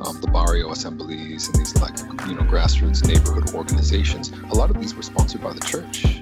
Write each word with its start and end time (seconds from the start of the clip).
um, 0.00 0.20
the 0.20 0.28
barrio 0.32 0.70
assemblies 0.70 1.48
and 1.48 1.56
these 1.56 1.76
like 1.76 1.96
you 2.28 2.34
know 2.34 2.42
grassroots 2.42 3.06
neighborhood 3.06 3.54
organizations, 3.54 4.30
a 4.50 4.54
lot 4.54 4.70
of 4.70 4.80
these 4.80 4.94
were 4.94 5.02
sponsored 5.02 5.42
by 5.42 5.52
the 5.52 5.60
church. 5.60 6.20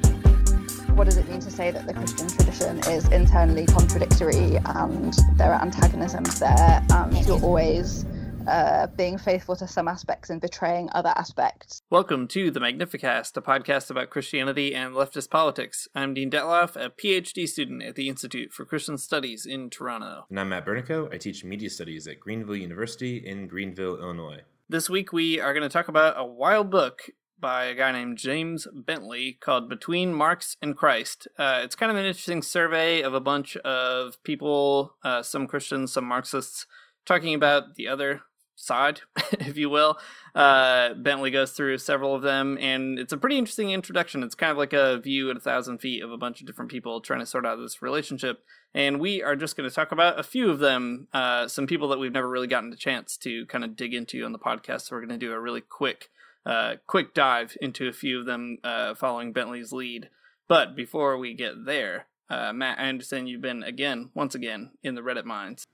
What 0.96 1.05
does 1.05 1.16
it 1.16 1.29
mean 1.29 1.41
to 1.41 1.51
say 1.51 1.70
that 1.70 1.87
the 1.87 1.95
Christian 1.95 2.29
tradition 2.29 2.79
is 2.93 3.09
internally 3.09 3.66
contradictory 3.66 4.59
and 4.65 5.15
there 5.37 5.54
are 5.54 5.62
antagonisms 5.62 6.40
there 6.40 6.85
and 6.90 7.27
you're 7.27 7.40
always 7.43 8.04
uh, 8.46 8.87
being 8.96 9.19
faithful 9.19 9.57
to 9.57 9.66
some 9.66 9.88
aspects 9.88 10.30
and 10.30 10.41
betraying 10.41 10.88
other 10.93 11.13
aspects. 11.16 11.83
Welcome 11.91 12.29
to 12.29 12.51
the 12.51 12.60
Magnificast, 12.60 13.37
a 13.37 13.43
podcast 13.43 13.91
about 13.91 14.10
Christianity 14.10 14.74
and 14.74 14.95
leftist 14.95 15.30
politics. 15.30 15.88
I'm 15.95 16.15
Dean 16.15 16.30
Detloff, 16.30 16.77
a 16.77 16.91
PhD 16.91 17.49
student 17.49 17.83
at 17.83 17.96
the 17.96 18.09
Institute 18.09 18.52
for 18.52 18.65
Christian 18.65 18.99
Studies 18.99 19.46
in 19.46 19.71
Toronto. 19.71 20.27
And 20.30 20.41
I'm 20.41 20.49
Matt 20.49 20.66
Bernico. 20.66 21.13
I 21.13 21.18
teach 21.18 21.45
media 21.45 21.71
studies 21.71 22.07
at 22.07 22.21
Greenville 22.21 22.57
University 22.57 23.18
in 23.18 23.46
Greenville, 23.46 23.99
Illinois. 23.99 24.43
This 24.68 24.88
week 24.88 25.13
we 25.13 25.41
are 25.41 25.52
going 25.52 25.63
to 25.63 25.68
talk 25.68 25.88
about 25.88 26.15
a 26.16 26.24
wild 26.24 26.71
book 26.71 27.11
by 27.41 27.65
a 27.65 27.74
guy 27.74 27.91
named 27.91 28.18
James 28.18 28.66
Bentley 28.73 29.38
called 29.41 29.68
Between 29.68 30.15
Marx 30.15 30.57
and 30.61 30.77
Christ. 30.77 31.27
Uh, 31.38 31.61
it's 31.65 31.74
kind 31.74 31.91
of 31.91 31.96
an 31.96 32.05
interesting 32.05 32.43
survey 32.43 33.01
of 33.01 33.15
a 33.15 33.21
bunch 33.21 33.57
of 33.59 34.23
people, 34.23 34.95
uh, 35.02 35.23
some 35.23 35.46
Christians, 35.46 35.93
some 35.93 36.05
Marxists, 36.05 36.66
talking 37.07 37.35
about 37.35 37.77
the 37.77 37.88
other 37.88 38.23
side, 38.60 39.00
if 39.32 39.56
you 39.56 39.70
will. 39.70 39.98
Uh, 40.34 40.94
Bentley 40.94 41.30
goes 41.30 41.52
through 41.52 41.78
several 41.78 42.14
of 42.14 42.22
them, 42.22 42.58
and 42.60 42.98
it's 42.98 43.12
a 43.12 43.16
pretty 43.16 43.38
interesting 43.38 43.70
introduction. 43.70 44.22
It's 44.22 44.34
kind 44.34 44.52
of 44.52 44.58
like 44.58 44.72
a 44.72 44.98
view 44.98 45.30
at 45.30 45.36
a 45.36 45.40
thousand 45.40 45.78
feet 45.78 46.02
of 46.02 46.12
a 46.12 46.18
bunch 46.18 46.40
of 46.40 46.46
different 46.46 46.70
people 46.70 47.00
trying 47.00 47.20
to 47.20 47.26
sort 47.26 47.46
out 47.46 47.56
this 47.56 47.82
relationship. 47.82 48.44
And 48.74 49.00
we 49.00 49.22
are 49.22 49.34
just 49.34 49.56
going 49.56 49.68
to 49.68 49.74
talk 49.74 49.92
about 49.92 50.20
a 50.20 50.22
few 50.22 50.50
of 50.50 50.60
them, 50.60 51.08
uh, 51.12 51.48
some 51.48 51.66
people 51.66 51.88
that 51.88 51.98
we've 51.98 52.12
never 52.12 52.28
really 52.28 52.46
gotten 52.46 52.72
a 52.72 52.76
chance 52.76 53.16
to 53.18 53.46
kind 53.46 53.64
of 53.64 53.76
dig 53.76 53.94
into 53.94 54.24
on 54.24 54.32
the 54.32 54.38
podcast. 54.38 54.82
So 54.82 54.96
we're 54.96 55.06
going 55.06 55.18
to 55.18 55.26
do 55.26 55.32
a 55.32 55.40
really 55.40 55.62
quick, 55.62 56.10
uh, 56.46 56.74
quick 56.86 57.14
dive 57.14 57.56
into 57.60 57.88
a 57.88 57.92
few 57.92 58.20
of 58.20 58.26
them 58.26 58.58
uh, 58.62 58.94
following 58.94 59.32
Bentley's 59.32 59.72
lead. 59.72 60.08
But 60.46 60.76
before 60.76 61.18
we 61.18 61.34
get 61.34 61.64
there, 61.64 62.06
uh, 62.28 62.52
Matt, 62.52 62.78
I 62.78 62.88
understand 62.88 63.28
you've 63.28 63.40
been 63.40 63.64
again, 63.64 64.10
once 64.14 64.36
again, 64.36 64.70
in 64.82 64.94
the 64.94 65.00
Reddit 65.00 65.25
mines. 65.25 65.66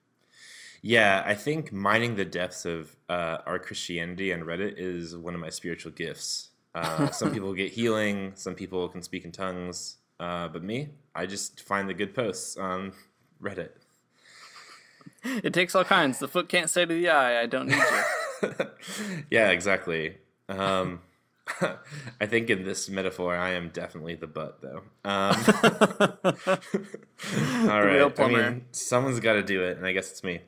Yeah, 0.82 1.22
I 1.26 1.34
think 1.34 1.72
mining 1.72 2.16
the 2.16 2.24
depths 2.24 2.64
of 2.64 2.96
uh, 3.08 3.38
our 3.46 3.58
Christianity 3.58 4.32
on 4.32 4.40
Reddit 4.40 4.74
is 4.76 5.16
one 5.16 5.34
of 5.34 5.40
my 5.40 5.50
spiritual 5.50 5.92
gifts. 5.92 6.50
Uh, 6.74 7.10
some 7.10 7.30
people 7.34 7.52
get 7.54 7.72
healing, 7.72 8.32
some 8.34 8.54
people 8.54 8.88
can 8.88 9.02
speak 9.02 9.24
in 9.24 9.32
tongues, 9.32 9.96
uh, 10.20 10.48
but 10.48 10.62
me, 10.62 10.88
I 11.14 11.26
just 11.26 11.60
find 11.62 11.88
the 11.88 11.94
good 11.94 12.14
posts 12.14 12.56
on 12.56 12.92
Reddit. 13.42 13.70
It 15.42 15.52
takes 15.52 15.74
all 15.74 15.84
kinds. 15.84 16.18
The 16.18 16.28
foot 16.28 16.48
can't 16.48 16.70
say 16.70 16.84
to 16.84 16.94
the 16.94 17.08
eye, 17.08 17.40
"I 17.40 17.46
don't 17.46 17.66
need 17.68 17.82
you." 18.42 18.52
yeah, 19.30 19.50
exactly. 19.50 20.18
Um, 20.48 21.00
I 22.20 22.26
think 22.26 22.50
in 22.50 22.64
this 22.64 22.88
metaphor, 22.88 23.36
I 23.36 23.50
am 23.52 23.70
definitely 23.70 24.14
the 24.14 24.26
butt, 24.26 24.60
though. 24.60 24.82
Um, 25.04 25.36
all 27.70 27.84
right. 27.84 28.20
I 28.20 28.28
mean, 28.28 28.64
someone's 28.72 29.20
got 29.20 29.34
to 29.34 29.42
do 29.42 29.62
it, 29.62 29.76
and 29.76 29.86
I 29.86 29.92
guess 29.92 30.10
it's 30.10 30.24
me. 30.24 30.40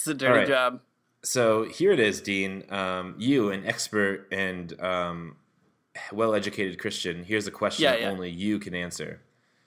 It's 0.00 0.06
a 0.06 0.14
dirty 0.14 0.38
right. 0.38 0.48
job. 0.48 0.80
So 1.22 1.64
here 1.64 1.92
it 1.92 2.00
is, 2.00 2.22
Dean. 2.22 2.64
Um, 2.70 3.16
you, 3.18 3.50
an 3.50 3.66
expert 3.66 4.28
and 4.32 4.80
um, 4.80 5.36
well-educated 6.10 6.78
Christian. 6.78 7.22
Here's 7.22 7.46
a 7.46 7.50
question 7.50 7.84
yeah, 7.84 7.96
yeah. 7.96 8.08
only 8.08 8.30
you 8.30 8.58
can 8.58 8.74
answer. 8.74 9.20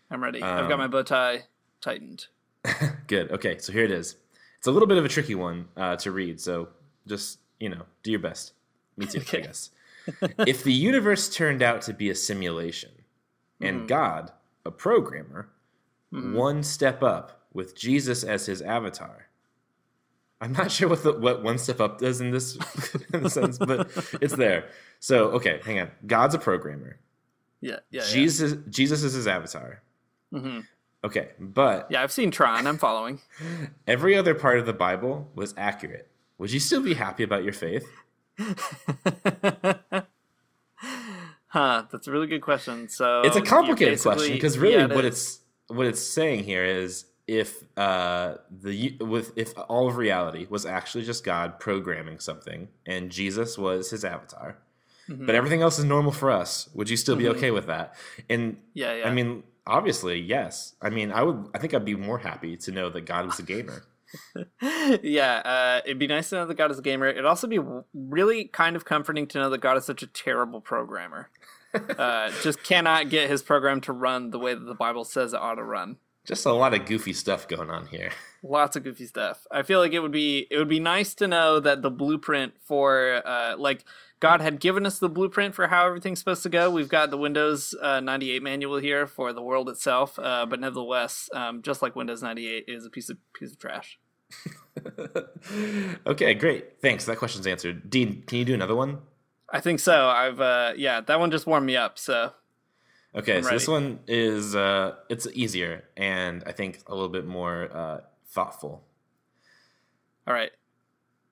I'm 0.09 0.23
ready. 0.23 0.41
Um, 0.41 0.57
I've 0.57 0.69
got 0.69 0.79
my 0.79 0.87
bow 0.87 1.03
tie 1.03 1.43
tightened. 1.81 2.25
good. 3.07 3.29
Okay, 3.29 3.59
so 3.59 3.71
here 3.71 3.83
it 3.83 3.91
is. 3.91 4.15
It's 4.57 4.65
a 4.65 4.71
little 4.71 4.87
bit 4.87 4.97
of 4.97 5.05
a 5.05 5.07
tricky 5.07 5.35
one 5.35 5.67
uh, 5.77 5.97
to 5.97 6.09
read, 6.09 6.41
so 6.41 6.69
just 7.05 7.37
you 7.59 7.69
know, 7.69 7.83
do 8.01 8.09
your 8.09 8.19
best. 8.19 8.53
Me 8.97 9.05
too, 9.05 9.19
okay. 9.19 9.37
I 9.37 9.41
guess. 9.41 9.69
if 10.47 10.63
the 10.63 10.73
universe 10.73 11.29
turned 11.29 11.61
out 11.61 11.83
to 11.83 11.93
be 11.93 12.09
a 12.09 12.15
simulation, 12.15 12.89
and 13.61 13.81
mm. 13.81 13.87
God, 13.87 14.31
a 14.65 14.71
programmer, 14.71 15.49
mm. 16.11 16.33
one 16.33 16.63
step 16.63 17.03
up 17.03 17.45
with 17.53 17.77
Jesus 17.77 18.23
as 18.23 18.47
his 18.47 18.63
avatar 18.63 19.27
I'm 20.43 20.51
not 20.51 20.69
sure 20.71 20.89
what 20.89 21.03
the 21.03 21.13
what 21.13 21.41
one 21.41 21.57
step 21.57 21.79
up 21.79 21.99
does 21.99 22.19
in 22.19 22.31
this 22.31 22.55
in 23.13 23.23
the 23.23 23.29
sense, 23.29 23.57
but 23.57 23.89
it's 24.21 24.35
there. 24.35 24.67
So 24.99 25.29
okay, 25.31 25.61
hang 25.63 25.79
on. 25.79 25.91
God's 26.05 26.35
a 26.35 26.39
programmer. 26.39 26.99
Yeah, 27.61 27.79
yeah. 27.91 28.03
Jesus 28.03 28.51
yeah. 28.51 28.59
Jesus 28.69 29.03
is 29.03 29.13
his 29.13 29.25
avatar. 29.25 29.81
Mm-hmm. 30.33 30.59
Okay, 31.05 31.29
but 31.39 31.87
yeah, 31.89 32.03
I've 32.03 32.11
seen 32.11 32.29
Tron. 32.29 32.67
I'm 32.67 32.77
following. 32.77 33.21
Every 33.87 34.17
other 34.17 34.35
part 34.35 34.59
of 34.59 34.65
the 34.65 34.73
Bible 34.73 35.31
was 35.33 35.53
accurate. 35.55 36.09
Would 36.39 36.51
you 36.51 36.59
still 36.59 36.83
be 36.83 36.93
happy 36.93 37.23
about 37.23 37.45
your 37.45 37.53
faith? 37.53 37.87
huh? 41.47 41.83
That's 41.89 42.07
a 42.07 42.11
really 42.11 42.27
good 42.27 42.41
question. 42.41 42.89
So 42.89 43.21
it's 43.21 43.37
a 43.37 43.41
complicated 43.41 44.01
question 44.01 44.33
because 44.33 44.57
really, 44.57 44.75
yeah, 44.75 44.93
what 44.93 45.05
it's 45.05 45.39
what 45.67 45.87
it's 45.87 46.01
saying 46.01 46.43
here 46.43 46.65
is 46.65 47.05
if 47.27 47.63
uh, 47.77 48.35
the 48.51 48.97
with 48.99 49.31
if 49.37 49.53
all 49.69 49.87
of 49.87 49.97
reality 49.97 50.45
was 50.49 50.65
actually 50.65 51.05
just 51.05 51.23
God 51.23 51.59
programming 51.59 52.19
something 52.19 52.67
and 52.85 53.11
Jesus 53.11 53.57
was 53.57 53.91
his 53.91 54.03
avatar, 54.03 54.57
mm-hmm. 55.07 55.25
but 55.25 55.35
everything 55.35 55.61
else 55.61 55.79
is 55.79 55.85
normal 55.85 56.11
for 56.11 56.29
us, 56.31 56.69
would 56.73 56.89
you 56.89 56.97
still 56.97 57.15
be 57.15 57.23
mm-hmm. 57.23 57.37
okay 57.37 57.51
with 57.51 57.67
that? 57.67 57.95
And 58.29 58.57
yeah, 58.73 58.95
yeah, 58.95 59.07
I 59.07 59.13
mean, 59.13 59.43
obviously, 59.65 60.19
yes. 60.19 60.75
I 60.81 60.89
mean, 60.89 61.11
I 61.11 61.23
would. 61.23 61.49
I 61.53 61.59
think 61.59 61.73
I'd 61.73 61.85
be 61.85 61.95
more 61.95 62.17
happy 62.17 62.57
to 62.57 62.71
know 62.71 62.89
that 62.89 63.01
God 63.01 63.25
was 63.25 63.39
a 63.39 63.43
gamer. 63.43 63.83
yeah, 65.01 65.41
uh, 65.45 65.81
it'd 65.85 65.97
be 65.97 66.07
nice 66.07 66.29
to 66.29 66.35
know 66.35 66.45
that 66.45 66.55
God 66.55 66.71
is 66.71 66.79
a 66.79 66.83
gamer. 66.83 67.07
It'd 67.07 67.25
also 67.25 67.47
be 67.47 67.59
really 67.93 68.45
kind 68.45 68.75
of 68.75 68.85
comforting 68.85 69.27
to 69.27 69.39
know 69.39 69.49
that 69.49 69.59
God 69.59 69.77
is 69.77 69.85
such 69.85 70.03
a 70.03 70.07
terrible 70.07 70.61
programmer. 70.61 71.29
uh, 71.97 72.31
just 72.43 72.63
cannot 72.63 73.09
get 73.09 73.29
his 73.29 73.41
program 73.41 73.81
to 73.81 73.91
run 73.91 74.29
the 74.29 74.37
way 74.37 74.53
that 74.53 74.65
the 74.65 74.75
Bible 74.75 75.03
says 75.03 75.33
it 75.33 75.39
ought 75.39 75.55
to 75.55 75.63
run 75.63 75.97
just 76.25 76.45
a 76.45 76.53
lot 76.53 76.73
of 76.73 76.85
goofy 76.85 77.13
stuff 77.13 77.47
going 77.47 77.69
on 77.69 77.87
here. 77.87 78.11
Lots 78.43 78.75
of 78.75 78.83
goofy 78.83 79.05
stuff. 79.05 79.45
I 79.51 79.63
feel 79.63 79.79
like 79.79 79.93
it 79.93 79.99
would 79.99 80.11
be 80.11 80.47
it 80.51 80.57
would 80.57 80.67
be 80.67 80.79
nice 80.79 81.13
to 81.15 81.27
know 81.27 81.59
that 81.59 81.81
the 81.81 81.91
blueprint 81.91 82.53
for 82.61 83.21
uh, 83.25 83.55
like 83.57 83.85
God 84.19 84.41
had 84.41 84.59
given 84.59 84.85
us 84.85 84.99
the 84.99 85.09
blueprint 85.09 85.55
for 85.55 85.67
how 85.67 85.85
everything's 85.85 86.19
supposed 86.19 86.43
to 86.43 86.49
go. 86.49 86.69
We've 86.69 86.89
got 86.89 87.09
the 87.09 87.17
Windows 87.17 87.75
uh, 87.81 87.99
98 87.99 88.43
manual 88.43 88.77
here 88.77 89.07
for 89.07 89.33
the 89.33 89.41
world 89.41 89.69
itself, 89.69 90.17
uh, 90.19 90.45
but 90.45 90.59
nevertheless, 90.59 91.29
um, 91.33 91.61
just 91.61 91.81
like 91.81 91.95
Windows 91.95 92.21
98 92.21 92.65
is 92.67 92.85
a 92.85 92.89
piece 92.89 93.09
of 93.09 93.17
piece 93.33 93.51
of 93.51 93.59
trash. 93.59 93.99
okay, 96.07 96.33
great. 96.33 96.81
Thanks. 96.81 97.05
That 97.05 97.17
question's 97.17 97.47
answered. 97.47 97.89
Dean, 97.89 98.23
can 98.23 98.39
you 98.39 98.45
do 98.45 98.53
another 98.53 98.75
one? 98.75 98.99
I 99.49 99.59
think 99.59 99.79
so. 99.79 100.07
I've 100.07 100.41
uh, 100.41 100.73
yeah, 100.75 101.01
that 101.01 101.19
one 101.19 101.31
just 101.31 101.45
warmed 101.45 101.65
me 101.65 101.77
up. 101.77 101.99
So 101.99 102.31
Okay, 103.15 103.37
I'm 103.37 103.43
so 103.43 103.47
ready. 103.47 103.57
this 103.57 103.67
one 103.67 103.99
is 104.07 104.55
uh, 104.55 104.95
it's 105.09 105.27
easier 105.33 105.83
and 105.95 106.43
I 106.47 106.51
think 106.51 106.79
a 106.87 106.93
little 106.93 107.09
bit 107.09 107.25
more 107.25 107.69
uh, 107.71 108.01
thoughtful. 108.27 108.83
All 110.27 110.33
right. 110.33 110.51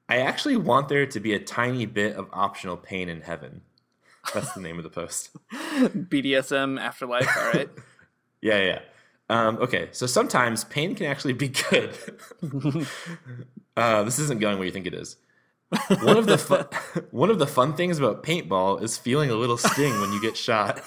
I 0.08 0.18
actually 0.18 0.58
want 0.58 0.90
there 0.90 1.06
to 1.06 1.20
be 1.20 1.34
a 1.34 1.40
tiny 1.40 1.86
bit 1.86 2.16
of 2.18 2.28
optional 2.34 2.78
pain 2.78 3.10
in 3.10 3.22
heaven. 3.22 3.62
That's 4.34 4.52
the 4.54 4.62
name 4.62 4.78
of 4.78 4.84
the 4.84 4.90
post. 4.90 5.30
BDSM 5.52 6.80
afterlife. 6.80 7.30
All 7.36 7.52
right. 7.54 7.70
yeah, 8.42 8.60
yeah. 8.60 8.80
Um, 9.30 9.58
okay, 9.58 9.88
so 9.92 10.06
sometimes 10.06 10.66
pain 10.66 10.94
can 10.94 11.06
actually 11.06 11.34
be 11.34 11.48
good. 11.48 11.98
uh, 13.78 14.04
this 14.04 14.20
isn't 14.20 14.42
going 14.42 14.58
where 14.58 14.66
you 14.66 14.74
think 14.74 14.86
it 14.86 14.94
is. 14.94 15.16
One 16.02 16.18
of 16.18 16.26
the 16.26 16.38
fu- 16.38 17.02
one 17.12 17.30
of 17.30 17.40
the 17.40 17.48
fun 17.48 17.74
things 17.76 17.98
about 17.98 18.24
paintball 18.24 18.82
is 18.84 18.98
feeling 18.98 19.30
a 19.30 19.36
little 19.36 19.58
sting 19.58 20.00
when 20.02 20.12
you 20.12 20.22
get 20.22 20.36
shot. 20.36 20.82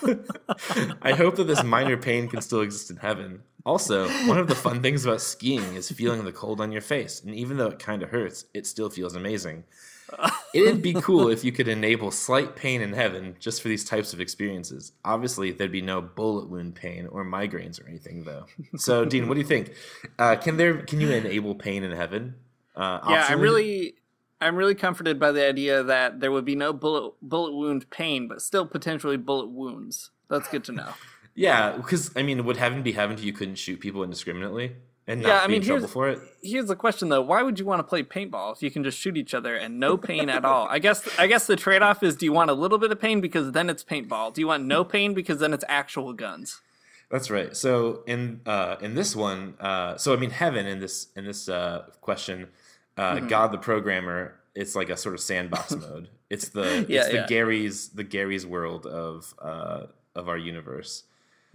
I 1.02 1.12
hope 1.12 1.36
that 1.36 1.44
this 1.46 1.62
minor 1.62 1.96
pain 1.96 2.28
can 2.28 2.42
still 2.42 2.60
exist 2.60 2.90
in 2.90 2.96
heaven. 2.96 3.42
Also, 3.64 4.08
one 4.28 4.38
of 4.38 4.46
the 4.46 4.54
fun 4.54 4.82
things 4.82 5.06
about 5.06 5.22
skiing 5.22 5.75
is 5.75 5.90
feeling 5.90 6.25
the 6.25 6.32
cold 6.32 6.60
on 6.60 6.70
your 6.70 6.82
face, 6.82 7.22
and 7.22 7.34
even 7.34 7.56
though 7.56 7.69
it 7.69 7.78
kind 7.78 8.02
of 8.02 8.10
hurts, 8.10 8.44
it 8.52 8.66
still 8.66 8.90
feels 8.90 9.14
amazing. 9.14 9.64
It'd 10.52 10.82
be 10.82 10.92
cool 10.92 11.28
if 11.28 11.42
you 11.44 11.50
could 11.50 11.66
enable 11.66 12.10
slight 12.10 12.54
pain 12.56 12.82
in 12.82 12.92
heaven 12.92 13.36
just 13.40 13.62
for 13.62 13.69
these 13.69 13.84
types 13.84 14.12
of 14.12 14.20
experiences. 14.20 14.92
Obviously, 15.02 15.50
there'd 15.50 15.72
be 15.72 15.81
no 15.81 16.02
bullet 16.02 16.48
wound 16.48 16.75
pain 16.75 17.06
or 17.06 17.25
migraines 17.25 17.82
or 17.82 17.88
anything, 17.88 18.25
though. 18.25 18.44
So, 18.76 19.06
Dean, 19.06 19.28
what 19.28 19.34
do 19.34 19.40
you 19.40 19.46
think? 19.46 19.72
Uh, 20.19 20.36
can 20.36 20.58
there 20.58 20.82
can 20.82 21.00
you 21.00 21.10
enable 21.10 21.54
pain 21.54 21.82
in 21.84 21.90
heaven? 21.92 22.34
Uh, 22.76 23.00
yeah, 23.08 23.26
I'm 23.28 23.40
really, 23.40 23.94
I'm 24.44 24.56
really 24.56 24.75
comforted 24.75 25.19
by 25.19 25.32
the 25.32 25.46
idea 25.46 25.82
that 25.82 26.20
there 26.20 26.31
would 26.31 26.44
be 26.44 26.55
no 26.55 26.73
bullet 26.73 27.14
bullet 27.23 27.52
wound 27.55 27.88
pain, 27.91 28.29
but 28.29 28.43
still 28.43 28.67
potentially 28.67 29.17
bullet 29.17 29.49
wounds. 29.49 30.11
That's 30.29 30.49
good 30.49 30.64
to 30.64 30.73
know. 30.73 30.88
Yeah, 31.37 31.73
because 31.73 32.12
I 32.17 32.23
mean, 32.23 32.44
would 32.44 32.58
heaven 32.58 32.85
be 32.85 32.93
heaven 32.93 33.19
if 33.19 33.25
you 33.25 33.32
couldn't 33.32 33.56
shoot 33.56 33.81
people 33.81 34.05
indiscriminately 34.05 34.76
and 35.08 35.20
not 35.20 35.29
Yeah, 35.29 35.41
I 35.43 35.46
be 35.49 35.55
mean, 35.55 35.62
in 35.62 35.67
trouble 35.67 35.88
for 35.88 36.08
it? 36.08 36.20
Here's 36.44 36.67
the 36.67 36.76
question 36.76 37.08
though: 37.08 37.23
Why 37.23 37.43
would 37.43 37.58
you 37.58 37.64
want 37.64 37.81
to 37.81 37.82
play 37.82 38.05
paintball 38.05 38.55
if 38.55 38.62
you 38.62 38.70
can 38.70 38.85
just 38.85 38.99
shoot 39.00 39.17
each 39.17 39.35
other 39.35 39.56
and 39.56 39.81
no 39.81 39.96
pain 39.96 40.29
at 40.29 40.44
all? 40.44 40.69
I 40.70 40.79
guess, 40.79 41.08
I 41.19 41.26
guess 41.26 41.49
the 41.49 41.56
trade 41.56 41.82
off 41.82 42.05
is: 42.05 42.14
Do 42.14 42.25
you 42.25 42.32
want 42.32 42.50
a 42.50 42.55
little 42.55 42.79
bit 42.79 42.93
of 42.93 43.00
pain 43.00 43.20
because 43.20 43.50
then 43.50 43.69
it's 43.69 43.82
paintball? 43.82 44.32
Do 44.32 44.43
you 44.43 44.46
want 44.46 44.64
no 44.64 44.85
pain 44.85 45.12
because 45.12 45.41
then 45.41 45.52
it's 45.52 45.64
actual 45.69 46.12
guns? 46.12 46.61
That's 47.11 47.31
right. 47.31 47.56
So 47.56 48.05
in 48.06 48.41
uh, 48.46 48.76
in 48.81 48.94
this 48.94 49.17
one, 49.17 49.55
uh, 49.58 49.96
so 49.96 50.12
I 50.12 50.17
mean, 50.17 50.31
heaven 50.31 50.67
in 50.67 50.79
this 50.79 51.08
in 51.17 51.25
this 51.25 51.49
uh, 51.49 51.87
question, 52.00 52.46
uh, 52.96 53.17
Mhm. 53.17 53.29
God 53.29 53.52
the 53.52 53.58
programmer, 53.58 54.35
it's 54.55 54.75
like 54.76 54.88
a 54.91 54.96
sort 54.96 55.14
of 55.14 55.20
sandbox 55.20 55.73
mode. 55.76 56.08
It's 56.31 56.49
the 56.49 56.85
Yeah, 56.88 57.00
it's 57.00 57.08
the 57.08 57.14
yeah. 57.14 57.26
Gary's 57.26 57.88
the 57.91 58.05
Gary's 58.05 58.46
world 58.46 58.87
of 58.87 59.35
uh, 59.41 59.87
of 60.14 60.29
our 60.29 60.38
universe. 60.38 61.05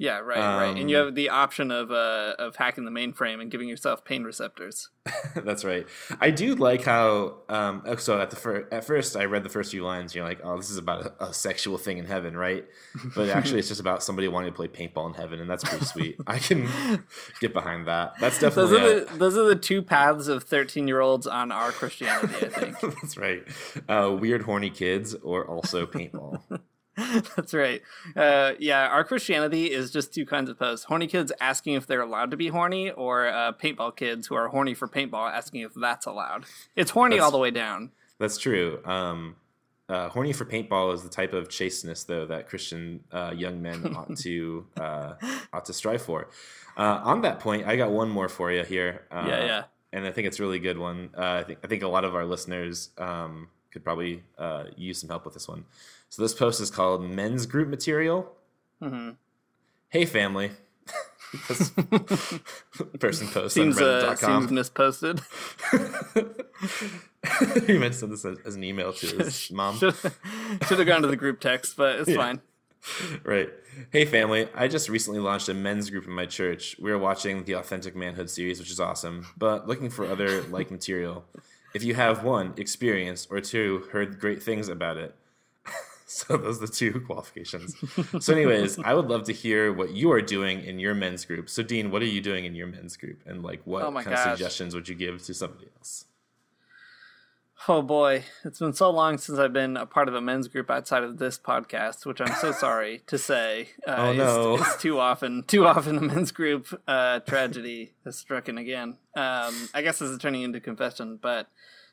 Yeah, 0.02 0.20
right, 0.20 0.38
right. 0.40 0.78
And 0.78 0.90
you 0.90 0.98
Um, 0.98 1.08
have 1.08 1.16
the 1.16 1.28
option 1.28 1.72
of 1.72 1.92
uh, 1.92 2.34
of 2.40 2.56
hacking 2.56 2.86
the 2.86 2.92
mainframe 2.92 3.42
and 3.42 3.52
giving 3.52 3.68
yourself 3.68 4.06
pain 4.06 4.24
receptors. 4.24 4.88
That's 5.36 5.66
right. 5.66 5.86
I 6.22 6.32
do 6.32 6.56
like 6.56 6.84
how. 6.84 7.40
Um, 7.50 7.84
so 7.98 8.18
at 8.22 8.30
the 8.30 8.38
fir- 8.38 8.66
at 8.72 8.86
first, 8.86 9.18
I 9.18 9.26
read 9.26 9.44
the 9.44 9.50
first 9.50 9.72
few 9.72 9.84
lines. 9.84 10.16
You're 10.16 10.24
like, 10.24 10.40
oh, 10.42 10.56
this 10.56 10.70
is 10.70 10.78
about 10.78 11.06
a, 11.20 11.26
a 11.26 11.34
sexual 11.34 11.78
thing 11.78 11.98
in 11.98 12.06
heaven, 12.06 12.38
right? 12.38 12.66
But 13.14 13.28
actually, 13.28 13.60
it's 13.60 13.68
just 13.68 13.82
about 13.82 14.02
somebody 14.02 14.30
wanting 14.30 14.52
to 14.54 14.56
play 14.56 14.70
paintball 14.70 15.08
in 15.10 15.16
heaven, 15.16 15.42
and 15.42 15.50
that's 15.50 15.66
pretty 15.66 15.84
sweet. 15.84 16.16
I 16.26 16.40
can 16.40 16.70
get 17.42 17.52
behind 17.52 17.86
that. 17.88 18.14
That's 18.22 18.40
definitely 18.40 18.72
Those 18.80 18.82
are 18.82 19.00
the 19.12 19.18
those 19.18 19.38
are 19.38 19.44
the 19.50 19.58
two 19.58 19.82
paths 19.82 20.30
of 20.30 20.44
thirteen 20.46 20.88
year 20.88 21.02
olds 21.02 21.28
on 21.28 21.52
our 21.52 21.74
Christianity. 21.74 22.46
I 22.46 22.50
think. 22.50 22.80
That's 23.02 23.18
right. 23.18 23.44
Uh, 23.90 24.16
weird, 24.18 24.44
horny 24.44 24.70
kids, 24.70 25.14
or 25.16 25.46
also 25.46 25.86
paintball. 25.86 26.42
That's 27.36 27.54
right. 27.54 27.82
Uh, 28.16 28.54
yeah, 28.60 28.88
our 28.88 29.04
Christianity 29.04 29.72
is 29.72 29.92
just 29.92 30.14
two 30.14 30.26
kinds 30.26 30.50
of 30.50 30.58
posts: 30.60 30.86
horny 30.86 31.08
kids 31.08 31.32
asking 31.40 31.74
if 31.74 31.88
they're 31.88 32.02
allowed 32.02 32.32
to 32.32 32.38
be 32.38 32.48
horny, 32.50 32.92
or 32.92 33.28
uh, 33.28 33.54
paintball 33.54 33.96
kids 33.96 34.28
who 34.28 34.36
are 34.36 34.48
horny 34.50 34.74
for 34.74 34.88
paintball 34.88 35.32
asking 35.32 35.62
if 35.62 35.74
that's 35.74 36.06
allowed. 36.06 36.46
It's 36.76 36.92
horny 36.92 37.16
That's- 37.16 37.26
all 37.26 37.32
the 37.32 37.38
way 37.38 37.52
down. 37.52 37.92
That's 38.20 38.38
true. 38.38 38.82
Um, 38.84 39.38
uh, 39.88 40.10
horny 40.10 40.34
for 40.34 40.46
paintball 40.46 40.94
is 40.94 41.04
the 41.04 41.10
type 41.10 41.34
of 41.34 41.50
chasteness, 41.50 42.04
though, 42.04 42.26
that 42.26 42.48
Christian 42.48 43.00
uh, 43.12 43.34
young 43.36 43.62
men 43.62 43.94
ought 43.96 44.16
to 44.18 44.66
uh, 44.80 45.14
ought 45.54 45.66
to 45.66 45.74
strive 45.74 46.02
for. 46.02 46.30
Uh, 46.78 47.02
on 47.04 47.22
that 47.22 47.40
point, 47.40 47.66
I 47.66 47.76
got 47.76 47.92
one 47.92 48.10
more 48.10 48.30
for 48.30 48.52
you 48.52 48.64
here. 48.64 49.04
Yeah, 49.12 49.46
yeah. 49.46 49.64
And 49.92 50.06
I 50.06 50.12
think 50.12 50.28
it's 50.28 50.40
a 50.40 50.44
really 50.44 50.60
good 50.60 50.78
one. 50.78 51.10
Uh, 51.18 51.42
I 51.42 51.44
think 51.44 51.60
I 51.64 51.68
think 51.68 51.82
a 51.84 51.88
lot 51.88 52.04
of 52.06 52.14
our 52.14 52.26
listeners 52.26 52.90
um, 52.98 53.48
could 53.72 53.84
probably 53.84 54.24
uh, 54.38 54.66
use 54.78 55.00
some 55.00 55.10
help 55.10 55.26
with 55.26 55.34
this 55.34 55.48
one. 55.48 55.66
So 56.10 56.22
this 56.22 56.34
post 56.34 56.60
is 56.62 56.70
called 56.72 57.04
"Men's 57.04 57.46
Group 57.46 57.70
Material." 57.70 58.32
hmm 58.82 59.12
Hey, 59.90 60.06
family. 60.06 60.52
this 61.48 61.70
person 63.00 63.28
posts 63.28 63.54
Seems 63.54 63.78
on 63.82 63.84
uh, 63.88 64.16
seems 64.16 64.52
misposted. 64.52 65.20
he 67.68 67.78
meant 67.78 67.94
to 67.94 68.00
send 68.00 68.12
this 68.12 68.26
as, 68.26 68.56
an 68.56 68.64
email 68.64 68.94
to 68.94 69.08
his 69.18 69.52
mom. 69.54 69.78
Should 69.78 69.94
have 70.80 70.86
gone 70.88 71.02
to 71.02 71.08
the 71.08 71.16
group 71.16 71.40
text, 71.40 71.76
but 71.78 72.00
it's 72.00 72.10
Yeah. 72.10 72.16
fine. 72.18 72.42
right. 73.24 73.50
Hey, 73.92 74.06
family. 74.06 74.48
I 74.56 74.68
just 74.68 74.90
recently 74.90 75.20
launched 75.20 75.50
a 75.50 75.54
men's 75.54 75.90
group 75.90 76.06
in 76.06 76.14
my 76.14 76.26
church. 76.26 76.76
We 76.80 76.92
are 76.92 76.98
watching 76.98 77.44
the 77.44 77.54
Authentic 77.54 77.96
Manhood 77.96 78.30
series, 78.30 78.60
which 78.60 78.72
is 78.72 78.80
awesome, 78.80 79.28
but 79.38 79.68
looking 79.68 79.90
for 79.90 80.06
other 80.06 80.42
like 80.44 80.72
material. 80.72 81.26
If 81.74 81.84
you 81.84 81.94
have 81.96 82.24
one, 82.24 82.54
experienced, 82.58 83.28
or 83.32 83.42
two, 83.42 83.88
heard 83.92 84.20
great 84.20 84.42
things 84.42 84.70
about 84.70 84.98
it. 84.98 85.14
so 86.18 86.38
those 86.38 86.58
are 86.58 86.66
the 86.66 86.72
two 86.72 87.02
qualifications. 87.06 87.76
So, 88.20 88.34
anyways, 88.34 88.80
I 88.80 88.94
would 88.96 89.08
love 89.08 89.26
to 89.26 89.34
hear 89.34 89.72
what 89.72 89.92
you 89.92 90.12
are 90.12 90.22
doing 90.22 90.64
in 90.64 90.80
your 90.80 90.96
men's 90.96 91.24
group. 91.24 91.50
So, 91.50 91.62
Dean, 91.64 91.92
what 91.92 92.02
are 92.02 92.06
you 92.06 92.20
doing 92.20 92.46
in 92.46 92.56
your 92.56 92.68
men's 92.68 92.98
group? 92.98 93.20
And 93.28 93.44
like 93.44 93.62
what 93.66 93.84
Oh 93.84 93.92
kind 93.92 94.14
of 94.14 94.20
suggestions 94.20 94.74
would 94.74 94.90
you 94.90 94.96
give 94.96 95.22
to 95.24 95.34
somebody 95.34 95.68
else? 95.78 96.06
Oh 97.68 97.82
boy, 97.82 98.24
it's 98.46 98.58
been 98.60 98.72
so 98.74 98.90
long 98.90 99.18
since 99.18 99.38
I've 99.38 99.52
been 99.52 99.76
a 99.76 99.86
part 99.86 100.08
of 100.08 100.16
a 100.16 100.22
men's 100.22 100.48
group 100.48 100.72
outside 100.72 101.04
of 101.04 101.18
this 101.20 101.38
podcast, 101.38 102.06
which 102.06 102.22
I'm 102.22 102.34
so 102.36 102.52
sorry 102.66 103.04
to 103.08 103.18
say. 103.18 103.70
Uh, 103.86 103.96
Oh, 103.98 104.14
no. 104.14 104.56
is 104.58 104.78
too 104.80 104.98
often, 104.98 105.44
too 105.44 105.66
often 105.68 105.98
a 105.98 106.02
men's 106.02 106.32
group 106.32 106.68
uh, 106.88 107.20
tragedy 107.20 107.94
has 108.06 108.16
struck 108.18 108.48
in 108.48 108.58
again. 108.58 108.98
Um, 109.16 109.70
I 109.74 109.82
guess 109.84 110.00
this 110.00 110.10
is 110.10 110.18
turning 110.20 110.44
into 110.44 110.62
confession, 110.62 111.20
but 111.22 111.50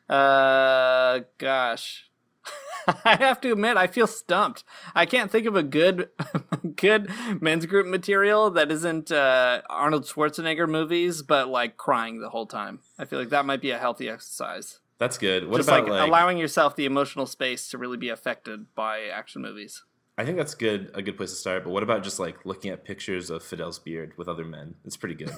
uh, 0.08 1.20
gosh, 1.38 2.08
I 3.04 3.16
have 3.16 3.40
to 3.40 3.52
admit 3.52 3.76
I 3.76 3.86
feel 3.86 4.06
stumped. 4.06 4.64
I 4.94 5.06
can't 5.06 5.30
think 5.30 5.46
of 5.46 5.56
a 5.56 5.62
good, 5.62 6.10
good 6.76 7.10
men's 7.40 7.66
group 7.66 7.86
material 7.86 8.50
that 8.50 8.70
isn't 8.70 9.10
uh, 9.10 9.62
Arnold 9.68 10.04
Schwarzenegger 10.04 10.68
movies, 10.68 11.22
but 11.22 11.48
like 11.48 11.76
crying 11.76 12.20
the 12.20 12.30
whole 12.30 12.46
time. 12.46 12.80
I 12.98 13.04
feel 13.04 13.18
like 13.18 13.30
that 13.30 13.46
might 13.46 13.60
be 13.60 13.70
a 13.70 13.78
healthy 13.78 14.08
exercise 14.08 14.78
That's 14.98 15.18
good. 15.18 15.48
What 15.48 15.58
just 15.58 15.68
about 15.68 15.84
like, 15.84 15.92
like, 15.92 16.08
allowing 16.08 16.38
yourself 16.38 16.76
the 16.76 16.86
emotional 16.86 17.26
space 17.26 17.68
to 17.70 17.78
really 17.78 17.96
be 17.96 18.08
affected 18.08 18.74
by 18.74 19.04
action 19.04 19.42
movies. 19.42 19.82
I 20.18 20.24
think 20.24 20.38
that's 20.38 20.54
good. 20.54 20.90
A 20.94 21.02
good 21.02 21.16
place 21.16 21.30
to 21.30 21.36
start. 21.36 21.64
But 21.64 21.70
what 21.70 21.82
about 21.82 22.02
just 22.02 22.18
like 22.18 22.46
looking 22.46 22.70
at 22.70 22.84
pictures 22.84 23.28
of 23.30 23.42
Fidel's 23.42 23.78
beard 23.78 24.12
with 24.16 24.28
other 24.28 24.44
men? 24.44 24.76
It's 24.84 24.96
pretty 24.96 25.14
good. 25.14 25.34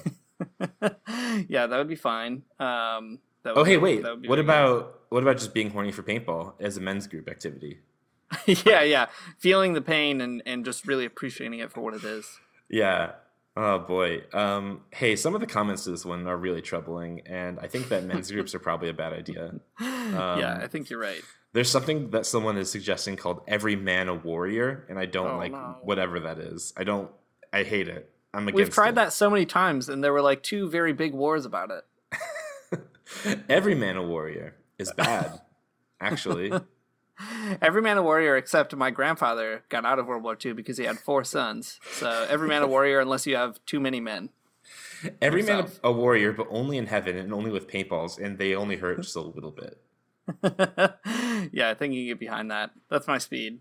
yeah, 1.49 1.67
that 1.67 1.77
would 1.77 1.89
be 1.89 1.95
fine. 1.95 2.43
Um, 2.59 3.19
that 3.43 3.53
oh, 3.55 3.63
hey, 3.63 3.75
be- 3.75 3.81
wait. 3.81 4.03
that 4.03 4.11
would 4.11 4.21
be 4.23 4.27
What 4.27 4.39
about 4.39 5.01
what 5.09 5.23
about 5.23 5.37
just 5.37 5.53
being 5.53 5.69
horny 5.71 5.91
for 5.91 6.03
paintball 6.03 6.53
as 6.59 6.77
a 6.77 6.81
men's 6.81 7.07
group 7.07 7.29
activity? 7.29 7.79
yeah, 8.45 8.81
yeah, 8.83 9.07
feeling 9.39 9.73
the 9.73 9.81
pain 9.81 10.21
and 10.21 10.41
and 10.45 10.63
just 10.65 10.85
really 10.87 11.05
appreciating 11.05 11.59
it 11.59 11.71
for 11.71 11.81
what 11.81 11.93
it 11.93 12.03
is. 12.03 12.39
Yeah. 12.69 13.13
Oh 13.57 13.79
boy. 13.79 14.23
Um, 14.31 14.81
hey, 14.91 15.15
some 15.15 15.33
of 15.35 15.41
the 15.41 15.47
comments 15.47 15.83
to 15.85 15.91
this 15.91 16.05
one 16.05 16.27
are 16.27 16.37
really 16.37 16.61
troubling, 16.61 17.21
and 17.25 17.59
I 17.59 17.67
think 17.67 17.89
that 17.89 18.03
men's 18.05 18.31
groups 18.31 18.53
are 18.55 18.59
probably 18.59 18.89
a 18.89 18.93
bad 18.93 19.11
idea. 19.13 19.55
yeah, 19.81 20.33
Um, 20.57 20.61
I 20.61 20.67
think 20.67 20.89
you're 20.89 20.99
right. 20.99 21.21
There's 21.51 21.69
something 21.69 22.11
that 22.11 22.27
someone 22.27 22.57
is 22.57 22.71
suggesting 22.71 23.15
called 23.15 23.41
"Every 23.47 23.75
Man 23.75 24.07
a 24.07 24.13
Warrior," 24.13 24.85
and 24.87 24.99
I 24.99 25.07
don't 25.07 25.31
Oh, 25.31 25.37
like 25.37 25.51
no. 25.51 25.77
whatever 25.81 26.19
that 26.19 26.37
is. 26.37 26.71
I 26.77 26.83
don't. 26.83 27.09
I 27.51 27.63
hate 27.63 27.87
it. 27.87 28.11
I'm 28.33 28.47
against 28.47 28.55
We've 28.55 28.69
tried 28.73 28.89
it. 28.89 28.95
that 28.95 29.11
so 29.13 29.29
many 29.31 29.47
times, 29.47 29.89
and 29.89 30.03
there 30.03 30.13
were 30.13 30.21
like 30.21 30.43
two 30.43 30.69
very 30.69 30.93
big 30.93 31.13
wars 31.15 31.45
about 31.45 31.71
it. 31.71 31.83
Every 33.49 33.75
Man 33.75 33.97
a 33.97 34.03
Warrior 34.03 34.55
is 34.77 34.91
bad. 34.93 35.39
Actually, 35.99 36.51
Every 37.61 37.81
man 37.81 37.97
a 37.97 38.03
warrior 38.03 38.37
except 38.37 38.75
my 38.75 38.91
grandfather 38.91 39.63
got 39.69 39.85
out 39.85 39.99
of 39.99 40.07
World 40.07 40.23
War 40.23 40.37
II 40.43 40.53
because 40.53 40.77
he 40.77 40.85
had 40.85 40.99
four 40.99 41.23
sons. 41.23 41.79
So 41.91 42.25
every 42.29 42.47
man 42.47 42.61
a 42.61 42.67
warrior 42.67 42.99
unless 42.99 43.27
you 43.27 43.35
have 43.35 43.59
too 43.65 43.79
many 43.79 43.99
men. 43.99 44.29
every 45.21 45.43
man 45.43 45.67
a 45.83 45.91
warrior, 45.91 46.31
but 46.31 46.47
only 46.49 46.77
in 46.77 46.87
heaven 46.87 47.17
and 47.17 47.33
only 47.33 47.51
with 47.51 47.67
paintballs, 47.67 48.17
and 48.23 48.37
they 48.37 48.55
only 48.55 48.77
hurt 48.77 49.01
just 49.01 49.15
a 49.15 49.21
little 49.21 49.51
bit. 49.51 49.81
yeah, 51.51 51.69
I 51.69 51.73
think 51.73 51.93
you 51.93 52.01
can 52.01 52.07
get 52.07 52.19
behind 52.19 52.51
that. 52.51 52.71
That's 52.89 53.07
my 53.07 53.17
speed. 53.17 53.59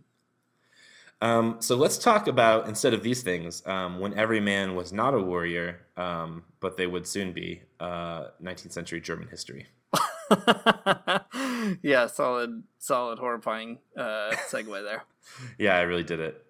Um, 1.21 1.57
so 1.61 1.77
let's 1.77 1.99
talk 1.99 2.29
about 2.29 2.69
instead 2.69 2.95
of 2.95 3.03
these 3.03 3.23
things, 3.23 3.67
um, 3.67 3.99
when 3.99 4.15
every 4.15 4.41
man 4.41 4.75
was 4.75 4.93
not 4.93 5.15
a 5.15 5.21
warrior, 5.21 5.81
um, 5.97 6.45
but 6.61 6.77
they 6.77 6.87
would 6.87 7.07
soon 7.07 7.33
be. 7.33 7.63
Uh, 7.81 8.29
19th 8.43 8.73
century 8.73 9.01
German 9.01 9.29
history. 9.29 9.67
yeah, 11.83 12.07
solid, 12.07 12.63
solid, 12.79 13.19
horrifying 13.19 13.79
uh, 13.97 14.31
segue 14.49 14.85
there. 14.85 15.05
Yeah, 15.59 15.77
I 15.77 15.83
really 15.83 16.05
did 16.05 16.21
it. 16.21 16.43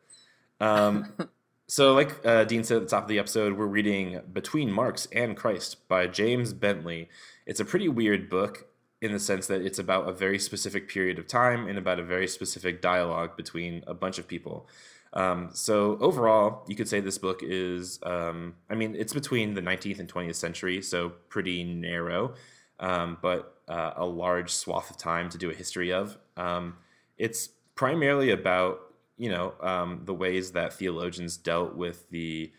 Um, 0.60 1.12
so, 1.66 1.94
like 1.94 2.24
uh, 2.24 2.44
Dean 2.44 2.62
said 2.62 2.76
at 2.76 2.82
the 2.84 2.88
top 2.88 3.02
of 3.02 3.08
the 3.08 3.18
episode, 3.18 3.58
we're 3.58 3.66
reading 3.66 4.20
Between 4.32 4.70
Marx 4.70 5.08
and 5.10 5.36
Christ 5.36 5.88
by 5.88 6.06
James 6.06 6.52
Bentley. 6.52 7.08
It's 7.44 7.58
a 7.58 7.64
pretty 7.64 7.88
weird 7.88 8.30
book 8.30 8.68
in 9.00 9.12
the 9.12 9.18
sense 9.18 9.46
that 9.46 9.62
it's 9.62 9.78
about 9.78 10.08
a 10.08 10.12
very 10.12 10.38
specific 10.38 10.88
period 10.88 11.18
of 11.18 11.26
time 11.26 11.68
and 11.68 11.78
about 11.78 11.98
a 12.00 12.02
very 12.02 12.26
specific 12.26 12.82
dialogue 12.82 13.36
between 13.36 13.84
a 13.86 13.94
bunch 13.94 14.18
of 14.18 14.26
people. 14.26 14.68
Um, 15.12 15.50
so 15.52 15.96
overall, 16.00 16.64
you 16.66 16.76
could 16.76 16.88
say 16.88 17.00
this 17.00 17.18
book 17.18 17.40
is, 17.42 17.98
um, 18.02 18.54
I 18.68 18.74
mean, 18.74 18.94
it's 18.96 19.14
between 19.14 19.54
the 19.54 19.62
19th 19.62 20.00
and 20.00 20.12
20th 20.12 20.34
century, 20.34 20.82
so 20.82 21.10
pretty 21.28 21.64
narrow. 21.64 22.34
um, 22.80 23.18
but 23.20 23.56
uh, 23.68 23.92
a 23.96 24.06
large 24.06 24.50
swath 24.50 24.90
of 24.90 24.96
time 24.96 25.28
to 25.30 25.38
do 25.38 25.50
a 25.50 25.54
history 25.54 25.92
of. 25.92 26.16
Um, 26.36 26.76
it's 27.16 27.48
primarily 27.74 28.30
about 28.30 28.80
you 29.16 29.30
know 29.30 29.54
um, 29.60 30.02
the 30.04 30.14
ways 30.14 30.52
that 30.52 30.72
theologians 30.72 31.36
dealt 31.36 31.74
with 31.74 32.08
the 32.10 32.52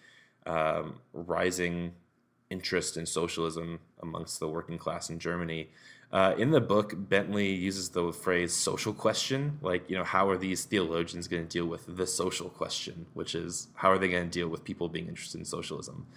um, 0.45 0.99
rising 1.13 1.93
interest 2.49 2.97
in 2.97 3.05
socialism 3.05 3.79
amongst 4.01 4.39
the 4.39 4.47
working 4.47 4.77
class 4.77 5.09
in 5.09 5.19
Germany. 5.19 5.69
Uh, 6.11 6.33
in 6.37 6.49
the 6.49 6.61
book, 6.61 6.93
Bentley 6.97 7.53
uses 7.53 7.89
the 7.89 8.11
phrase 8.11 8.51
social 8.51 8.93
question. 8.93 9.59
Like, 9.61 9.87
you 9.89 9.95
know, 9.95 10.03
how 10.03 10.27
are 10.29 10.37
these 10.37 10.65
theologians 10.65 11.27
going 11.27 11.43
to 11.43 11.49
deal 11.49 11.67
with 11.67 11.85
the 11.87 12.07
social 12.07 12.49
question, 12.49 13.05
which 13.13 13.35
is 13.35 13.67
how 13.75 13.91
are 13.91 13.99
they 13.99 14.09
going 14.09 14.23
to 14.23 14.29
deal 14.29 14.47
with 14.47 14.63
people 14.63 14.89
being 14.89 15.07
interested 15.07 15.37
in 15.37 15.45
socialism? 15.45 16.07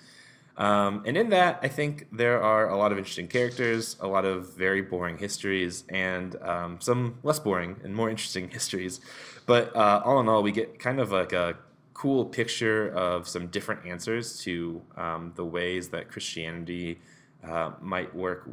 Um, 0.57 1.03
and 1.07 1.17
in 1.17 1.31
that, 1.31 1.59
I 1.63 1.69
think 1.69 2.09
there 2.13 2.43
are 2.43 2.69
a 2.69 2.77
lot 2.77 2.93
of 2.93 2.99
interesting 2.99 3.29
characters, 3.29 3.97
a 4.01 4.07
lot 4.07 4.25
of 4.25 4.55
very 4.55 4.83
boring 4.83 5.19
histories, 5.19 5.85
and 5.89 6.37
um, 6.43 6.81
some 6.81 7.17
less 7.23 7.39
boring 7.39 7.81
and 7.85 7.95
more 7.95 8.09
interesting 8.09 8.49
histories. 8.51 9.01
But 9.45 9.75
uh, 9.77 10.03
all 10.05 10.21
in 10.21 10.29
all, 10.29 10.43
we 10.43 10.53
get 10.53 10.79
kind 10.79 11.01
of 11.01 11.13
like 11.13 11.33
a 11.33 11.57
cool 11.93 12.25
picture 12.25 12.91
of 12.91 13.29
some 13.29 13.47
different 13.49 13.87
answers 13.87 14.41
to 14.41 14.83
um, 14.97 15.33
the 15.37 15.45
ways 15.45 15.91
that 15.91 16.11
Christianity 16.11 17.01
uh, 17.47 17.73
might 17.81 18.15
work 18.15 18.49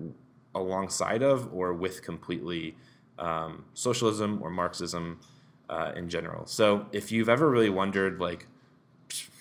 alongside 0.55 1.21
of 1.21 1.53
or 1.53 1.73
with 1.73 2.01
completely 2.03 2.75
um, 3.17 3.65
socialism 3.73 4.39
or 4.41 4.49
Marxism 4.49 5.19
uh, 5.69 5.91
in 5.95 6.09
general. 6.09 6.45
So 6.45 6.85
if 6.91 7.11
you've 7.11 7.29
ever 7.29 7.49
really 7.49 7.69
wondered, 7.69 8.19
like, 8.19 8.47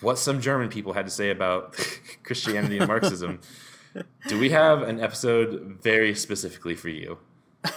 what 0.01 0.17
some 0.17 0.41
German 0.41 0.69
people 0.69 0.93
had 0.93 1.05
to 1.05 1.11
say 1.11 1.29
about 1.29 1.73
Christianity 2.23 2.77
and 2.77 2.87
Marxism, 2.87 3.39
do 4.27 4.39
we 4.39 4.49
have 4.49 4.81
an 4.83 4.99
episode 4.99 5.79
very 5.81 6.13
specifically 6.15 6.75
for 6.75 6.89
you? 6.89 7.17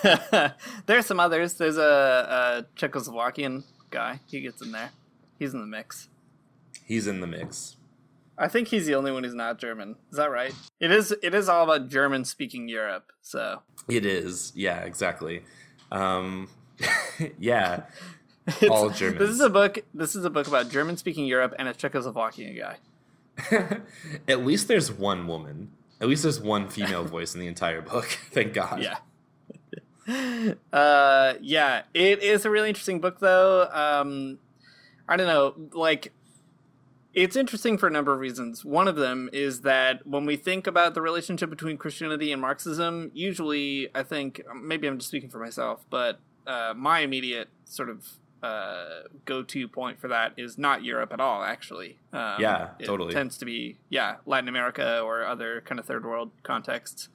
There's 0.87 1.07
some 1.07 1.21
others. 1.21 1.55
There's 1.55 1.77
a, 1.77 2.65
a 2.69 2.79
Czechoslovakian 2.79 3.65
guy. 3.91 4.21
He 4.27 4.41
gets 4.41 4.63
in 4.63 4.73
there. 4.73 4.91
He's 5.39 5.55
in 5.55 5.61
the 5.61 5.67
mix. 5.67 6.09
He's 6.85 7.07
in 7.07 7.21
the 7.21 7.27
mix. 7.27 7.77
I 8.39 8.49
think 8.49 8.69
he's 8.69 8.87
the 8.87 8.95
only 8.95 9.13
one 9.13 9.25
who's 9.25 9.35
not 9.35 9.59
German. 9.59 9.97
Is 10.11 10.17
that 10.17 10.31
right? 10.31 10.55
It 10.81 10.91
is. 10.91 11.15
It 11.23 11.35
is 11.35 11.49
all 11.49 11.65
about 11.65 11.89
German 11.89 12.25
speaking 12.25 12.69
Europe. 12.69 13.13
So 13.21 13.63
it 13.89 14.07
is. 14.07 14.53
Yeah, 14.55 14.81
exactly. 14.81 15.43
Um, 15.91 16.49
yeah, 17.39 17.85
all 18.71 18.91
German. 18.91 19.19
This 19.19 19.31
is 19.31 19.41
a 19.41 19.51
book. 19.51 19.79
This 19.95 20.15
is 20.15 20.25
a 20.25 20.31
book 20.31 20.47
about 20.47 20.71
German 20.71 20.97
speaking 20.97 21.27
Europe 21.27 21.55
and 21.59 21.69
a 21.69 21.75
Czechoslovakian 21.75 22.59
guy. 22.59 22.79
At 24.29 24.45
least 24.45 24.69
there's 24.69 24.91
one 24.91 25.27
woman. 25.27 25.71
At 26.01 26.09
least 26.09 26.25
there's 26.25 26.41
one 26.41 26.69
female 26.69 27.05
voice 27.05 27.35
in 27.35 27.41
the 27.41 27.47
entire 27.47 27.81
book. 27.81 28.07
Thank 28.33 28.55
God. 28.55 28.83
Yeah. 28.83 28.97
Uh, 30.73 31.35
yeah. 31.41 31.83
It 31.95 32.23
is 32.23 32.45
a 32.45 32.51
really 32.51 32.69
interesting 32.69 33.01
book, 33.01 33.21
though. 33.21 33.69
Um, 33.71 34.39
I 35.09 35.17
don't 35.17 35.29
know. 35.29 35.79
Like 35.79 36.13
it's 37.15 37.37
interesting 37.37 37.77
for 37.79 37.87
a 37.87 37.91
number 37.91 38.13
of 38.13 38.21
reasons. 38.21 38.65
One 38.65 38.89
of 38.89 38.97
them 38.97 39.29
is 39.33 39.63
that 39.63 40.07
when 40.07 40.25
we 40.25 40.37
think 40.37 40.67
about 40.67 40.95
the 40.95 41.03
relationship 41.03 41.51
between 41.51 41.77
Christianity 41.77 42.33
and 42.33 42.41
Marxism, 42.41 43.11
usually 43.15 43.89
I 43.95 44.03
think 44.03 44.43
maybe 44.55 44.87
I'm 44.87 44.99
just 44.99 45.09
speaking 45.09 45.31
for 45.31 45.39
myself, 45.39 45.85
but 45.91 46.21
uh, 46.47 46.75
my 46.77 47.01
immediate 47.01 47.49
sort 47.65 47.91
of 47.91 48.07
uh, 48.43 49.03
go-to 49.25 49.69
point 49.69 50.01
for 50.01 50.09
that 50.09 50.33
is 50.37 50.59
not 50.59 50.83
Europe 50.83 51.13
at 51.13 51.21
all. 51.21 51.43
Actually, 51.43 51.99
um, 52.13 52.41
yeah, 52.41 52.71
totally. 52.85 53.11
It 53.11 53.15
tends 53.15 53.39
to 53.39 53.45
be 53.45 53.79
yeah 53.89 54.17
Latin 54.27 54.49
America 54.49 55.01
or 55.01 55.25
other 55.25 55.61
kind 55.61 55.79
of 55.79 55.87
third 55.87 56.05
world 56.05 56.33
contexts. 56.43 57.09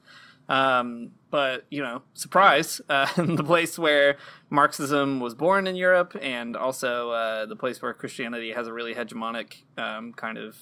Um, 0.48 1.10
but 1.30 1.66
you 1.70 1.82
know, 1.82 2.02
surprise, 2.14 2.80
uh, 2.88 3.06
the 3.16 3.44
place 3.44 3.78
where 3.78 4.16
Marxism 4.50 5.20
was 5.20 5.34
born 5.34 5.66
in 5.66 5.76
Europe, 5.76 6.16
and 6.20 6.56
also 6.56 7.10
uh, 7.10 7.46
the 7.46 7.56
place 7.56 7.82
where 7.82 7.92
Christianity 7.92 8.52
has 8.52 8.66
a 8.66 8.72
really 8.72 8.94
hegemonic 8.94 9.62
um, 9.76 10.12
kind 10.12 10.38
of 10.38 10.56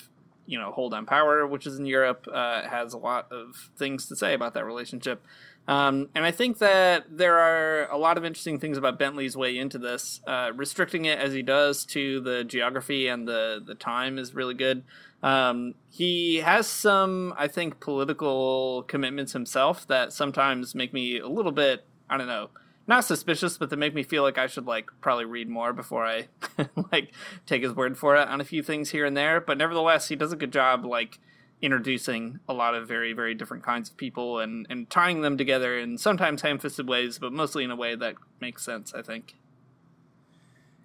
you 0.46 0.58
know 0.58 0.72
hold 0.72 0.94
on 0.94 1.06
power, 1.06 1.46
which 1.46 1.66
is 1.66 1.78
in 1.78 1.86
Europe, 1.86 2.26
uh, 2.32 2.68
has 2.68 2.92
a 2.92 2.98
lot 2.98 3.30
of 3.30 3.70
things 3.76 4.06
to 4.06 4.16
say 4.16 4.34
about 4.34 4.54
that 4.54 4.64
relationship. 4.64 5.24
Um, 5.68 6.10
and 6.14 6.24
I 6.24 6.30
think 6.30 6.58
that 6.58 7.06
there 7.10 7.38
are 7.38 7.90
a 7.90 7.98
lot 7.98 8.18
of 8.18 8.24
interesting 8.24 8.60
things 8.60 8.78
about 8.78 9.00
Bentley's 9.00 9.36
way 9.36 9.58
into 9.58 9.78
this. 9.78 10.20
Uh, 10.24 10.52
restricting 10.54 11.06
it 11.06 11.18
as 11.18 11.32
he 11.32 11.42
does 11.42 11.84
to 11.86 12.20
the 12.20 12.44
geography 12.44 13.08
and 13.08 13.26
the 13.26 13.60
the 13.64 13.74
time 13.74 14.18
is 14.18 14.34
really 14.34 14.54
good. 14.54 14.84
Um, 15.26 15.74
he 15.90 16.36
has 16.36 16.68
some, 16.68 17.34
I 17.36 17.48
think, 17.48 17.80
political 17.80 18.84
commitments 18.84 19.32
himself 19.32 19.84
that 19.88 20.12
sometimes 20.12 20.72
make 20.72 20.92
me 20.92 21.18
a 21.18 21.26
little 21.26 21.50
bit, 21.50 21.84
I 22.08 22.16
don't 22.16 22.28
know, 22.28 22.50
not 22.86 23.04
suspicious, 23.04 23.58
but 23.58 23.68
that 23.70 23.76
make 23.76 23.92
me 23.92 24.04
feel 24.04 24.22
like 24.22 24.38
I 24.38 24.46
should 24.46 24.66
like 24.66 24.88
probably 25.00 25.24
read 25.24 25.48
more 25.48 25.72
before 25.72 26.06
I 26.06 26.28
like 26.92 27.12
take 27.44 27.64
his 27.64 27.72
word 27.72 27.98
for 27.98 28.14
it 28.14 28.28
on 28.28 28.40
a 28.40 28.44
few 28.44 28.62
things 28.62 28.90
here 28.90 29.04
and 29.04 29.16
there. 29.16 29.40
But 29.40 29.58
nevertheless, 29.58 30.06
he 30.06 30.14
does 30.14 30.30
a 30.30 30.36
good 30.36 30.52
job 30.52 30.84
like 30.84 31.18
introducing 31.60 32.38
a 32.48 32.52
lot 32.52 32.76
of 32.76 32.86
very 32.86 33.12
very 33.12 33.34
different 33.34 33.64
kinds 33.64 33.90
of 33.90 33.96
people 33.96 34.38
and 34.38 34.64
and 34.70 34.88
tying 34.90 35.22
them 35.22 35.36
together 35.36 35.76
in 35.76 35.98
sometimes 35.98 36.42
ham-fisted 36.42 36.86
ways, 36.86 37.18
but 37.18 37.32
mostly 37.32 37.64
in 37.64 37.72
a 37.72 37.76
way 37.76 37.96
that 37.96 38.14
makes 38.40 38.64
sense. 38.64 38.94
I 38.94 39.02
think. 39.02 39.34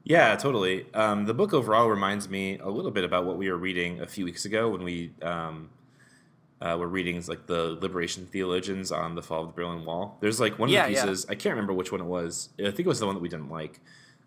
Yeah, 0.03 0.35
totally. 0.35 0.87
Um, 0.93 1.25
the 1.25 1.33
book 1.33 1.53
overall 1.53 1.87
reminds 1.87 2.27
me 2.27 2.57
a 2.57 2.69
little 2.69 2.91
bit 2.91 3.03
about 3.03 3.25
what 3.25 3.37
we 3.37 3.49
were 3.51 3.57
reading 3.57 4.01
a 4.01 4.07
few 4.07 4.25
weeks 4.25 4.45
ago 4.45 4.69
when 4.69 4.83
we 4.83 5.11
um, 5.21 5.69
uh, 6.61 6.77
were 6.79 6.87
reading 6.87 7.21
like 7.27 7.47
the 7.47 7.77
liberation 7.81 8.25
theologians 8.25 8.91
on 8.91 9.15
the 9.15 9.21
fall 9.21 9.41
of 9.41 9.47
the 9.47 9.53
Berlin 9.53 9.85
Wall. 9.85 10.17
There's 10.19 10.39
like 10.39 10.57
one 10.59 10.69
of 10.69 10.73
yeah, 10.73 10.87
the 10.87 10.93
pieces 10.93 11.25
yeah. 11.27 11.31
I 11.31 11.35
can't 11.35 11.53
remember 11.53 11.73
which 11.73 11.91
one 11.91 12.01
it 12.01 12.05
was. 12.05 12.49
I 12.59 12.63
think 12.65 12.79
it 12.79 12.87
was 12.87 12.99
the 12.99 13.05
one 13.05 13.15
that 13.15 13.21
we 13.21 13.29
didn't 13.29 13.49
like, 13.49 13.79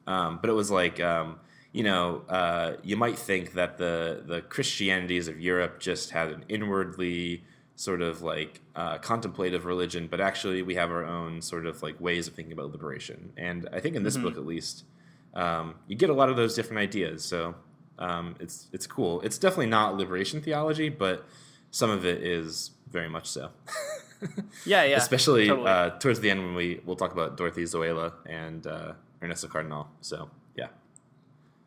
um, 0.07 0.39
but 0.41 0.51
it 0.51 0.55
was 0.55 0.71
like 0.71 1.01
um, 1.01 1.39
you 1.73 1.85
know 1.85 2.23
uh, 2.29 2.75
you 2.83 2.97
might 2.97 3.19
think 3.19 3.55
that 3.55 3.79
the 3.79 4.23
the 4.27 4.43
Christianities 4.43 5.29
of 5.29 5.41
Europe 5.41 5.81
just 5.81 6.11
had 6.11 6.29
an 6.29 6.45
inwardly 6.49 7.45
sort 7.77 8.03
of 8.03 8.23
like 8.23 8.61
uh, 8.77 8.99
contemplative 8.99 9.65
religion, 9.65 10.09
but 10.09 10.21
actually 10.21 10.63
we 10.63 10.75
have 10.77 10.91
our 10.91 11.05
own 11.05 11.41
sort 11.41 11.67
of 11.67 11.83
like 11.83 12.01
ways 12.01 12.29
of 12.29 12.35
thinking 12.35 12.53
about 12.53 12.71
liberation. 12.71 13.33
And 13.37 13.69
I 13.73 13.81
think 13.81 13.97
in 13.97 14.03
this 14.03 14.15
mm-hmm. 14.15 14.25
book 14.25 14.37
at 14.37 14.47
least 14.47 14.85
um, 15.35 15.75
you 15.87 15.97
get 15.97 16.11
a 16.11 16.15
lot 16.15 16.29
of 16.29 16.37
those 16.37 16.55
different 16.55 16.79
ideas. 16.81 17.25
So 17.25 17.55
um, 17.99 18.37
it's 18.41 18.69
it's 18.73 18.87
cool. 18.87 19.21
It's 19.23 19.39
definitely 19.39 19.67
not 19.67 19.97
liberation 19.97 20.41
theology, 20.41 20.89
but 20.89 21.25
some 21.71 21.91
of 21.91 22.05
it 22.05 22.23
is 22.23 22.71
very 22.91 23.09
much 23.09 23.27
so. 23.27 23.51
yeah, 24.65 24.85
yeah. 24.85 24.97
Especially 24.97 25.49
totally. 25.49 25.69
uh, 25.69 25.91
towards 25.91 26.21
the 26.21 26.31
end 26.31 26.41
when 26.41 26.55
we 26.55 26.81
we'll 26.85 26.97
talk 26.97 27.13
about 27.13 27.37
Dorothee 27.37 27.65
Sölle 27.65 28.13
and 28.27 28.67
uh, 28.67 28.93
Ernesto 29.23 29.49
Cardenal. 29.49 29.89
So 30.01 30.31
yeah. 30.57 30.69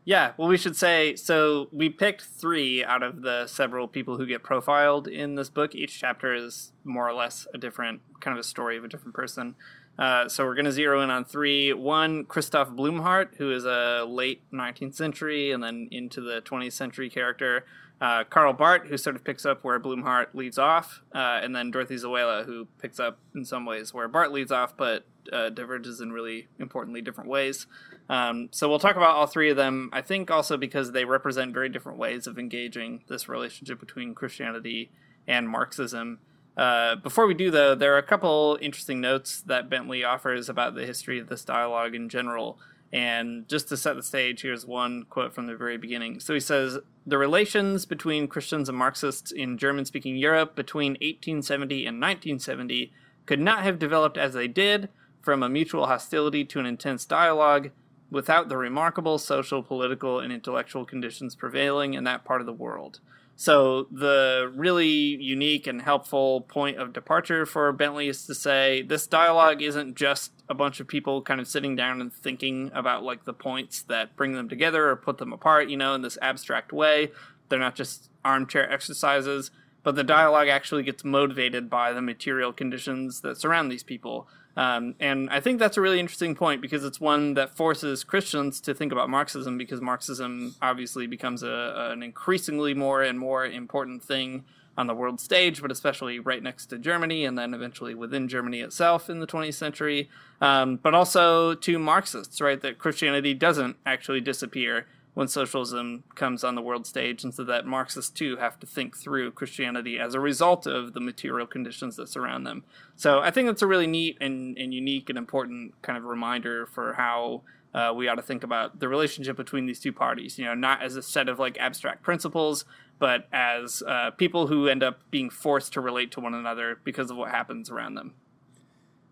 Yeah, 0.06 0.32
well, 0.38 0.48
we 0.48 0.58
should 0.58 0.76
say 0.76 1.16
so. 1.18 1.68
We 1.72 1.90
picked 1.90 2.24
three 2.24 2.84
out 2.84 3.04
of 3.04 3.22
the 3.22 3.48
several 3.48 3.88
people 3.88 4.18
who 4.18 4.26
get 4.26 4.44
profiled 4.44 5.08
in 5.08 5.36
this 5.36 5.50
book. 5.50 5.76
Each 5.76 6.00
chapter 6.00 6.34
is 6.34 6.72
more 6.86 7.08
or 7.10 7.14
less 7.14 7.48
a 7.54 7.58
different 7.58 8.02
kind 8.22 8.38
of 8.38 8.40
a 8.40 8.48
story 8.48 8.78
of 8.78 8.86
a 8.86 8.88
different 8.88 9.14
person. 9.14 9.56
Uh, 9.98 10.30
so 10.30 10.46
we're 10.46 10.56
going 10.56 10.66
to 10.66 10.72
zero 10.72 11.02
in 11.02 11.10
on 11.10 11.26
three. 11.26 11.74
One, 11.74 12.26
Christoph 12.26 12.70
Blumhardt, 12.70 13.36
who 13.38 13.52
is 13.52 13.66
a 13.66 14.06
late 14.08 14.44
19th 14.52 14.96
century 14.96 15.52
and 15.52 15.64
then 15.64 15.88
into 15.92 16.22
the 16.22 16.42
20th 16.42 16.74
century 16.74 17.10
character. 17.10 17.66
Uh, 18.00 18.24
Karl 18.24 18.54
Barth, 18.54 18.88
who 18.88 18.98
sort 18.98 19.16
of 19.16 19.24
picks 19.24 19.44
up 19.44 19.64
where 19.64 19.80
Blumhardt 19.80 20.28
leaves 20.34 20.60
off, 20.60 21.02
uh, 21.16 21.40
and 21.42 21.56
then 21.56 21.72
Dorothee 21.72 21.96
Sölle, 21.96 22.46
who 22.46 22.68
picks 22.80 23.00
up 23.00 23.18
in 23.34 23.44
some 23.44 23.66
ways 23.66 23.92
where 23.92 24.08
Barth 24.08 24.32
leads 24.32 24.52
off, 24.52 24.78
but 24.78 25.06
uh, 25.34 25.50
diverges 25.50 26.00
in 26.00 26.12
really 26.12 26.48
importantly 26.60 27.02
different 27.02 27.30
ways. 27.30 27.66
Um, 28.08 28.50
so 28.52 28.70
we'll 28.70 28.80
talk 28.80 28.96
about 28.96 29.16
all 29.16 29.26
three 29.26 29.50
of 29.50 29.58
them. 29.58 29.90
I 29.92 30.02
think 30.02 30.30
also 30.30 30.58
because 30.58 30.92
they 30.92 31.06
represent 31.06 31.54
very 31.54 31.70
different 31.70 31.98
ways 31.98 32.28
of 32.28 32.38
engaging 32.38 33.04
this 33.10 33.28
relationship 33.28 33.80
between 33.80 34.14
Christianity 34.14 34.92
and 35.28 35.50
Marxism. 35.50 36.20
Uh, 36.58 36.96
before 36.96 37.28
we 37.28 37.36
do, 37.36 37.52
though, 37.52 37.76
there 37.76 37.94
are 37.94 38.00
a 38.00 38.04
couple 38.04 38.58
interesting 38.62 39.00
notes 39.00 39.42
that 39.42 39.70
Bentley 39.70 40.04
offers 40.04 40.50
about 40.50 40.74
the 40.74 40.88
history 40.88 41.20
of 41.20 41.30
this 41.30 41.46
dialogue 41.46 41.94
in 41.94 42.10
general. 42.10 42.58
And 42.92 43.48
just 43.48 43.70
to 43.70 43.78
set 43.78 43.96
the 43.96 44.02
stage, 44.02 44.42
here's 44.42 44.66
one 44.66 45.04
quote 45.04 45.34
from 45.34 45.46
the 45.46 45.56
very 45.56 45.78
beginning. 45.78 46.20
So 46.20 46.34
he 46.34 46.40
says 46.40 46.80
The 47.06 47.18
relations 47.18 47.86
between 47.86 48.28
Christians 48.28 48.70
and 48.70 48.78
Marxists 48.78 49.32
in 49.32 49.58
German 49.58 49.86
speaking 49.86 50.16
Europe 50.16 50.56
between 50.56 50.94
1870 50.94 51.86
and 51.86 52.02
1970 52.02 52.92
could 53.26 53.40
not 53.40 53.64
have 53.64 53.78
developed 53.78 54.18
as 54.18 54.34
they 54.34 54.48
did 54.48 54.90
from 55.22 55.44
a 55.44 55.50
mutual 55.50 55.88
hostility 55.88 56.46
to 56.46 56.60
an 56.60 56.66
intense 56.66 57.06
dialogue 57.06 57.72
without 58.10 58.48
the 58.48 58.58
remarkable 58.58 59.18
social, 59.18 59.62
political, 59.62 60.22
and 60.22 60.32
intellectual 60.32 60.86
conditions 60.86 61.36
prevailing 61.36 61.94
in 61.94 62.06
that 62.06 62.24
part 62.24 62.40
of 62.40 62.48
the 62.48 62.54
world. 62.54 63.02
So 63.40 63.84
the 63.92 64.52
really 64.56 64.88
unique 64.88 65.68
and 65.68 65.80
helpful 65.80 66.42
point 66.42 66.80
of 66.80 66.92
departure 66.92 67.46
for 67.46 67.72
Bentley 67.72 68.08
is 68.08 68.26
to 68.26 68.34
say 68.34 68.82
this 68.82 69.06
dialogue 69.06 69.62
isn't 69.62 69.96
just 69.96 70.32
a 70.50 70.56
bunch 70.56 70.80
of 70.80 70.88
people 70.88 71.22
kind 71.22 71.40
of 71.40 71.48
sitting 71.48 71.76
down 71.76 72.02
and 72.02 72.12
thinking 72.12 72.72
about 72.74 73.04
like 73.04 73.26
the 73.26 73.34
points 73.34 73.84
that 73.84 74.16
bring 74.16 74.34
them 74.34 74.50
together 74.50 74.90
or 74.90 74.96
put 74.96 75.20
them 75.20 75.32
apart, 75.32 75.70
you 75.70 75.78
know, 75.78 75.94
in 75.94 76.02
this 76.02 76.18
abstract 76.20 76.74
way. 76.74 77.12
They're 77.48 77.60
not 77.60 77.76
just 77.76 78.10
armchair 78.26 78.70
exercises, 78.72 79.52
but 79.84 79.96
the 79.96 80.04
dialogue 80.04 80.48
actually 80.48 80.82
gets 80.82 81.04
motivated 81.04 81.70
by 81.70 81.94
the 81.94 82.02
material 82.02 82.52
conditions 82.52 83.22
that 83.22 83.38
surround 83.38 83.72
these 83.72 83.84
people. 83.84 84.28
Um, 84.58 84.96
and 85.00 85.30
I 85.30 85.40
think 85.40 85.60
that's 85.60 85.78
a 85.78 85.82
really 85.82 86.00
interesting 86.00 86.34
point 86.34 86.62
because 86.64 86.84
it's 86.84 87.00
one 87.00 87.36
that 87.36 87.56
forces 87.56 88.04
Christians 88.04 88.60
to 88.62 88.74
think 88.74 88.92
about 88.92 89.08
Marxism 89.08 89.56
because 89.56 89.82
Marxism 89.82 90.56
obviously 90.64 91.06
becomes 91.06 91.44
a, 91.44 91.92
an 91.92 92.02
increasingly 92.02 92.74
more 92.74 93.04
and 93.04 93.20
more 93.20 93.46
important 93.46 94.04
thing 94.04 94.46
on 94.76 94.88
the 94.88 94.96
world 94.96 95.20
stage, 95.20 95.62
but 95.62 95.72
especially 95.72 96.20
right 96.20 96.42
next 96.42 96.68
to 96.68 96.80
Germany 96.80 97.24
and 97.24 97.38
then 97.38 97.54
eventually 97.54 97.94
within 97.94 98.28
Germany 98.28 98.62
itself 98.62 99.12
in 99.12 99.20
the 99.20 99.28
20th 99.28 99.54
century. 99.54 100.10
Um, 100.42 100.78
but 100.78 100.96
also 100.96 101.54
to 101.54 101.80
Marxists, 101.80 102.42
right? 102.42 102.60
That 102.60 102.80
Christianity 102.80 103.36
doesn't 103.36 103.78
actually 103.86 104.22
disappear 104.22 104.88
when 105.18 105.28
socialism 105.28 106.04
comes 106.14 106.44
on 106.44 106.54
the 106.54 106.62
world 106.62 106.86
stage, 106.86 107.24
and 107.24 107.34
so 107.34 107.44
that 107.44 107.66
Marxists 107.66 108.12
too 108.12 108.38
have 108.38 108.60
to 108.60 108.68
think 108.68 108.96
through 108.96 109.32
Christianity 109.32 109.98
as 109.98 110.14
a 110.14 110.20
result 110.20 110.68
of 110.68 110.94
the 110.94 111.00
material 111.00 111.48
conditions 111.48 111.96
that 111.96 112.08
surround 112.08 112.46
them. 112.46 112.64
So 112.96 113.18
I 113.18 113.32
think 113.32 113.48
that's 113.48 113.64
a 113.64 113.66
really 113.66 113.88
neat 113.88 114.20
and, 114.22 114.56
and 114.60 114.76
unique 114.76 115.10
and 115.10 115.18
important 115.18 115.74
kind 115.82 115.98
of 115.98 116.04
reminder 116.04 116.68
for 116.68 116.94
how 116.94 117.42
uh, 117.74 117.94
we 117.96 118.08
ought 118.08 118.16
to 118.18 118.22
think 118.22 118.44
about 118.44 118.80
the 118.80 118.88
relationship 118.88 119.36
between 119.36 119.66
these 119.66 119.80
two 119.80 119.92
parties. 119.92 120.38
You 120.38 120.46
know, 120.46 120.54
not 120.54 120.84
as 120.84 120.96
a 120.96 121.02
set 121.02 121.30
of 121.30 121.40
like 121.40 121.58
abstract 121.58 122.04
principles, 122.04 122.64
but 123.00 123.28
as 123.34 123.82
uh, 123.88 124.12
people 124.12 124.46
who 124.46 124.68
end 124.68 124.84
up 124.84 125.00
being 125.10 125.32
forced 125.32 125.74
to 125.74 125.82
relate 125.82 126.12
to 126.12 126.20
one 126.20 126.36
another 126.36 126.78
because 126.84 127.10
of 127.10 127.18
what 127.18 127.32
happens 127.32 127.72
around 127.72 127.96
them. 127.96 128.14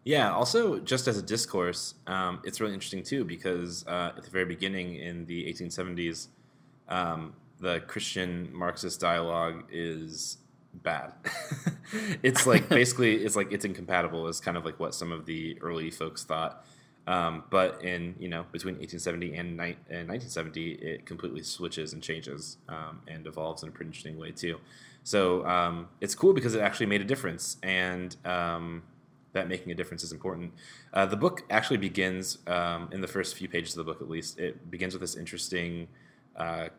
Yeah. 0.05 0.31
Also, 0.31 0.79
just 0.79 1.07
as 1.07 1.17
a 1.17 1.21
discourse, 1.21 1.95
um, 2.07 2.39
it's 2.43 2.61
really 2.61 2.73
interesting 2.75 3.03
too 3.03 3.25
because 3.25 3.85
uh, 3.87 4.13
at 4.15 4.23
the 4.23 4.29
very 4.29 4.45
beginning 4.45 4.95
in 4.95 5.25
the 5.25 5.45
1870s, 5.51 6.27
um, 6.87 7.33
the 7.59 7.79
Christian 7.81 8.49
Marxist 8.53 9.01
dialogue 9.01 9.63
is 9.71 10.37
bad. 10.75 11.13
it's 12.23 12.45
like 12.45 12.69
basically 12.81 13.15
it's 13.15 13.35
like 13.35 13.51
it's 13.51 13.65
incompatible. 13.65 14.27
Is 14.27 14.39
kind 14.39 14.57
of 14.57 14.63
like 14.63 14.79
what 14.79 14.93
some 14.93 15.11
of 15.11 15.25
the 15.25 15.57
early 15.61 15.89
folks 15.89 16.23
thought. 16.23 16.63
Um, 17.07 17.43
but 17.49 17.83
in 17.83 18.15
you 18.19 18.29
know 18.29 18.45
between 18.51 18.75
1870 18.75 19.35
and, 19.35 19.57
ni- 19.57 19.77
and 19.89 20.07
1970, 20.07 20.71
it 20.73 21.05
completely 21.07 21.41
switches 21.43 21.93
and 21.93 22.01
changes 22.03 22.57
um, 22.69 23.01
and 23.07 23.25
evolves 23.25 23.63
in 23.63 23.69
a 23.69 23.71
pretty 23.71 23.89
interesting 23.89 24.19
way 24.19 24.31
too. 24.31 24.59
So 25.03 25.45
um, 25.47 25.87
it's 26.01 26.13
cool 26.15 26.33
because 26.33 26.55
it 26.55 26.61
actually 26.61 26.87
made 26.87 27.01
a 27.01 27.05
difference, 27.05 27.57
and 27.63 28.15
um, 28.25 28.83
that 29.35 29.47
making 29.47 29.71
a 29.71 29.75
difference 29.75 30.03
is 30.03 30.11
important. 30.11 30.51
Uh, 30.93 31.05
the 31.05 31.15
book 31.15 31.43
actually 31.51 31.77
begins 31.77 32.39
um, 32.47 32.89
in 32.91 32.99
the 33.01 33.07
first 33.07 33.35
few 33.35 33.47
pages 33.47 33.77
of 33.77 33.85
the 33.85 33.91
book, 33.91 34.01
at 34.01 34.09
least. 34.09 34.39
It 34.39 34.71
begins 34.71 34.93
with 34.93 35.01
this 35.01 35.15
interesting, 35.15 35.87
uh, 36.35 36.69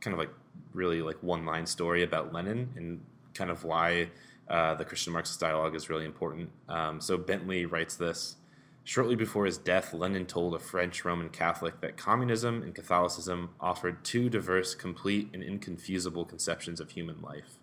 kind 0.00 0.14
of 0.14 0.18
like 0.18 0.30
really 0.72 1.02
like 1.02 1.22
one 1.22 1.44
line 1.44 1.66
story 1.66 2.02
about 2.02 2.32
Lenin 2.32 2.70
and 2.76 3.00
kind 3.34 3.50
of 3.50 3.64
why 3.64 4.08
uh, 4.48 4.74
the 4.74 4.84
Christian 4.84 5.12
Marxist 5.12 5.38
dialogue 5.38 5.74
is 5.74 5.90
really 5.90 6.04
important. 6.04 6.48
Um, 6.68 7.00
so 7.00 7.16
Bentley 7.18 7.66
writes 7.66 7.96
this. 7.96 8.36
Shortly 8.84 9.16
before 9.16 9.46
his 9.46 9.58
death, 9.58 9.92
Lenin 9.92 10.26
told 10.26 10.54
a 10.54 10.60
French 10.60 11.04
Roman 11.04 11.28
Catholic 11.28 11.80
that 11.80 11.96
communism 11.96 12.62
and 12.62 12.72
Catholicism 12.72 13.50
offered 13.60 14.04
two 14.04 14.30
diverse, 14.30 14.76
complete, 14.76 15.28
and 15.34 15.42
inconfusible 15.42 16.24
conceptions 16.24 16.78
of 16.78 16.92
human 16.92 17.20
life. 17.20 17.58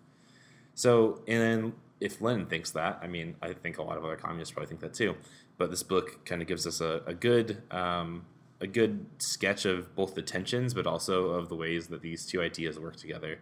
So, 0.74 1.22
and 1.26 1.72
if 2.04 2.20
Lenin 2.20 2.46
thinks 2.46 2.70
that, 2.72 2.98
I 3.02 3.06
mean, 3.06 3.34
I 3.42 3.52
think 3.52 3.78
a 3.78 3.82
lot 3.82 3.96
of 3.96 4.04
other 4.04 4.16
communists 4.16 4.52
probably 4.52 4.68
think 4.68 4.80
that 4.82 4.94
too. 4.94 5.16
But 5.58 5.70
this 5.70 5.82
book 5.82 6.24
kind 6.24 6.42
of 6.42 6.48
gives 6.48 6.66
us 6.66 6.80
a, 6.80 7.02
a 7.06 7.14
good 7.14 7.62
um, 7.70 8.26
a 8.60 8.66
good 8.66 9.06
sketch 9.18 9.64
of 9.64 9.94
both 9.96 10.14
the 10.14 10.22
tensions, 10.22 10.74
but 10.74 10.86
also 10.86 11.30
of 11.30 11.48
the 11.48 11.56
ways 11.56 11.88
that 11.88 12.02
these 12.02 12.26
two 12.26 12.40
ideas 12.42 12.78
work 12.78 12.96
together. 12.96 13.38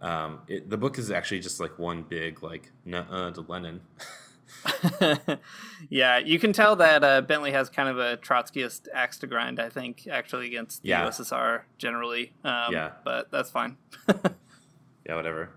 Um, 0.00 0.40
it, 0.48 0.68
the 0.70 0.76
book 0.76 0.98
is 0.98 1.10
actually 1.10 1.40
just 1.40 1.58
like 1.60 1.78
one 1.78 2.02
big 2.02 2.42
like 2.42 2.70
nuh 2.84 3.30
to 3.32 3.40
Lenin. 3.40 3.80
yeah, 5.88 6.18
you 6.18 6.38
can 6.38 6.52
tell 6.52 6.76
that 6.76 7.02
uh, 7.02 7.20
Bentley 7.22 7.52
has 7.52 7.68
kind 7.68 7.88
of 7.88 7.98
a 7.98 8.16
Trotskyist 8.18 8.88
axe 8.94 9.18
to 9.18 9.26
grind. 9.26 9.60
I 9.60 9.68
think 9.68 10.06
actually 10.10 10.46
against 10.46 10.82
the 10.82 10.90
Yeah. 10.90 11.06
USSR 11.08 11.62
generally. 11.78 12.32
Um, 12.44 12.72
Yeah. 12.72 12.90
but 13.04 13.30
that's 13.30 13.50
fine. 13.50 13.76
yeah, 15.06 15.16
whatever. 15.16 15.50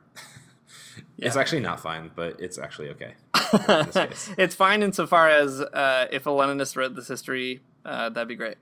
It's 1.17 1.35
actually 1.35 1.61
not 1.61 1.79
fine, 1.79 2.11
but 2.15 2.39
it's 2.39 2.57
actually 2.57 2.89
okay. 2.89 3.13
in 3.53 3.59
this 3.85 3.93
case. 3.93 4.29
it's 4.37 4.55
fine 4.55 4.81
insofar 4.83 5.29
as 5.29 5.59
uh, 5.61 6.07
if 6.11 6.25
a 6.25 6.29
Leninist 6.29 6.75
wrote 6.75 6.95
this 6.95 7.07
history, 7.07 7.61
uh, 7.85 8.09
that'd 8.09 8.27
be 8.27 8.35
great. 8.35 8.57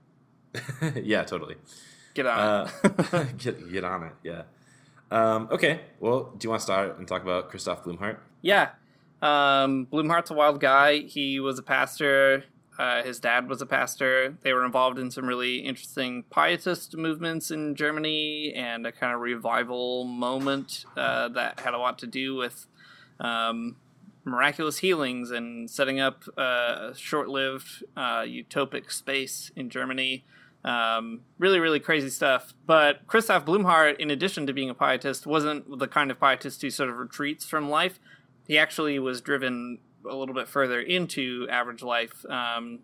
yeah, 0.96 1.24
totally. 1.24 1.56
Get 2.14 2.26
on 2.26 2.40
Uh, 2.40 2.70
it. 3.14 3.38
get 3.38 3.72
get 3.72 3.84
on 3.84 4.04
it. 4.04 4.14
Yeah. 4.24 4.42
Um, 5.12 5.48
okay. 5.52 5.82
Well, 6.00 6.34
do 6.38 6.46
you 6.46 6.50
want 6.50 6.60
to 6.62 6.64
start 6.64 6.98
and 6.98 7.08
talk 7.08 7.22
about 7.22 7.50
Christoph 7.50 7.84
Blumhardt? 7.84 8.18
Yeah. 8.42 8.70
Um, 9.22 9.88
Blumhardt's 9.92 10.32
a 10.32 10.34
wild 10.34 10.60
guy. 10.60 11.00
He 11.00 11.40
was 11.40 11.60
a 11.60 11.64
pastor. 11.64 12.44
Uh, 12.78 13.02
his 13.02 13.20
dad 13.20 13.50
was 13.50 13.62
a 13.62 13.66
pastor. 13.66 14.38
They 14.42 14.54
were 14.54 14.64
involved 14.64 15.00
in 15.00 15.10
some 15.10 15.26
really 15.26 15.58
interesting 15.58 16.24
pietist 16.30 16.96
movements 16.96 17.50
in 17.50 17.76
Germany 17.76 18.54
and 18.56 18.86
a 18.86 18.92
kind 18.92 19.14
of 19.14 19.22
revival 19.22 20.04
moment 20.04 20.86
uh, 20.96 21.30
that 21.30 21.60
had 21.62 21.74
a 21.74 21.80
lot 21.80 21.98
to 22.00 22.08
do 22.08 22.36
with 22.36 22.68
um, 23.20 23.78
miraculous 24.26 24.78
healings 24.80 25.32
and 25.32 25.70
setting 25.70 26.00
up 26.00 26.24
a 26.38 26.94
short 26.96 27.30
lived 27.30 27.84
uh, 27.96 28.22
utopic 28.22 28.92
space 28.92 29.52
in 29.56 29.70
Germany. 29.70 30.24
Um, 30.64 31.22
really, 31.40 31.60
really 31.60 31.80
crazy 31.80 32.10
stuff. 32.10 32.54
But 32.66 33.08
Christoph 33.08 33.46
Blumhardt, 33.46 33.98
in 33.98 34.12
addition 34.12 34.46
to 34.48 34.54
being 34.54 34.70
a 34.70 34.76
pietist, 34.76 35.26
wasn't 35.26 35.80
the 35.80 35.88
kind 35.88 36.12
of 36.12 36.20
pietist 36.20 36.62
who 36.62 36.70
sort 36.70 36.90
of 36.90 36.98
retreats 36.98 37.46
from 37.46 37.70
life. 37.70 38.00
He 38.46 38.58
actually 38.58 39.00
was 39.00 39.22
driven 39.22 39.80
a 40.10 40.16
little 40.16 40.36
bit 40.36 40.48
further 40.48 40.80
into 40.80 41.48
average 41.50 41.84
life 41.84 42.26
um, 42.30 42.80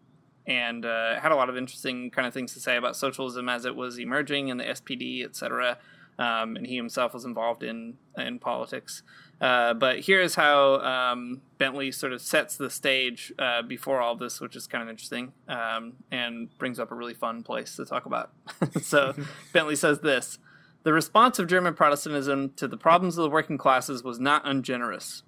and 0.46 0.86
uh, 0.86 1.20
had 1.20 1.32
a 1.32 1.36
lot 1.36 1.50
of 1.50 1.58
interesting 1.58 2.12
kind 2.12 2.28
of 2.28 2.34
things 2.34 2.54
to 2.54 2.60
say 2.60 2.76
about 2.76 2.96
socialism 2.96 3.48
as 3.50 3.66
it 3.66 3.76
was 3.76 3.98
emerging 4.00 4.50
in 4.50 4.58
the 4.58 4.66
SPD, 4.66 5.24
etc. 5.24 5.78
Um, 6.20 6.56
and 6.56 6.68
he 6.68 6.76
himself 6.76 7.14
was 7.14 7.26
involved 7.26 7.64
in 7.64 7.96
in 8.18 8.40
politics. 8.40 9.04
Uh, 9.42 9.74
but 9.74 10.00
here's 10.00 10.36
how 10.36 10.76
um, 10.80 11.42
Bentley 11.58 11.92
sort 11.92 12.14
of 12.14 12.22
sets 12.22 12.56
the 12.56 12.70
stage 12.70 13.34
uh, 13.40 13.62
before 13.62 14.00
all 14.00 14.16
this, 14.16 14.40
which 14.40 14.56
is 14.56 14.68
kind 14.68 14.82
of 14.82 14.90
interesting 14.90 15.34
um, 15.50 15.94
and 16.12 16.56
brings 16.58 16.80
up 16.80 16.92
a 16.92 16.96
really 16.96 17.14
fun 17.14 17.44
place 17.44 17.76
to 17.76 17.86
talk 17.86 18.06
about. 18.06 18.32
so 18.82 19.14
Bentley 19.54 19.76
says 19.76 20.00
this 20.00 20.40
The 20.84 20.94
response 20.94 21.40
of 21.40 21.48
German 21.48 21.74
Protestantism 21.74 22.54
to 22.56 22.68
the 22.68 22.78
problems 22.78 23.18
of 23.18 23.24
the 23.24 23.30
working 23.30 23.58
classes 23.58 24.04
was 24.04 24.20
not 24.20 24.44
ungenerous. 24.46 25.24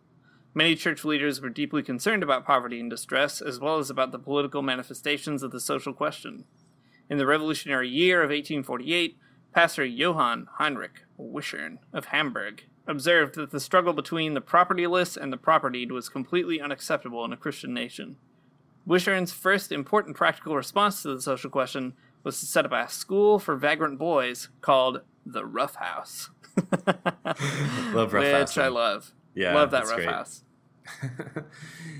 Many 0.58 0.76
church 0.76 1.04
leaders 1.04 1.42
were 1.42 1.50
deeply 1.50 1.84
concerned 1.84 2.24
about 2.24 2.46
poverty 2.46 2.80
and 2.80 2.90
distress, 2.90 3.42
as 3.42 3.60
well 3.60 3.78
as 3.78 3.90
about 3.90 4.14
the 4.14 4.18
political 4.18 4.62
manifestations 4.62 5.44
of 5.44 5.52
the 5.52 5.60
social 5.60 5.92
question. 5.92 6.46
In 7.10 7.18
the 7.18 7.26
revolutionary 7.26 7.90
year 7.90 8.22
of 8.22 8.30
1848, 8.30 9.18
Pastor 9.54 9.84
Johann 9.84 10.48
Heinrich 10.54 11.04
Wichern 11.20 11.80
of 11.92 12.06
Hamburg 12.06 12.64
observed 12.88 13.36
that 13.36 13.52
the 13.52 13.60
struggle 13.60 13.92
between 13.92 14.34
the 14.34 14.42
propertyless 14.42 15.18
and 15.18 15.34
the 15.34 15.38
propertied 15.38 15.92
was 15.92 16.08
completely 16.08 16.62
unacceptable 16.62 17.26
in 17.26 17.34
a 17.34 17.38
Christian 17.38 17.74
nation. 17.74 18.16
Wichern's 18.88 19.34
first 19.34 19.74
important 19.74 20.16
practical 20.16 20.56
response 20.56 21.02
to 21.02 21.14
the 21.14 21.22
social 21.22 21.50
question 21.50 21.96
was 22.24 22.40
to 22.40 22.46
set 22.46 22.66
up 22.66 22.72
a 22.72 22.90
school 22.90 23.40
for 23.40 23.58
vagrant 23.58 24.00
boys 24.00 24.48
called 24.62 25.02
the 25.26 25.46
Rough 25.46 25.76
House. 25.76 26.30
Love 27.94 28.14
Rough 28.14 28.24
Which 28.24 28.32
House, 28.32 28.58
I 28.58 28.70
love. 28.70 29.14
Yeah, 29.34 29.54
love 29.54 29.72
that 29.72 29.86
Rough 29.88 29.96
great. 29.96 30.08
House. 30.08 30.45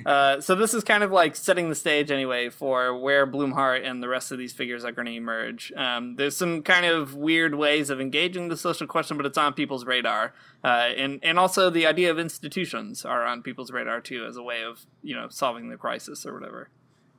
Uh, 0.06 0.40
so 0.40 0.54
this 0.54 0.76
is 0.76 0.84
kind 0.84 1.02
of 1.02 1.12
like 1.12 1.36
setting 1.36 1.68
the 1.68 1.74
stage 1.74 2.12
anyway 2.12 2.48
for 2.48 2.96
where 2.96 3.26
Blumhardt 3.26 3.84
and 3.84 4.04
the 4.04 4.08
rest 4.08 4.32
of 4.32 4.38
these 4.38 4.54
figures 4.54 4.86
are 4.86 4.92
going 4.92 5.08
to 5.08 5.12
emerge. 5.12 5.74
Um, 5.76 6.16
there's 6.16 6.38
some 6.38 6.62
kind 6.62 6.86
of 6.86 7.16
weird 7.16 7.56
ways 7.56 7.90
of 7.90 8.00
engaging 8.00 8.50
the 8.50 8.56
social 8.56 8.86
question, 8.86 9.18
but 9.18 9.26
it's 9.26 9.38
on 9.38 9.54
people's 9.54 9.84
radar, 9.84 10.36
uh, 10.64 10.92
and 10.96 11.20
and 11.24 11.40
also 11.40 11.72
the 11.72 11.88
idea 11.88 12.12
of 12.12 12.20
institutions 12.20 13.04
are 13.04 13.26
on 13.26 13.42
people's 13.42 13.72
radar 13.72 14.00
too 14.00 14.26
as 14.26 14.38
a 14.38 14.44
way 14.44 14.62
of 14.64 14.86
you 15.02 15.16
know 15.16 15.28
solving 15.28 15.70
the 15.70 15.78
crisis 15.78 16.24
or 16.24 16.36
whatever. 16.36 16.70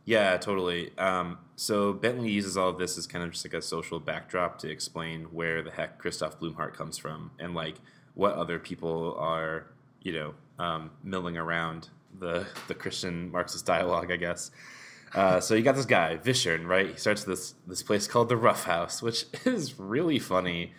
Yeah, 0.05 0.37
totally. 0.37 0.97
Um, 0.97 1.39
so 1.57 1.93
Bentley 1.93 2.31
uses 2.31 2.57
all 2.57 2.69
of 2.69 2.79
this 2.79 2.97
as 2.97 3.09
kind 3.09 3.25
of 3.25 3.33
just 3.33 3.45
like 3.45 3.55
a 3.55 3.61
social 3.61 3.99
backdrop 3.99 4.59
to 4.61 4.71
explain 4.71 5.25
where 5.33 5.61
the 5.63 5.73
heck 5.73 5.99
Christoph 5.99 6.39
Blumhardt 6.39 6.75
comes 6.75 6.97
from 6.97 7.33
and 7.41 7.55
like 7.55 7.75
what 8.15 8.35
other 8.35 8.61
people 8.61 9.17
are, 9.19 9.67
you 10.03 10.13
know, 10.13 10.35
um, 10.59 10.91
milling 11.03 11.37
around 11.37 11.89
the 12.19 12.47
the 12.69 12.75
Christian 12.75 13.31
Marxist 13.31 13.67
dialogue, 13.67 14.11
I 14.11 14.17
guess. 14.17 14.51
Uh, 15.15 15.41
so 15.41 15.55
you 15.55 15.63
got 15.63 15.77
this 15.77 15.87
guy 15.87 16.19
Wichern, 16.23 16.67
right? 16.67 16.91
He 16.91 16.97
starts 16.97 17.25
this 17.25 17.55
this 17.67 17.83
place 17.83 18.07
called 18.07 18.29
the 18.29 18.37
Rough 18.37 18.65
House, 18.65 19.03
which 19.03 19.27
is 19.45 19.79
really 19.79 20.19
funny. 20.19 20.73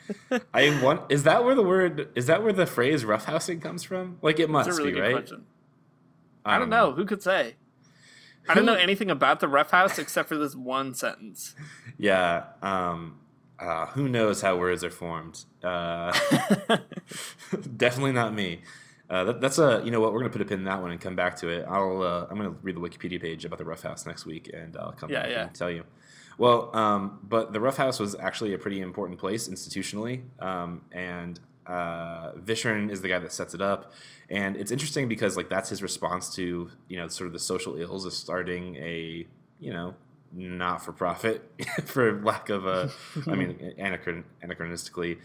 I 0.54 0.80
want 0.82 1.12
is 1.12 1.24
that 1.24 1.44
where 1.44 1.56
the 1.56 1.64
word 1.64 2.10
is 2.16 2.28
that 2.28 2.44
where 2.44 2.54
the 2.54 2.66
phrase 2.66 3.04
roughhousing 3.04 3.62
comes 3.62 3.84
from? 3.84 4.20
Like 4.22 4.40
it 4.40 4.50
must 4.50 4.70
really 4.70 4.94
be, 4.94 5.00
right? 5.00 5.16
question. 5.16 5.46
I 6.46 6.60
don't 6.60 6.70
know. 6.70 6.94
Who 6.94 7.06
could 7.06 7.22
say? 7.22 7.56
I 8.50 8.54
don't 8.54 8.66
know 8.66 8.76
anything 8.76 9.12
about 9.12 9.42
the 9.42 9.48
Rough 9.48 9.72
House 9.72 10.00
except 10.00 10.30
for 10.30 10.38
this 10.38 10.56
one 10.56 10.94
sentence. 10.94 11.56
Yeah. 12.00 12.44
Um, 12.62 13.18
uh, 13.58 13.88
who 13.88 14.08
knows 14.08 14.42
how 14.42 14.56
words 14.56 14.84
are 14.84 14.92
formed? 14.92 15.46
Uh, 15.64 16.16
definitely 17.76 18.12
not 18.12 18.36
me. 18.36 18.62
Uh, 19.10 19.24
that, 19.24 19.40
that's 19.42 19.58
a 19.58 19.82
you 19.86 19.92
know 19.92 20.02
what 20.02 20.12
we're 20.14 20.20
gonna 20.20 20.30
put 20.32 20.42
a 20.42 20.46
pin 20.46 20.60
in 20.60 20.66
that 20.66 20.82
one 20.82 20.92
and 20.92 21.00
come 21.00 21.16
back 21.16 21.36
to 21.38 21.48
it. 21.50 21.66
I'll 21.68 22.02
uh, 22.04 22.28
I'm 22.30 22.36
gonna 22.38 22.56
read 22.62 22.76
the 22.76 22.82
Wikipedia 22.82 23.22
page 23.22 23.46
about 23.46 23.58
the 23.60 23.66
Rough 23.66 23.82
House 23.84 24.06
next 24.06 24.26
week 24.26 24.50
and 24.54 24.76
I'll 24.76 24.92
come 24.92 25.10
Yeah, 25.10 25.22
back 25.24 25.32
yeah. 25.32 25.42
and 25.48 25.54
tell 25.56 25.72
you. 25.72 25.84
Well, 26.38 26.76
um, 26.76 27.20
but 27.24 27.54
the 27.54 27.60
Rough 27.60 27.78
House 27.78 28.00
was 28.00 28.16
actually 28.16 28.54
a 28.54 28.58
pretty 28.60 28.80
important 28.82 29.18
place 29.20 29.48
institutionally, 29.48 30.22
um, 30.40 30.82
and 30.92 31.40
uh, 31.66 32.34
Wichern 32.34 32.92
is 32.92 33.02
the 33.02 33.08
guy 33.08 33.18
that 33.20 33.32
sets 33.34 33.54
it 33.56 33.62
up, 33.62 33.92
and 34.30 34.56
it's 34.56 34.72
interesting 34.72 35.08
because 35.08 35.36
like 35.36 35.50
that's 35.50 35.70
his 35.70 35.82
response 35.82 36.34
to 36.36 36.70
you 36.90 36.98
know 36.98 37.08
sort 37.08 37.28
of 37.28 37.34
the 37.34 37.40
social 37.40 37.76
ills 37.78 38.06
of 38.06 38.14
starting 38.14 38.76
a 38.76 39.26
you 39.60 39.74
know 39.74 39.96
not 40.34 40.84
for 40.84 40.92
profit 40.92 41.50
for 41.86 42.22
lack 42.22 42.50
of 42.50 42.66
a 42.68 42.92
I 43.26 43.36
mean 43.36 43.74
anachron- 43.80 44.26
anachronistically. 44.44 45.18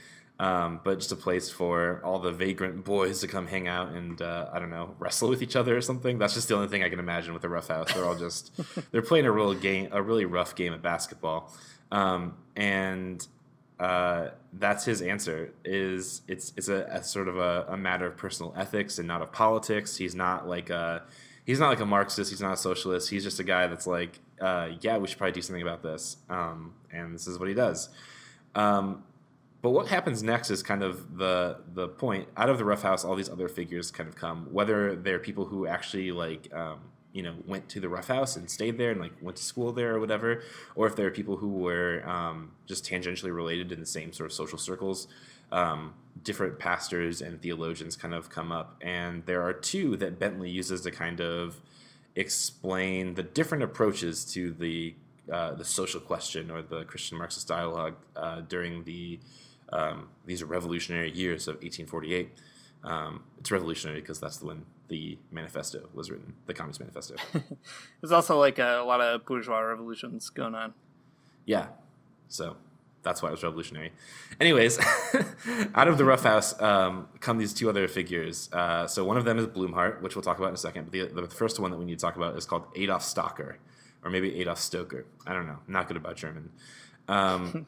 Um, 0.42 0.80
but 0.82 0.98
just 0.98 1.12
a 1.12 1.16
place 1.16 1.50
for 1.50 2.00
all 2.02 2.18
the 2.18 2.32
vagrant 2.32 2.84
boys 2.84 3.20
to 3.20 3.28
come 3.28 3.46
hang 3.46 3.68
out 3.68 3.92
and 3.92 4.20
uh, 4.20 4.48
I 4.52 4.58
don't 4.58 4.70
know 4.70 4.96
wrestle 4.98 5.28
with 5.28 5.40
each 5.40 5.54
other 5.54 5.76
or 5.76 5.80
something. 5.80 6.18
That's 6.18 6.34
just 6.34 6.48
the 6.48 6.56
only 6.56 6.66
thing 6.66 6.82
I 6.82 6.88
can 6.88 6.98
imagine 6.98 7.32
with 7.32 7.44
a 7.44 7.48
rough 7.48 7.68
house. 7.68 7.92
They're 7.92 8.04
all 8.04 8.18
just 8.18 8.50
they're 8.90 9.02
playing 9.02 9.26
a 9.26 9.30
real 9.30 9.54
game, 9.54 9.90
a 9.92 10.02
really 10.02 10.24
rough 10.24 10.56
game 10.56 10.72
of 10.72 10.82
basketball, 10.82 11.54
um, 11.92 12.34
and 12.56 13.24
uh, 13.78 14.30
that's 14.54 14.84
his 14.84 15.00
answer. 15.00 15.52
Is 15.64 16.22
it's 16.26 16.52
it's 16.56 16.66
a, 16.66 16.88
a 16.90 17.04
sort 17.04 17.28
of 17.28 17.36
a, 17.36 17.66
a 17.68 17.76
matter 17.76 18.06
of 18.06 18.16
personal 18.16 18.52
ethics 18.56 18.98
and 18.98 19.06
not 19.06 19.22
of 19.22 19.30
politics. 19.30 19.96
He's 19.96 20.16
not 20.16 20.48
like 20.48 20.70
a 20.70 21.04
he's 21.46 21.60
not 21.60 21.68
like 21.68 21.78
a 21.78 21.86
Marxist. 21.86 22.30
He's 22.30 22.40
not 22.40 22.54
a 22.54 22.56
socialist. 22.56 23.10
He's 23.10 23.22
just 23.22 23.38
a 23.38 23.44
guy 23.44 23.68
that's 23.68 23.86
like, 23.86 24.18
uh, 24.40 24.70
yeah, 24.80 24.98
we 24.98 25.06
should 25.06 25.18
probably 25.18 25.34
do 25.34 25.42
something 25.42 25.62
about 25.62 25.84
this. 25.84 26.16
Um, 26.28 26.74
and 26.90 27.14
this 27.14 27.28
is 27.28 27.38
what 27.38 27.46
he 27.46 27.54
does. 27.54 27.90
Um, 28.56 29.04
but 29.62 29.70
what 29.70 29.86
happens 29.86 30.24
next 30.24 30.50
is 30.50 30.62
kind 30.62 30.82
of 30.82 31.16
the 31.16 31.58
the 31.72 31.88
point. 31.88 32.28
Out 32.36 32.50
of 32.50 32.58
the 32.58 32.64
rough 32.64 32.82
house, 32.82 33.04
all 33.04 33.14
these 33.14 33.30
other 33.30 33.48
figures 33.48 33.92
kind 33.92 34.08
of 34.08 34.16
come. 34.16 34.48
Whether 34.50 34.96
they're 34.96 35.20
people 35.20 35.44
who 35.46 35.68
actually 35.68 36.10
like 36.10 36.52
um, 36.52 36.80
you 37.12 37.22
know 37.22 37.34
went 37.46 37.68
to 37.70 37.80
the 37.80 37.88
rough 37.88 38.08
house 38.08 38.36
and 38.36 38.50
stayed 38.50 38.76
there 38.76 38.90
and 38.90 39.00
like 39.00 39.12
went 39.22 39.36
to 39.36 39.42
school 39.44 39.72
there 39.72 39.94
or 39.94 40.00
whatever, 40.00 40.42
or 40.74 40.88
if 40.88 40.96
there 40.96 41.06
are 41.06 41.12
people 41.12 41.36
who 41.36 41.48
were 41.48 42.02
um, 42.08 42.50
just 42.66 42.84
tangentially 42.84 43.34
related 43.34 43.70
in 43.70 43.78
the 43.78 43.86
same 43.86 44.12
sort 44.12 44.28
of 44.28 44.34
social 44.34 44.58
circles. 44.58 45.06
Um, 45.52 45.94
different 46.22 46.58
pastors 46.58 47.20
and 47.20 47.40
theologians 47.40 47.94
kind 47.94 48.14
of 48.14 48.30
come 48.30 48.50
up, 48.50 48.76
and 48.80 49.24
there 49.26 49.42
are 49.42 49.52
two 49.52 49.96
that 49.98 50.18
Bentley 50.18 50.50
uses 50.50 50.80
to 50.80 50.90
kind 50.90 51.20
of 51.20 51.60
explain 52.16 53.14
the 53.14 53.22
different 53.22 53.62
approaches 53.62 54.24
to 54.32 54.52
the 54.52 54.96
uh, 55.30 55.54
the 55.54 55.64
social 55.64 56.00
question 56.00 56.50
or 56.50 56.62
the 56.62 56.82
Christian 56.84 57.16
Marxist 57.16 57.46
dialogue 57.46 57.94
uh, 58.16 58.40
during 58.40 58.82
the 58.82 59.20
um, 59.72 60.08
these 60.26 60.42
are 60.42 60.46
revolutionary 60.46 61.10
years 61.10 61.48
of 61.48 61.56
1848. 61.56 62.30
Um, 62.84 63.22
it's 63.38 63.50
revolutionary 63.50 64.00
because 64.00 64.20
that's 64.20 64.42
when 64.42 64.64
the 64.88 65.18
manifesto 65.30 65.88
was 65.94 66.10
written, 66.10 66.34
the 66.46 66.54
Communist 66.54 66.80
Manifesto. 66.80 67.14
There's 68.00 68.12
also 68.12 68.38
like 68.38 68.58
a, 68.58 68.84
lot 68.86 69.00
of 69.00 69.24
bourgeois 69.24 69.60
revolutions 69.60 70.28
going 70.30 70.54
on. 70.54 70.74
yeah, 71.46 71.68
so 72.28 72.56
that's 73.02 73.22
why 73.22 73.28
it 73.28 73.32
was 73.32 73.42
revolutionary. 73.42 73.92
Anyways, 74.40 74.78
out 75.74 75.88
of 75.88 75.98
the 75.98 76.04
rough 76.04 76.22
house 76.22 76.60
um, 76.60 77.08
come 77.20 77.38
these 77.38 77.54
two 77.54 77.68
other 77.68 77.88
figures. 77.88 78.50
Uh, 78.52 78.86
so 78.86 79.04
one 79.04 79.16
of 79.16 79.24
them 79.24 79.38
is 79.38 79.46
Blumhardt, 79.46 80.00
which 80.02 80.14
we'll 80.14 80.22
talk 80.22 80.38
about 80.38 80.48
in 80.48 80.54
a 80.54 80.58
second. 80.58 80.84
But 80.84 80.92
the, 80.92 81.22
the 81.22 81.28
first 81.28 81.58
one 81.58 81.70
that 81.70 81.78
we 81.78 81.84
need 81.84 81.98
to 81.98 82.02
talk 82.02 82.16
about 82.16 82.36
is 82.36 82.44
called 82.44 82.64
Adolf 82.76 83.02
Stocker, 83.02 83.56
or 84.04 84.10
maybe 84.10 84.40
Adolf 84.40 84.58
Stoker. 84.58 85.04
I 85.26 85.32
don't 85.32 85.46
know. 85.46 85.58
I'm 85.66 85.72
not 85.72 85.88
good 85.88 85.96
about 85.96 86.16
German. 86.16 86.50
Um, 87.08 87.66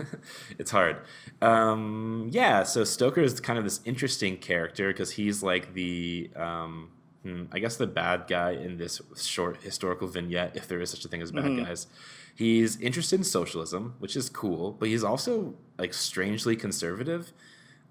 it's 0.58 0.70
hard. 0.70 0.98
Um, 1.42 2.28
yeah, 2.32 2.62
so 2.62 2.84
Stoker 2.84 3.20
is 3.20 3.40
kind 3.40 3.58
of 3.58 3.64
this 3.64 3.80
interesting 3.84 4.36
character 4.36 4.88
because 4.88 5.12
he's 5.12 5.42
like 5.42 5.74
the, 5.74 6.30
um, 6.36 6.90
hmm, 7.22 7.44
I 7.52 7.58
guess, 7.58 7.76
the 7.76 7.86
bad 7.86 8.24
guy 8.28 8.52
in 8.52 8.78
this 8.78 9.00
short 9.16 9.62
historical 9.62 10.08
vignette, 10.08 10.56
if 10.56 10.66
there 10.68 10.80
is 10.80 10.90
such 10.90 11.04
a 11.04 11.08
thing 11.08 11.22
as 11.22 11.30
bad 11.32 11.44
Mhm. 11.44 11.64
guys. 11.66 11.86
He's 12.34 12.80
interested 12.80 13.20
in 13.20 13.24
socialism, 13.24 13.94
which 13.98 14.16
is 14.16 14.30
cool, 14.30 14.72
but 14.72 14.88
he's 14.88 15.04
also 15.04 15.54
like 15.78 15.92
strangely 15.92 16.56
conservative. 16.56 17.32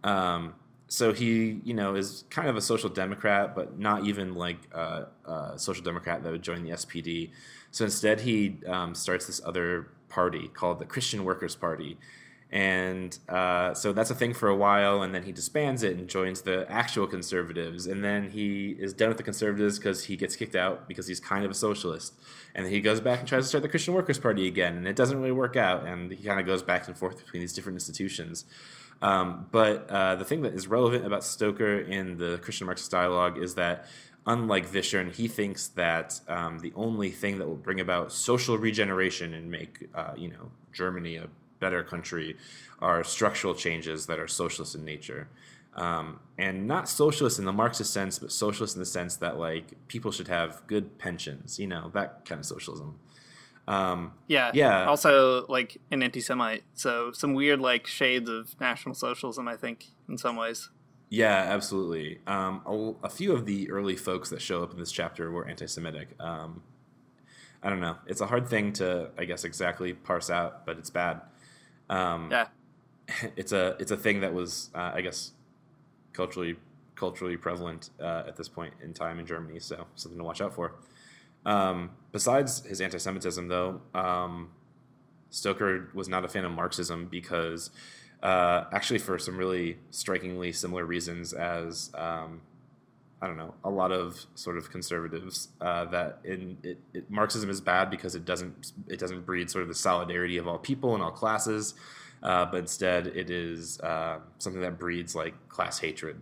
Um, 0.04 0.56
so 0.88 1.14
he, 1.14 1.62
you 1.64 1.76
know, 1.76 1.94
is 1.94 2.24
kind 2.32 2.50
of 2.50 2.56
a 2.58 2.62
social 2.62 2.90
democrat, 2.90 3.54
but 3.54 3.78
not 3.78 4.06
even 4.08 4.34
like 4.34 4.58
a, 4.74 5.06
a 5.26 5.54
social 5.60 5.84
democrat 5.84 6.24
that 6.24 6.32
would 6.32 6.42
join 6.42 6.64
the 6.64 6.72
SPD. 6.72 7.30
So 7.70 7.86
instead, 7.86 8.22
he 8.22 8.58
um, 8.66 8.96
starts 8.96 9.28
this 9.28 9.40
other 9.46 9.90
party 10.10 10.50
called 10.50 10.80
the 10.80 10.86
Christian 10.86 11.24
Workers 11.24 11.56
Party, 11.56 11.98
and 12.52 13.18
uh, 13.30 13.74
so 13.76 13.94
that's 13.94 14.10
a 14.10 14.16
thing 14.16 14.34
for 14.34 14.50
a 14.50 14.56
while, 14.56 15.04
and 15.04 15.14
then 15.14 15.24
he 15.24 15.32
disbands 15.32 15.84
it 15.84 15.96
and 15.98 16.08
joins 16.08 16.42
the 16.42 16.66
actual 16.70 17.06
conservatives, 17.06 17.86
and 17.86 18.04
then 18.04 18.32
he 18.32 18.76
is 18.80 18.94
done 18.94 19.10
with 19.10 19.18
the 19.18 19.24
conservatives 19.24 19.78
because 19.78 20.06
he 20.06 20.16
gets 20.18 20.36
kicked 20.36 20.56
out 20.56 20.88
because 20.88 21.08
he's 21.08 21.20
kind 21.20 21.46
of 21.46 21.52
a 21.52 21.54
socialist, 21.54 22.14
and 22.56 22.66
then 22.66 22.74
he 22.74 22.82
goes 22.82 23.00
back 23.00 23.20
and 23.20 23.28
tries 23.28 23.44
to 23.44 23.50
start 23.50 23.62
the 23.62 23.70
Christian 23.70 23.94
Workers 23.94 24.18
Party 24.18 24.48
again, 24.48 24.78
and 24.78 24.88
it 24.88 24.96
doesn't 24.96 25.20
really 25.20 25.32
work 25.32 25.56
out, 25.56 25.86
and 25.86 26.12
he 26.12 26.24
kind 26.24 26.40
of 26.40 26.46
goes 26.46 26.64
back 26.64 26.88
and 26.88 26.98
forth 26.98 27.18
between 27.24 27.42
these 27.42 27.54
different 27.54 27.76
institutions. 27.76 28.46
Um, 29.02 29.48
but 29.52 29.90
uh, 29.90 30.16
the 30.16 30.26
thing 30.26 30.42
that 30.42 30.54
is 30.54 30.68
relevant 30.68 31.06
about 31.06 31.24
Stoker 31.24 31.80
in 31.80 32.18
the 32.18 32.38
Christian 32.42 32.66
Marxist 32.66 32.92
dialogue 32.92 33.38
is 33.38 33.56
that, 33.56 33.86
unlike 34.30 34.72
Wichern, 34.72 35.14
he 35.14 35.28
thinks 35.28 35.68
that 35.70 36.20
um, 36.28 36.60
the 36.60 36.72
only 36.76 37.10
thing 37.10 37.40
that 37.40 37.48
will 37.48 37.56
bring 37.56 37.80
about 37.80 38.12
social 38.12 38.58
regeneration 38.58 39.34
and 39.34 39.52
make 39.52 39.90
uh, 39.94 40.14
you 40.16 40.30
know 40.30 40.52
Germany 40.72 41.18
a 41.18 41.28
better 41.60 41.84
country 41.84 42.38
are 42.80 43.04
structural 43.04 43.54
changes 43.54 44.06
that 44.06 44.20
are 44.20 44.28
socialist 44.28 44.76
in 44.76 44.86
nature. 44.86 45.28
Um, 45.76 46.20
and 46.38 46.68
not 46.68 46.90
socialist 46.90 47.40
in 47.40 47.46
the 47.46 47.54
Marxist 47.54 47.92
sense, 47.94 48.20
but 48.20 48.32
socialist 48.32 48.76
in 48.76 48.80
the 48.80 48.86
sense 48.86 49.18
that 49.18 49.38
like 49.38 49.74
people 49.88 50.12
should 50.12 50.28
have 50.28 50.62
good 50.68 50.98
pensions, 50.98 51.60
you 51.60 51.68
know, 51.68 51.92
that 51.94 52.26
kind 52.26 52.40
of 52.40 52.46
socialism. 52.46 53.00
Um, 53.68 54.14
Yeah. 54.28 54.52
Yeah. 54.54 54.86
Also, 54.86 55.46
like 55.48 55.78
an 55.92 56.02
anti-Semite, 56.04 56.64
so 56.74 57.12
some 57.12 57.34
weird 57.34 57.60
like 57.60 57.88
shades 57.88 58.30
of 58.30 58.60
National 58.60 58.96
Socialism. 58.96 59.48
I 59.48 59.58
think 59.58 59.88
in 60.08 60.18
some 60.18 60.36
ways. 60.36 60.70
Yeah, 61.10 61.36
absolutely. 61.36 62.20
Um, 62.28 62.62
a, 62.66 63.08
a 63.08 63.10
few 63.10 63.34
of 63.34 63.46
the 63.46 63.70
early 63.72 63.96
folks 63.96 64.30
that 64.30 64.42
show 64.42 64.62
up 64.64 64.74
in 64.74 64.80
this 64.80 64.92
chapter 64.92 65.32
were 65.32 65.48
anti-Semitic. 65.48 66.10
Um, 66.20 66.62
I 67.64 67.70
don't 67.70 67.80
know. 67.80 67.98
It's 68.06 68.22
a 68.22 68.28
hard 68.28 68.48
thing 68.48 68.74
to, 68.74 69.10
I 69.18 69.26
guess, 69.26 69.44
exactly 69.44 69.94
parse 69.94 70.30
out, 70.30 70.66
but 70.66 70.78
it's 70.78 70.90
bad. 70.90 71.22
Um, 71.90 72.30
Yeah. 72.32 72.48
it's 73.36 73.52
a 73.52 73.76
it's 73.80 73.92
a 73.92 73.98
thing 73.98 74.22
that 74.22 74.34
was, 74.34 74.70
uh, 74.76 74.92
I 74.94 75.02
guess, 75.02 75.32
culturally 76.14 76.58
culturally 76.96 77.38
prevalent 77.38 77.90
uh, 78.00 78.24
at 78.28 78.36
this 78.36 78.48
point 78.48 78.74
in 78.84 78.94
time 78.94 79.20
in 79.20 79.26
Germany. 79.26 79.60
So 79.60 79.88
something 79.96 80.18
to 80.18 80.24
watch 80.24 80.42
out 80.42 80.54
for. 80.54 80.76
Um, 81.46 81.92
besides 82.12 82.66
his 82.66 82.82
anti-Semitism, 82.82 83.48
though, 83.48 83.82
um, 83.96 84.50
Stoker 85.30 85.90
was 85.94 86.10
not 86.10 86.26
a 86.26 86.28
fan 86.28 86.44
of 86.46 86.52
Marxism 86.52 87.08
because, 87.10 87.72
uh, 88.22 88.66
actually, 88.74 89.00
for 89.00 89.18
some 89.18 89.38
really 89.38 89.78
strikingly 89.92 90.52
similar 90.52 90.86
reasons 90.86 91.34
as 91.34 91.92
um, 91.96 92.42
I 93.22 93.28
don't 93.28 93.38
know, 93.38 93.54
a 93.64 93.70
lot 93.70 93.92
of 93.92 94.26
sort 94.36 94.58
of 94.58 94.72
conservatives 94.72 95.50
uh, 95.60 95.86
that 95.86 96.20
in 96.24 96.58
it, 96.64 96.78
it, 96.94 97.12
Marxism 97.12 97.50
is 97.50 97.60
bad 97.60 97.90
because 97.90 98.16
it 98.16 98.26
doesn't 98.26 98.74
it 98.88 99.00
doesn't 99.00 99.26
breed 99.26 99.50
sort 99.50 99.64
of 99.64 99.68
the 99.68 99.76
solidarity 99.76 100.38
of 100.38 100.48
all 100.48 100.58
people 100.58 100.94
and 100.94 101.04
all 101.04 101.12
classes, 101.12 101.74
uh, 102.24 102.46
but 102.46 102.58
instead 102.58 103.08
it 103.08 103.30
is 103.30 103.80
uh, 103.82 104.20
something 104.38 104.62
that 104.62 104.80
breeds 104.80 105.16
like 105.16 105.34
class 105.50 105.80
hatred, 105.80 106.22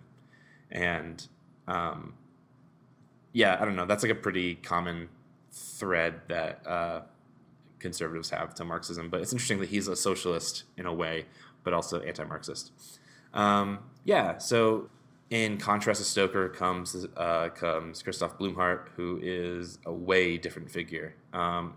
and 0.71 1.27
um, 1.67 2.13
yeah, 3.33 3.57
I 3.60 3.65
don't 3.65 3.75
know. 3.75 3.86
That's 3.86 4.03
like 4.03 4.12
a 4.12 4.15
pretty 4.15 4.55
common 4.55 5.10
thread 5.51 6.21
that 6.29 6.65
uh, 6.65 7.01
conservatives 7.79 8.31
have 8.31 8.55
to 8.55 8.65
Marxism. 8.65 9.10
But 9.10 9.21
it's 9.21 9.33
interesting 9.33 9.60
that 9.60 9.69
he's 9.69 9.88
a 9.88 9.95
socialist 9.95 10.63
in 10.77 10.88
a 10.88 10.93
way, 10.93 11.25
but 11.67 11.73
also 11.73 11.99
anti-Marxist. 11.99 12.71
Um, 13.34 13.80
yeah. 14.06 14.38
So 14.38 14.89
in 15.30 15.58
contrast 15.58 15.99
to 15.99 16.06
Stoker 16.06 16.47
comes 16.47 17.06
uh, 17.17 17.49
comes 17.49 18.01
Christoph 18.01 18.38
Blumhardt, 18.39 18.88
who 18.95 19.19
is 19.21 19.80
a 19.86 19.91
way 19.91 20.38
different 20.38 20.71
figure. 20.71 21.13
Um, 21.34 21.73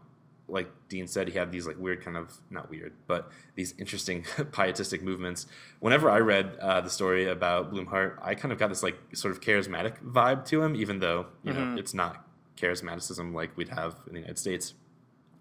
like 0.47 0.69
Dean 0.89 1.09
said, 1.09 1.27
he 1.29 1.37
had 1.37 1.51
these 1.51 1.67
like 1.67 1.77
weird 1.77 2.05
kind 2.05 2.17
of 2.17 2.39
not 2.51 2.71
weird, 2.71 2.93
but 3.09 3.31
these 3.57 3.75
interesting 3.79 4.25
pietistic 4.53 5.03
movements. 5.03 5.49
Whenever 5.81 6.09
I 6.09 6.19
read 6.21 6.57
uh, 6.61 6.81
the 6.83 6.91
story 6.91 7.29
about 7.29 7.73
Blumhardt, 7.73 8.13
I 8.23 8.37
kind 8.37 8.53
of 8.53 8.59
got 8.61 8.69
this 8.69 8.85
like 8.85 8.97
sort 9.13 9.33
of 9.35 9.41
charismatic 9.41 9.95
vibe 10.05 10.45
to 10.51 10.63
him, 10.63 10.77
even 10.77 11.01
though 11.01 11.27
you 11.43 11.53
know 11.53 11.61
Mhm. 11.61 11.79
it's 11.81 11.95
not 11.95 12.25
charismaticism 12.57 13.35
like 13.35 13.57
we'd 13.57 13.71
have 13.71 13.97
in 14.07 14.13
the 14.13 14.21
United 14.21 14.39
States. 14.39 14.75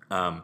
Um, 0.10 0.42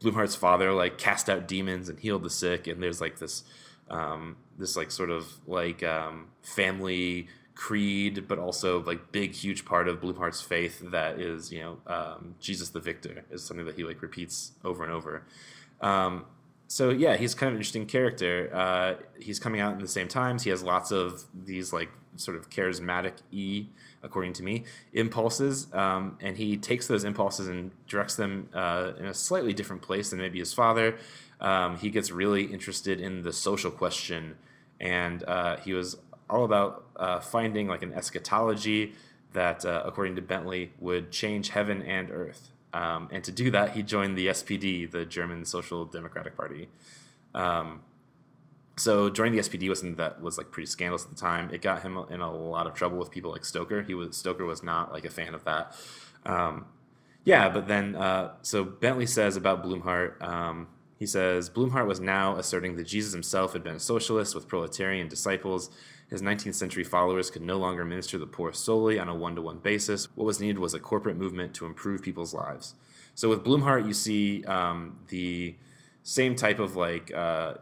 Blumhardt's 0.00 0.34
father 0.34 0.72
like 0.72 0.98
cast 0.98 1.28
out 1.28 1.46
demons 1.46 1.88
and 1.88 1.98
healed 1.98 2.22
the 2.22 2.30
sick, 2.30 2.66
and 2.66 2.82
there's 2.82 3.00
like 3.00 3.18
this 3.18 3.44
um, 3.88 4.36
this 4.58 4.76
like 4.76 4.90
sort 4.90 5.10
of 5.10 5.26
like 5.46 5.82
um, 5.82 6.28
family 6.42 7.28
creed, 7.54 8.26
but 8.26 8.38
also 8.38 8.82
like 8.82 9.12
big 9.12 9.32
huge 9.32 9.64
part 9.64 9.88
of 9.88 10.00
Blumhardt's 10.00 10.40
faith 10.40 10.80
that 10.90 11.20
is 11.20 11.52
you 11.52 11.60
know 11.60 11.78
um, 11.86 12.34
Jesus 12.40 12.70
the 12.70 12.80
victor 12.80 13.24
is 13.30 13.42
something 13.42 13.66
that 13.66 13.76
he 13.76 13.84
like 13.84 14.00
repeats 14.02 14.52
over 14.64 14.82
and 14.82 14.92
over. 14.92 15.24
So 16.70 16.90
yeah, 16.90 17.16
he's 17.16 17.34
kind 17.34 17.48
of 17.48 17.54
an 17.54 17.56
interesting 17.58 17.84
character. 17.84 18.48
Uh, 18.54 18.94
he's 19.18 19.40
coming 19.40 19.60
out 19.60 19.72
in 19.72 19.80
the 19.80 19.88
same 19.88 20.06
times. 20.06 20.44
He 20.44 20.50
has 20.50 20.62
lots 20.62 20.92
of 20.92 21.24
these 21.34 21.72
like 21.72 21.88
sort 22.14 22.36
of 22.36 22.48
charismatic 22.48 23.14
e, 23.32 23.66
according 24.04 24.34
to 24.34 24.44
me, 24.44 24.62
impulses, 24.92 25.66
um, 25.74 26.16
and 26.20 26.36
he 26.36 26.56
takes 26.56 26.86
those 26.86 27.02
impulses 27.02 27.48
and 27.48 27.72
directs 27.88 28.14
them 28.14 28.48
uh, 28.54 28.92
in 29.00 29.06
a 29.06 29.14
slightly 29.14 29.52
different 29.52 29.82
place 29.82 30.10
than 30.10 30.20
maybe 30.20 30.38
his 30.38 30.54
father. 30.54 30.96
Um, 31.40 31.76
he 31.76 31.90
gets 31.90 32.12
really 32.12 32.44
interested 32.44 33.00
in 33.00 33.22
the 33.22 33.32
social 33.32 33.72
question, 33.72 34.36
and 34.80 35.24
uh, 35.24 35.56
he 35.56 35.72
was 35.72 35.96
all 36.28 36.44
about 36.44 36.84
uh, 36.94 37.18
finding 37.18 37.66
like 37.66 37.82
an 37.82 37.92
eschatology 37.92 38.92
that, 39.32 39.64
uh, 39.64 39.82
according 39.84 40.14
to 40.14 40.22
Bentley, 40.22 40.70
would 40.78 41.10
change 41.10 41.48
heaven 41.48 41.82
and 41.82 42.12
earth. 42.12 42.52
Um, 42.72 43.08
and 43.10 43.24
to 43.24 43.32
do 43.32 43.50
that, 43.50 43.72
he 43.72 43.82
joined 43.82 44.16
the 44.16 44.28
SPD, 44.28 44.90
the 44.90 45.04
German 45.04 45.44
Social 45.44 45.84
Democratic 45.84 46.36
Party. 46.36 46.68
Um, 47.34 47.82
so 48.76 49.10
joining 49.10 49.34
the 49.34 49.40
SPD 49.40 49.68
was 49.68 49.80
something 49.80 49.96
that 49.96 50.22
was 50.22 50.38
like 50.38 50.50
pretty 50.50 50.66
scandalous 50.66 51.04
at 51.04 51.10
the 51.10 51.16
time. 51.16 51.50
It 51.52 51.62
got 51.62 51.82
him 51.82 51.98
in 52.10 52.20
a 52.20 52.32
lot 52.32 52.66
of 52.66 52.74
trouble 52.74 52.98
with 52.98 53.10
people 53.10 53.30
like 53.30 53.44
Stoker. 53.44 53.82
He 53.82 53.94
was 53.94 54.16
Stoker 54.16 54.44
was 54.44 54.62
not 54.62 54.92
like 54.92 55.04
a 55.04 55.10
fan 55.10 55.34
of 55.34 55.44
that. 55.44 55.76
Um, 56.24 56.66
yeah, 57.24 57.48
but 57.50 57.68
then 57.68 57.94
uh, 57.94 58.32
so 58.42 58.64
Bentley 58.64 59.06
says 59.06 59.36
about 59.36 59.64
Blumhardt. 59.64 60.22
Um, 60.22 60.68
he 60.98 61.06
says 61.06 61.50
Blumhardt 61.50 61.86
was 61.86 62.00
now 62.00 62.36
asserting 62.36 62.76
that 62.76 62.84
Jesus 62.84 63.12
himself 63.12 63.52
had 63.52 63.62
been 63.62 63.76
a 63.76 63.80
socialist 63.80 64.34
with 64.34 64.48
proletarian 64.48 65.08
disciples 65.08 65.70
his 66.10 66.22
19th 66.22 66.54
century 66.56 66.84
followers 66.84 67.30
could 67.30 67.42
no 67.42 67.56
longer 67.56 67.84
minister 67.84 68.18
the 68.18 68.26
poor 68.26 68.52
solely 68.52 68.98
on 68.98 69.08
a 69.08 69.14
one 69.14 69.36
to 69.36 69.42
one 69.42 69.58
basis. 69.58 70.08
What 70.16 70.24
was 70.24 70.40
needed 70.40 70.58
was 70.58 70.74
a 70.74 70.80
corporate 70.80 71.16
movement 71.16 71.54
to 71.54 71.66
improve 71.66 72.02
people's 72.02 72.34
lives. 72.34 72.74
So 73.14 73.28
with 73.28 73.44
Blumhardt, 73.44 73.86
you 73.86 73.94
see 73.94 74.44
um, 74.44 74.98
the 75.08 75.54
same 76.02 76.34
type 76.34 76.58
of 76.58 76.76
like, 76.76 77.12
uh, 77.14 77.54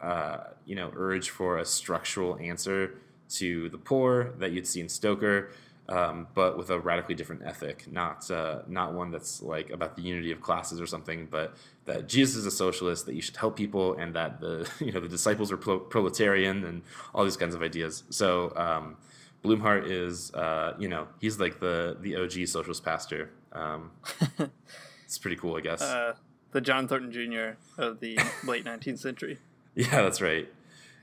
uh, 0.00 0.38
you 0.64 0.74
know, 0.74 0.92
urge 0.96 1.30
for 1.30 1.58
a 1.58 1.64
structural 1.64 2.38
answer 2.38 2.98
to 3.30 3.68
the 3.68 3.78
poor 3.78 4.32
that 4.38 4.52
you'd 4.52 4.66
see 4.66 4.80
in 4.80 4.88
Stoker 4.88 5.50
um, 5.88 6.28
but 6.34 6.56
with 6.56 6.70
a 6.70 6.78
radically 6.78 7.14
different 7.14 7.42
ethic, 7.44 7.84
not 7.90 8.30
uh, 8.30 8.60
not 8.66 8.94
one 8.94 9.10
that's 9.10 9.42
like 9.42 9.70
about 9.70 9.96
the 9.96 10.02
unity 10.02 10.32
of 10.32 10.40
classes 10.40 10.80
or 10.80 10.86
something, 10.86 11.28
but 11.30 11.54
that 11.86 12.08
Jesus 12.08 12.36
is 12.36 12.46
a 12.46 12.50
socialist, 12.50 13.06
that 13.06 13.14
you 13.14 13.22
should 13.22 13.36
help 13.36 13.56
people, 13.56 13.94
and 13.94 14.14
that 14.14 14.40
the 14.40 14.68
you 14.80 14.92
know 14.92 15.00
the 15.00 15.08
disciples 15.08 15.52
are 15.52 15.56
pro- 15.56 15.80
proletarian, 15.80 16.64
and 16.64 16.82
all 17.14 17.24
these 17.24 17.36
kinds 17.36 17.54
of 17.54 17.62
ideas. 17.62 18.04
So 18.10 18.52
um, 18.56 18.96
Blumhardt 19.44 19.88
is 19.88 20.32
uh, 20.34 20.74
you 20.78 20.88
know 20.88 21.08
he's 21.20 21.38
like 21.38 21.60
the 21.60 21.96
the 22.00 22.16
OG 22.16 22.46
socialist 22.48 22.84
pastor. 22.84 23.30
Um, 23.52 23.90
it's 25.04 25.18
pretty 25.18 25.36
cool, 25.36 25.56
I 25.56 25.60
guess. 25.60 25.82
Uh, 25.82 26.14
the 26.52 26.60
John 26.60 26.88
Thornton 26.88 27.12
Jr. 27.12 27.56
of 27.80 28.00
the 28.00 28.18
late 28.44 28.64
19th 28.64 28.98
century. 28.98 29.38
Yeah, 29.74 30.02
that's 30.02 30.20
right. 30.20 30.48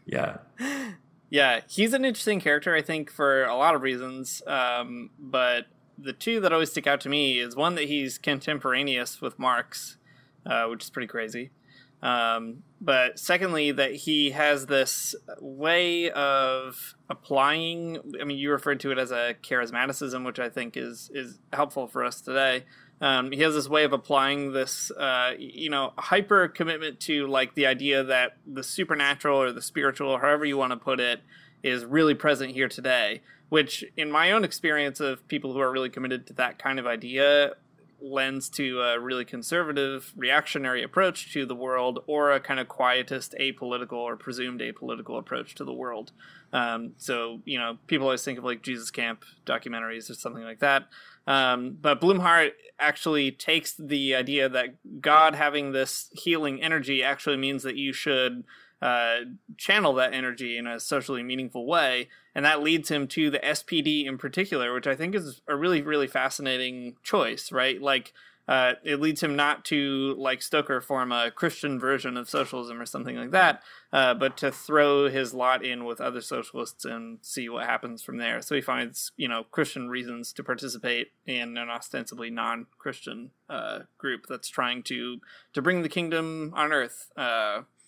Yeah. 0.06 0.38
Yeah, 1.34 1.62
he's 1.65 1.94
an 1.94 2.04
interesting 2.04 2.41
character, 2.41 2.76
I 2.76 2.82
think, 2.82 3.10
for 3.10 3.46
a 3.46 3.56
lot 3.56 3.74
of 3.74 3.82
reasons. 3.82 4.41
Um, 4.46 5.12
but 5.17 5.67
the 5.98 6.12
two 6.12 6.41
that 6.41 6.52
always 6.52 6.72
stick 6.72 6.88
out 6.88 7.00
to 7.02 7.10
me 7.10 7.39
is 7.39 7.56
one 7.56 7.76
that 7.76 7.86
he's 7.86 8.17
contemporaneous 8.17 9.22
with 9.22 9.39
Marx, 9.39 9.96
uh, 10.46 10.66
which 10.66 10.84
is 10.84 10.90
pretty 10.90 11.08
crazy. 11.08 11.52
Um, 12.02 12.64
but 12.80 13.20
secondly, 13.20 13.72
that 13.72 13.94
he 13.94 14.32
has 14.32 14.66
this 14.66 15.14
way 15.40 16.10
of 16.12 16.96
applying. 17.10 18.00
I 18.20 18.24
mean, 18.24 18.40
you 18.40 18.52
referred 18.52 18.80
to 18.82 18.92
it 18.92 18.98
as 18.98 19.12
a 19.12 19.36
charismaticism, 19.44 20.26
which 20.26 20.40
I 20.40 20.50
think 20.50 20.76
is 20.76 21.12
is 21.14 21.40
helpful 21.54 21.88
for 21.88 22.04
us 22.04 22.22
today. 22.22 22.66
Um, 23.02 23.32
he 23.32 23.42
has 23.42 23.56
this 23.56 23.68
way 23.68 23.84
of 23.84 23.94
applying 23.94 24.54
this, 24.54 24.92
uh, 24.92 25.34
you 25.38 25.72
know, 25.72 25.94
hyper 25.98 26.48
commitment 26.48 27.00
to 27.02 27.26
like 27.28 27.56
the 27.56 27.66
idea 27.66 28.04
that 28.04 28.38
the 28.46 28.64
supernatural 28.64 29.42
or 29.42 29.52
the 29.52 29.62
spiritual, 29.62 30.10
or 30.10 30.20
however 30.20 30.46
you 30.46 30.58
want 30.58 30.72
to 30.72 30.78
put 30.78 31.00
it, 31.00 31.22
is 31.64 31.84
really 31.84 32.14
present 32.14 32.52
here 32.52 32.68
today. 32.68 33.22
Which, 33.50 33.84
in 33.98 34.10
my 34.10 34.32
own 34.32 34.44
experience 34.44 35.00
of 35.00 35.28
people 35.28 35.54
who 35.54 35.60
are 35.60 35.72
really 35.72 35.90
committed 35.90 36.26
to 36.28 36.34
that 36.34 36.58
kind 36.58 36.80
of 36.80 36.88
idea, 36.88 37.54
lends 38.02 38.50
to 38.50 38.82
a 38.82 39.00
really 39.00 39.26
conservative, 39.26 40.14
reactionary 40.16 40.84
approach 40.84 41.32
to 41.34 41.46
the 41.46 41.56
world, 41.56 42.04
or 42.08 42.32
a 42.32 42.40
kind 42.40 42.60
of 42.60 42.68
quietist, 42.68 43.36
apolitical, 43.40 43.94
or 43.94 44.16
presumed 44.16 44.62
apolitical 44.62 45.18
approach 45.18 45.56
to 45.56 45.64
the 45.64 45.74
world. 45.74 46.12
Um, 46.54 46.94
so, 46.98 47.42
you 47.46 47.58
know, 47.58 47.78
people 47.88 48.08
always 48.08 48.24
think 48.24 48.38
of 48.38 48.44
like 48.44 48.62
Jesus 48.62 48.92
Camp 48.92 49.24
documentaries 49.46 50.10
or 50.10 50.16
something 50.16 50.44
like 50.44 50.60
that. 50.60 50.88
Um, 51.28 51.78
but 51.82 52.02
Blumhardt 52.02 52.52
actually 52.80 53.32
takes 53.32 53.74
the 53.74 54.16
idea 54.16 54.50
that 54.50 55.02
God 55.02 55.36
having 55.36 55.72
this 55.72 56.10
healing 56.14 56.62
energy 56.62 57.04
actually 57.04 57.38
means 57.38 57.64
that 57.64 57.76
you 57.76 57.94
should 57.94 58.44
uh, 58.82 59.17
channel 59.58 59.94
that 59.94 60.13
energy 60.13 60.58
in 60.58 60.67
a 60.67 60.80
socially 60.80 61.24
meaningful 61.24 61.65
way. 61.65 62.10
And 62.34 62.46
that 62.46 62.63
leads 62.63 62.89
him 62.89 63.08
to 63.10 63.30
the 63.30 63.39
SPD 63.39 64.06
in 64.06 64.17
particular, 64.17 64.74
which 64.74 64.88
I 64.88 64.96
think 64.96 65.15
is 65.15 65.41
a 65.48 65.56
really, 65.56 65.82
really 65.82 66.08
fascinating 66.08 66.96
choice, 67.04 67.52
right? 67.52 67.82
Like, 67.82 68.13
uh, 68.48 68.74
it 68.84 69.00
leads 69.00 69.22
him 69.22 69.36
not 69.36 69.63
to 69.63 70.15
like 70.17 70.41
Stoker 70.41 70.82
form 70.82 71.12
a 71.12 71.32
Christian 71.32 71.80
version 71.80 72.17
of 72.17 72.30
socialism 72.30 72.82
or 72.82 72.86
something 72.86 73.15
like 73.15 73.32
that, 73.32 73.63
uh, 73.94 74.13
but 74.13 74.36
to 74.38 74.52
throw 74.52 75.10
his 75.10 75.34
lot 75.34 75.63
in 75.63 75.86
with 75.86 76.02
other 76.02 76.22
socialists 76.22 76.84
and 76.84 77.20
see 77.22 77.48
what 77.48 77.65
happens 77.65 78.02
from 78.02 78.17
there. 78.17 78.41
So 78.41 78.56
he 78.56 78.62
finds 78.62 79.12
you 79.15 79.28
know 79.28 79.46
Christian 79.52 79.89
reasons 79.89 80.34
to 80.34 80.44
participate 80.44 81.12
in 81.26 81.56
an 81.56 81.70
ostensibly 81.70 82.30
non-Christian 82.30 83.30
uh, 83.50 83.82
group 83.98 84.26
that's 84.28 84.50
trying 84.50 84.84
to 84.84 85.20
to 85.54 85.62
bring 85.62 85.84
the 85.84 85.89
kingdom 85.89 86.52
on 86.56 86.74
earth. 86.74 87.12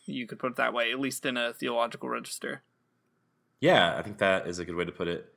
You 0.06 0.28
could 0.28 0.40
put 0.40 0.52
it 0.52 0.56
that 0.58 0.74
way, 0.74 0.92
at 0.92 1.00
least 1.00 1.26
in 1.26 1.38
a 1.38 1.54
theological 1.54 2.10
register. 2.10 2.62
Yeah, 3.60 3.96
I 3.98 4.02
think 4.02 4.18
that 4.18 4.48
is 4.48 4.60
a 4.60 4.66
good 4.66 4.76
way 4.76 4.86
to 4.86 4.92
put 4.92 5.08
it. 5.08 5.34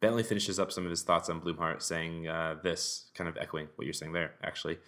Bentley 0.00 0.24
finishes 0.24 0.58
up 0.58 0.72
some 0.72 0.84
of 0.84 0.90
his 0.90 1.02
thoughts 1.02 1.28
on 1.28 1.40
Blumhardt, 1.40 1.80
saying 1.80 2.26
uh, 2.26 2.56
this, 2.62 3.10
kind 3.14 3.28
of 3.28 3.36
echoing 3.36 3.68
what 3.76 3.84
you're 3.84 3.94
saying 3.94 4.12
there, 4.12 4.32
actually. 4.42 4.78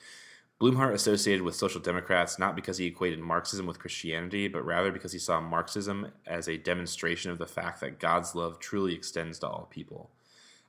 Blumhardt 0.60 0.92
associated 0.94 1.42
with 1.42 1.54
social 1.54 1.80
democrats 1.80 2.38
not 2.38 2.56
because 2.56 2.78
he 2.78 2.86
equated 2.86 3.18
Marxism 3.18 3.66
with 3.66 3.78
Christianity, 3.78 4.48
but 4.48 4.64
rather 4.64 4.90
because 4.90 5.12
he 5.12 5.18
saw 5.18 5.40
Marxism 5.40 6.10
as 6.26 6.48
a 6.48 6.56
demonstration 6.56 7.30
of 7.30 7.38
the 7.38 7.46
fact 7.46 7.80
that 7.80 8.00
God's 8.00 8.34
love 8.34 8.58
truly 8.58 8.94
extends 8.94 9.38
to 9.40 9.48
all 9.48 9.68
people. 9.70 10.10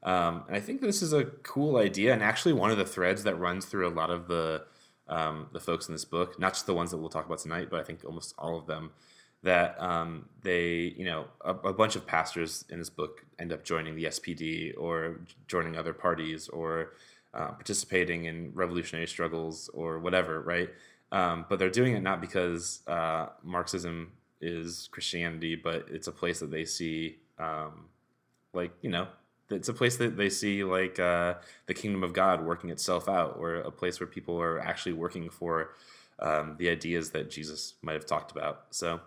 Um, 0.03 0.43
and 0.47 0.55
I 0.55 0.59
think 0.59 0.81
this 0.81 1.01
is 1.01 1.13
a 1.13 1.25
cool 1.25 1.77
idea, 1.77 2.13
and 2.13 2.21
actually 2.21 2.53
one 2.53 2.69
of 2.69 2.77
the 2.77 2.85
threads 2.85 3.23
that 3.23 3.39
runs 3.39 3.65
through 3.65 3.87
a 3.87 3.89
lot 3.89 4.11
of 4.11 4.27
the 4.27 4.65
um, 5.07 5.47
the 5.53 5.59
folks 5.59 5.87
in 5.87 5.93
this 5.93 6.05
book, 6.05 6.39
not 6.39 6.53
just 6.53 6.65
the 6.65 6.73
ones 6.73 6.91
that 6.91 6.97
we'll 6.97 7.09
talk 7.09 7.25
about 7.25 7.39
tonight, 7.39 7.67
but 7.69 7.79
I 7.79 7.83
think 7.83 8.03
almost 8.05 8.33
all 8.37 8.57
of 8.57 8.65
them, 8.65 8.91
that 9.43 9.79
um, 9.79 10.25
they, 10.41 10.93
you 10.97 11.05
know, 11.05 11.25
a, 11.41 11.51
a, 11.51 11.73
bunch 11.73 11.95
of 11.95 12.07
pastors 12.07 12.65
in 12.69 12.79
this 12.79 12.89
book 12.89 13.23
end 13.37 13.53
up 13.53 13.63
joining 13.63 13.95
the 13.95 14.05
SPD 14.05 14.73
or 14.75 15.19
joining 15.47 15.77
other 15.77 15.93
parties 15.93 16.49
or 16.49 16.93
uh, 17.35 17.49
participating 17.49 18.25
in 18.25 18.51
revolutionary 18.55 19.05
struggles 19.05 19.69
or 19.73 19.99
whatever, 19.99 20.41
right? 20.41 20.69
Um, 21.11 21.45
but 21.47 21.59
they're 21.59 21.69
doing 21.69 21.95
it 21.95 22.01
not 22.01 22.21
because 22.21 22.81
uh, 22.87 23.27
Marxism 23.43 24.11
is 24.41 24.89
Christianity, 24.91 25.55
but 25.55 25.85
it's 25.91 26.07
a 26.07 26.11
place 26.11 26.39
that 26.39 26.49
they 26.49 26.65
see, 26.65 27.17
um, 27.37 27.85
like, 28.53 28.71
you 28.81 28.89
know, 28.89 29.07
it's 29.49 29.69
a 29.69 29.73
place 29.73 29.97
that 29.97 30.17
they 30.17 30.29
see 30.29 30.63
like 30.63 30.99
uh, 30.99 31.35
the 31.67 31.73
kingdom 31.73 32.03
of 32.03 32.13
God 32.13 32.43
working 32.43 32.69
itself 32.69 33.07
out, 33.07 33.35
or 33.39 33.55
a 33.55 33.71
place 33.71 33.99
where 33.99 34.07
people 34.07 34.39
are 34.39 34.59
actually 34.59 34.93
working 34.93 35.29
for 35.29 35.71
um, 36.19 36.55
the 36.57 36.69
ideas 36.69 37.11
that 37.11 37.29
Jesus 37.29 37.75
might 37.81 37.93
have 37.93 38.05
talked 38.05 38.31
about. 38.31 38.65
So 38.71 38.99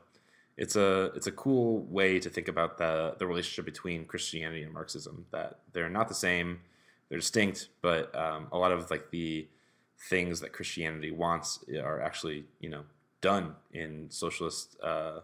it's 0.57 0.77
a 0.77 1.13
it's 1.15 1.27
a 1.27 1.33
cool 1.33 1.83
way 1.85 2.19
to 2.19 2.29
think 2.29 2.49
about 2.49 2.79
the 2.79 3.15
the 3.19 3.27
relationship 3.27 3.65
between 3.65 4.05
Christianity 4.05 4.63
and 4.63 4.73
Marxism. 4.73 5.27
That 5.31 5.61
they're 5.73 5.89
not 5.89 6.09
the 6.09 6.15
same, 6.15 6.61
they're 7.09 7.19
distinct, 7.19 7.69
but 7.81 8.15
um, 8.15 8.49
a 8.53 8.59
lot 8.59 8.73
of 8.73 8.91
like 8.91 9.11
the 9.11 9.49
things 10.09 10.41
that 10.41 10.53
Christianity 10.53 11.11
wants 11.11 11.65
are 11.83 12.01
actually 12.01 12.45
you 12.61 12.71
know 12.71 12.83
done 13.21 13.55
in 13.73 14.07
socialist 14.11 14.77
uh, 14.83 15.21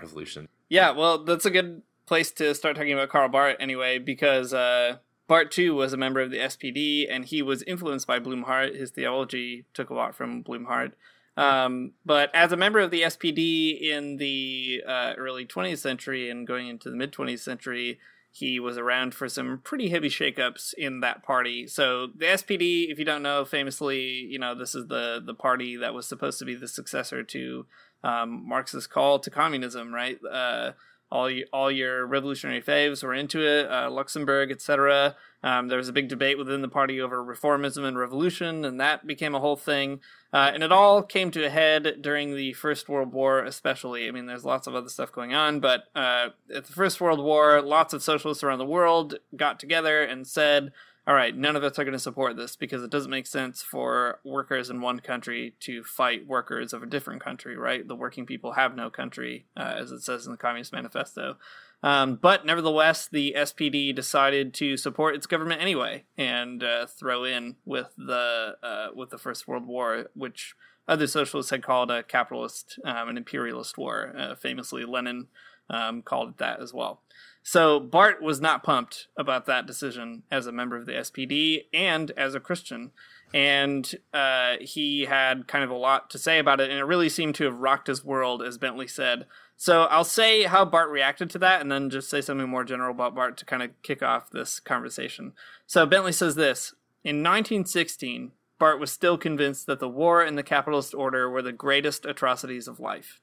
revolution. 0.00 0.48
Yeah, 0.68 0.92
well, 0.92 1.24
that's 1.24 1.46
a 1.46 1.50
good 1.50 1.82
place 2.10 2.32
to 2.32 2.52
start 2.56 2.74
talking 2.74 2.92
about 2.92 3.08
Karl 3.08 3.28
Barth 3.28 3.54
anyway, 3.60 3.96
because 3.96 4.52
uh, 4.52 4.96
Barth 5.28 5.50
too 5.50 5.76
was 5.76 5.92
a 5.92 5.96
member 5.96 6.20
of 6.20 6.32
the 6.32 6.38
SPD, 6.38 7.06
and 7.08 7.24
he 7.24 7.40
was 7.40 7.62
influenced 7.62 8.08
by 8.08 8.18
Blumhardt. 8.18 8.74
His 8.74 8.90
theology 8.90 9.64
took 9.74 9.90
a 9.90 9.94
lot 9.94 10.16
from 10.16 10.42
Blumhardt. 10.42 10.94
Um, 11.36 11.92
but 12.04 12.34
as 12.34 12.50
a 12.50 12.56
member 12.56 12.80
of 12.80 12.90
the 12.90 13.02
SPD 13.02 13.80
in 13.80 14.16
the 14.16 14.82
uh, 14.84 15.12
early 15.16 15.46
20th 15.46 15.78
century 15.78 16.28
and 16.28 16.48
going 16.48 16.66
into 16.66 16.90
the 16.90 16.96
mid 16.96 17.12
20th 17.12 17.38
century, 17.38 18.00
he 18.32 18.58
was 18.58 18.76
around 18.76 19.14
for 19.14 19.28
some 19.28 19.60
pretty 19.62 19.90
heavy 19.90 20.08
shakeups 20.08 20.74
in 20.74 20.98
that 21.00 21.22
party. 21.22 21.68
So 21.68 22.08
the 22.08 22.26
SPD, 22.26 22.90
if 22.90 22.98
you 22.98 23.04
don't 23.04 23.22
know, 23.22 23.44
famously, 23.44 24.00
you 24.02 24.40
know, 24.40 24.56
this 24.56 24.74
is 24.74 24.88
the 24.88 25.22
the 25.24 25.34
party 25.34 25.76
that 25.76 25.94
was 25.94 26.08
supposed 26.08 26.40
to 26.40 26.44
be 26.44 26.56
the 26.56 26.66
successor 26.66 27.22
to 27.22 27.66
um, 28.02 28.48
Marx's 28.48 28.88
call 28.88 29.20
to 29.20 29.30
communism, 29.30 29.94
right? 29.94 30.18
Uh, 30.28 30.72
all 31.10 31.30
you, 31.30 31.46
all 31.52 31.70
your 31.70 32.06
revolutionary 32.06 32.62
faves 32.62 33.02
were 33.02 33.14
into 33.14 33.40
it, 33.40 33.70
uh, 33.70 33.90
Luxemburg, 33.90 34.50
etc. 34.50 35.16
Um, 35.42 35.68
there 35.68 35.78
was 35.78 35.88
a 35.88 35.92
big 35.92 36.08
debate 36.08 36.38
within 36.38 36.62
the 36.62 36.68
party 36.68 37.00
over 37.00 37.24
reformism 37.24 37.84
and 37.84 37.98
revolution, 37.98 38.64
and 38.64 38.80
that 38.80 39.06
became 39.06 39.34
a 39.34 39.40
whole 39.40 39.56
thing. 39.56 40.00
Uh, 40.32 40.50
and 40.54 40.62
it 40.62 40.70
all 40.70 41.02
came 41.02 41.30
to 41.32 41.44
a 41.44 41.50
head 41.50 41.98
during 42.00 42.36
the 42.36 42.52
First 42.52 42.88
World 42.88 43.12
War, 43.12 43.42
especially. 43.42 44.06
I 44.06 44.12
mean, 44.12 44.26
there's 44.26 44.44
lots 44.44 44.66
of 44.66 44.74
other 44.74 44.88
stuff 44.88 45.10
going 45.10 45.34
on, 45.34 45.58
but 45.60 45.84
uh, 45.96 46.28
at 46.54 46.66
the 46.66 46.72
First 46.72 47.00
World 47.00 47.20
War, 47.20 47.60
lots 47.60 47.92
of 47.92 48.02
socialists 48.02 48.44
around 48.44 48.58
the 48.58 48.66
world 48.66 49.16
got 49.34 49.58
together 49.58 50.02
and 50.02 50.26
said, 50.26 50.72
all 51.06 51.14
right, 51.14 51.36
none 51.36 51.56
of 51.56 51.64
us 51.64 51.78
are 51.78 51.84
going 51.84 51.92
to 51.92 51.98
support 51.98 52.36
this 52.36 52.56
because 52.56 52.82
it 52.82 52.90
doesn't 52.90 53.10
make 53.10 53.26
sense 53.26 53.62
for 53.62 54.20
workers 54.22 54.68
in 54.68 54.80
one 54.80 55.00
country 55.00 55.54
to 55.60 55.82
fight 55.82 56.26
workers 56.26 56.72
of 56.72 56.82
a 56.82 56.86
different 56.86 57.22
country, 57.22 57.56
right? 57.56 57.86
The 57.86 57.96
working 57.96 58.26
people 58.26 58.52
have 58.52 58.76
no 58.76 58.90
country, 58.90 59.46
uh, 59.56 59.74
as 59.78 59.92
it 59.92 60.02
says 60.02 60.26
in 60.26 60.32
the 60.32 60.38
Communist 60.38 60.72
Manifesto. 60.72 61.36
Um, 61.82 62.16
but 62.16 62.44
nevertheless, 62.44 63.08
the 63.08 63.34
SPD 63.36 63.94
decided 63.94 64.52
to 64.54 64.76
support 64.76 65.14
its 65.14 65.26
government 65.26 65.62
anyway 65.62 66.04
and 66.18 66.62
uh, 66.62 66.86
throw 66.86 67.24
in 67.24 67.56
with 67.64 67.88
the 67.96 68.56
uh, 68.62 68.88
with 68.94 69.08
the 69.08 69.18
First 69.18 69.48
World 69.48 69.66
War, 69.66 70.10
which 70.14 70.54
other 70.86 71.06
socialists 71.06 71.50
had 71.50 71.62
called 71.62 71.90
a 71.90 72.02
capitalist, 72.02 72.78
um, 72.84 73.08
an 73.08 73.16
imperialist 73.16 73.78
war. 73.78 74.14
Uh, 74.16 74.34
famously, 74.34 74.84
Lenin 74.84 75.28
um, 75.70 76.02
called 76.02 76.30
it 76.30 76.38
that 76.38 76.60
as 76.60 76.74
well. 76.74 77.00
So 77.42 77.80
Barth 77.80 78.20
was 78.20 78.40
not 78.40 78.62
pumped 78.62 79.08
about 79.16 79.46
that 79.46 79.66
decision 79.66 80.24
as 80.30 80.46
a 80.46 80.52
member 80.52 80.76
of 80.76 80.86
the 80.86 80.92
SPD 80.92 81.64
and 81.72 82.10
as 82.12 82.34
a 82.34 82.40
Christian. 82.40 82.92
And 83.32 83.94
uh, 84.12 84.56
he 84.60 85.02
had 85.02 85.46
kind 85.46 85.64
of 85.64 85.70
a 85.70 85.76
lot 85.76 86.10
to 86.10 86.18
say 86.18 86.38
about 86.38 86.60
it, 86.60 86.70
and 86.70 86.78
it 86.78 86.84
really 86.84 87.08
seemed 87.08 87.36
to 87.36 87.44
have 87.44 87.60
rocked 87.60 87.86
his 87.86 88.04
world, 88.04 88.42
as 88.42 88.58
Bentley 88.58 88.88
said. 88.88 89.26
So 89.56 89.82
I'll 89.84 90.04
say 90.04 90.44
how 90.44 90.64
Barth 90.64 90.90
reacted 90.90 91.30
to 91.30 91.38
that, 91.38 91.60
and 91.60 91.70
then 91.70 91.90
just 91.90 92.10
say 92.10 92.20
something 92.20 92.48
more 92.48 92.64
general 92.64 92.90
about 92.90 93.14
Barth 93.14 93.36
to 93.36 93.44
kind 93.44 93.62
of 93.62 93.70
kick 93.82 94.02
off 94.02 94.30
this 94.30 94.58
conversation. 94.58 95.32
So 95.66 95.86
Bentley 95.86 96.12
says 96.12 96.34
this 96.34 96.74
In 97.04 97.18
1916, 97.18 98.32
Barth 98.58 98.80
was 98.80 98.90
still 98.90 99.16
convinced 99.16 99.66
that 99.66 99.78
the 99.78 99.88
war 99.88 100.22
and 100.22 100.36
the 100.36 100.42
capitalist 100.42 100.92
order 100.94 101.30
were 101.30 101.42
the 101.42 101.52
greatest 101.52 102.04
atrocities 102.04 102.66
of 102.66 102.80
life. 102.80 103.20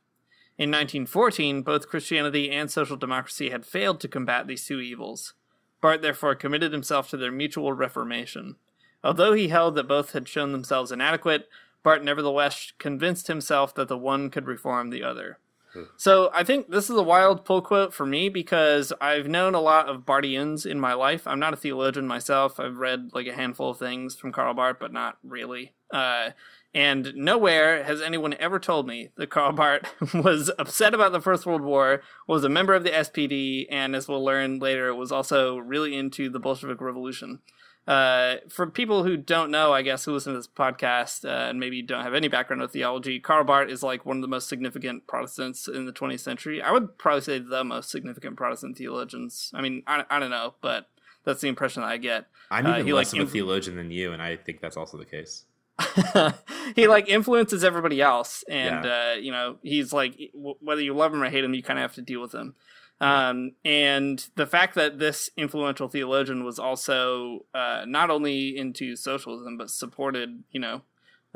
In 0.57 0.71
1914, 0.71 1.61
both 1.61 1.87
Christianity 1.87 2.49
and 2.49 2.71
social 2.71 2.97
democracy 2.97 3.51
had 3.51 3.65
failed 3.65 3.99
to 3.99 4.07
combat 4.07 4.47
these 4.47 4.65
two 4.65 4.79
evils. 4.79 5.33
Barth 5.81 6.01
therefore 6.01 6.33
committed 6.33 6.73
himself 6.73 7.09
to 7.09 7.17
their 7.17 7.31
mutual 7.31 7.73
reformation. 7.73 8.55
Although 9.03 9.33
he 9.33 9.49
held 9.49 9.75
that 9.75 9.87
both 9.87 10.13
had 10.13 10.27
shown 10.27 10.51
themselves 10.51 10.91
inadequate, 10.91 11.47
Barth 11.83 12.01
nevertheless 12.01 12.73
convinced 12.79 13.27
himself 13.27 13.75
that 13.75 13.87
the 13.87 13.97
one 13.97 14.31
could 14.31 14.47
reform 14.47 14.89
the 14.89 15.03
other. 15.03 15.37
So 15.95 16.31
I 16.33 16.43
think 16.43 16.69
this 16.69 16.89
is 16.89 16.95
a 16.95 17.03
wild 17.03 17.45
pull 17.45 17.61
quote 17.61 17.93
for 17.93 18.05
me 18.05 18.29
because 18.29 18.93
I've 18.99 19.27
known 19.27 19.53
a 19.53 19.61
lot 19.61 19.87
of 19.87 20.05
Barthians 20.05 20.65
in 20.65 20.79
my 20.79 20.93
life. 20.93 21.27
I'm 21.27 21.39
not 21.39 21.53
a 21.53 21.57
theologian 21.57 22.07
myself. 22.07 22.59
I've 22.59 22.77
read 22.77 23.11
like 23.13 23.27
a 23.27 23.33
handful 23.33 23.71
of 23.71 23.77
things 23.77 24.15
from 24.15 24.31
Karl 24.31 24.53
Barth, 24.53 24.77
but 24.79 24.93
not 24.93 25.17
really. 25.23 25.73
Uh, 25.91 26.31
and 26.77 27.11
nowhere 27.15 27.83
has 27.85 28.03
anyone 28.03 28.35
ever 28.35 28.59
told 28.59 28.85
me 28.85 29.09
that 29.15 29.31
Karl 29.31 29.51
Barth 29.51 29.91
was 30.13 30.51
upset 30.59 30.93
about 30.93 31.11
the 31.11 31.19
First 31.19 31.47
World 31.47 31.63
War, 31.63 32.03
was 32.27 32.43
a 32.43 32.49
member 32.49 32.75
of 32.75 32.83
the 32.83 32.91
SPD, 32.91 33.65
and 33.71 33.95
as 33.95 34.07
we'll 34.07 34.23
learn 34.23 34.59
later, 34.59 34.93
was 34.93 35.11
also 35.11 35.57
really 35.57 35.97
into 35.97 36.29
the 36.29 36.39
Bolshevik 36.39 36.79
Revolution. 36.79 37.39
Uh, 37.87 38.35
for 38.47 38.67
people 38.67 39.03
who 39.03 39.17
don't 39.17 39.49
know, 39.49 39.73
I 39.73 39.81
guess, 39.81 40.05
who 40.05 40.13
listen 40.13 40.33
to 40.33 40.37
this 40.37 40.47
podcast 40.47 41.25
uh, 41.25 41.49
and 41.49 41.59
maybe 41.59 41.81
don't 41.81 42.03
have 42.03 42.13
any 42.13 42.27
background 42.27 42.61
with 42.61 42.73
theology, 42.73 43.19
Karl 43.19 43.43
Barth 43.43 43.71
is 43.71 43.81
like 43.81 44.05
one 44.05 44.17
of 44.17 44.21
the 44.21 44.27
most 44.27 44.47
significant 44.47 45.07
Protestants 45.07 45.67
in 45.67 45.87
the 45.87 45.91
20th 45.91 46.19
century. 46.19 46.61
I 46.61 46.71
would 46.71 46.99
probably 46.99 47.21
say 47.21 47.39
the 47.39 47.63
most 47.63 47.89
significant 47.89 48.37
Protestant 48.37 48.77
theologians. 48.77 49.49
I 49.51 49.61
mean, 49.61 49.81
I, 49.87 50.03
I 50.11 50.19
don't 50.19 50.29
know, 50.29 50.53
but 50.61 50.89
that's 51.25 51.41
the 51.41 51.47
impression 51.47 51.81
that 51.81 51.89
I 51.89 51.97
get. 51.97 52.27
I'm 52.51 52.67
Uh, 52.67 52.73
even 52.75 52.85
he, 52.85 52.93
less 52.93 53.13
like, 53.13 53.23
of 53.23 53.29
a 53.29 53.31
theologian 53.31 53.77
than 53.77 53.89
you, 53.89 54.13
and 54.13 54.21
I 54.21 54.35
think 54.35 54.61
that's 54.61 54.77
also 54.77 54.95
the 54.99 55.05
case. 55.05 55.45
he 56.75 56.87
like 56.87 57.07
influences 57.07 57.63
everybody 57.63 58.01
else 58.01 58.43
and 58.49 58.83
Yeah. 58.85 59.11
uh 59.11 59.15
you 59.15 59.31
know 59.31 59.57
he's 59.61 59.93
like 59.93 60.17
w- 60.33 60.55
whether 60.59 60.81
you 60.81 60.93
love 60.93 61.13
him 61.13 61.21
or 61.23 61.29
hate 61.29 61.43
him 61.43 61.53
you 61.53 61.63
kind 61.63 61.79
of 61.79 61.83
have 61.83 61.93
to 61.95 62.01
deal 62.01 62.21
with 62.21 62.33
him 62.33 62.55
um 62.99 63.51
and 63.63 64.27
the 64.35 64.47
fact 64.47 64.73
that 64.75 64.97
this 64.99 65.29
influential 65.37 65.87
theologian 65.87 66.43
was 66.43 66.57
also 66.57 67.45
uh 67.53 67.83
not 67.87 68.09
only 68.09 68.57
into 68.57 68.95
socialism 68.95 69.57
but 69.57 69.69
supported 69.69 70.43
you 70.51 70.59
know 70.59 70.81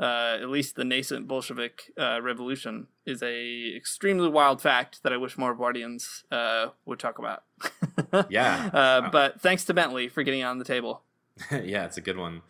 uh, 0.00 0.38
at 0.40 0.48
least 0.48 0.74
the 0.74 0.84
nascent 0.84 1.28
Bolshevik 1.28 1.92
uh, 1.96 2.20
revolution 2.20 2.88
is 3.06 3.22
a 3.22 3.76
extremely 3.76 4.28
wild 4.28 4.60
fact 4.60 5.00
that 5.04 5.12
I 5.12 5.16
wish 5.16 5.38
more 5.38 5.54
Barthians 5.54 6.24
uh, 6.32 6.68
would 6.86 6.98
talk 6.98 7.20
about. 7.20 7.44
Yeah. 8.28 8.70
uh, 8.72 9.10
but 9.10 9.40
thanks 9.40 9.64
to 9.66 9.74
Bentley 9.74 10.08
for 10.08 10.24
getting 10.24 10.42
on 10.42 10.58
the 10.58 10.64
table. 10.64 11.02
yeah, 11.52 11.84
it's 11.84 11.98
a 11.98 12.00
good 12.00 12.16
one. 12.16 12.40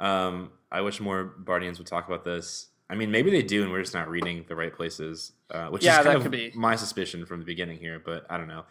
Um, 0.00 0.52
I 0.70 0.80
wish 0.80 1.00
more 1.00 1.24
Barthians 1.38 1.78
would 1.78 1.86
talk 1.86 2.06
about 2.06 2.24
this. 2.24 2.68
I 2.88 2.94
mean, 2.94 3.10
maybe 3.10 3.30
they 3.30 3.42
do, 3.42 3.62
and 3.62 3.72
we're 3.72 3.82
just 3.82 3.94
not 3.94 4.08
reading 4.08 4.44
the 4.48 4.54
right 4.54 4.72
places, 4.72 5.32
uh, 5.50 5.66
which 5.68 5.84
Yeah, 5.84 5.92
is 5.92 5.96
kind 5.98 6.06
that 6.08 6.16
of 6.16 6.22
could 6.22 6.32
be. 6.32 6.52
my 6.54 6.76
suspicion 6.76 7.26
from 7.26 7.40
the 7.40 7.44
beginning 7.46 7.78
here. 7.78 8.00
But 8.04 8.26
I 8.30 8.36
don't 8.38 8.48
know. 8.48 8.64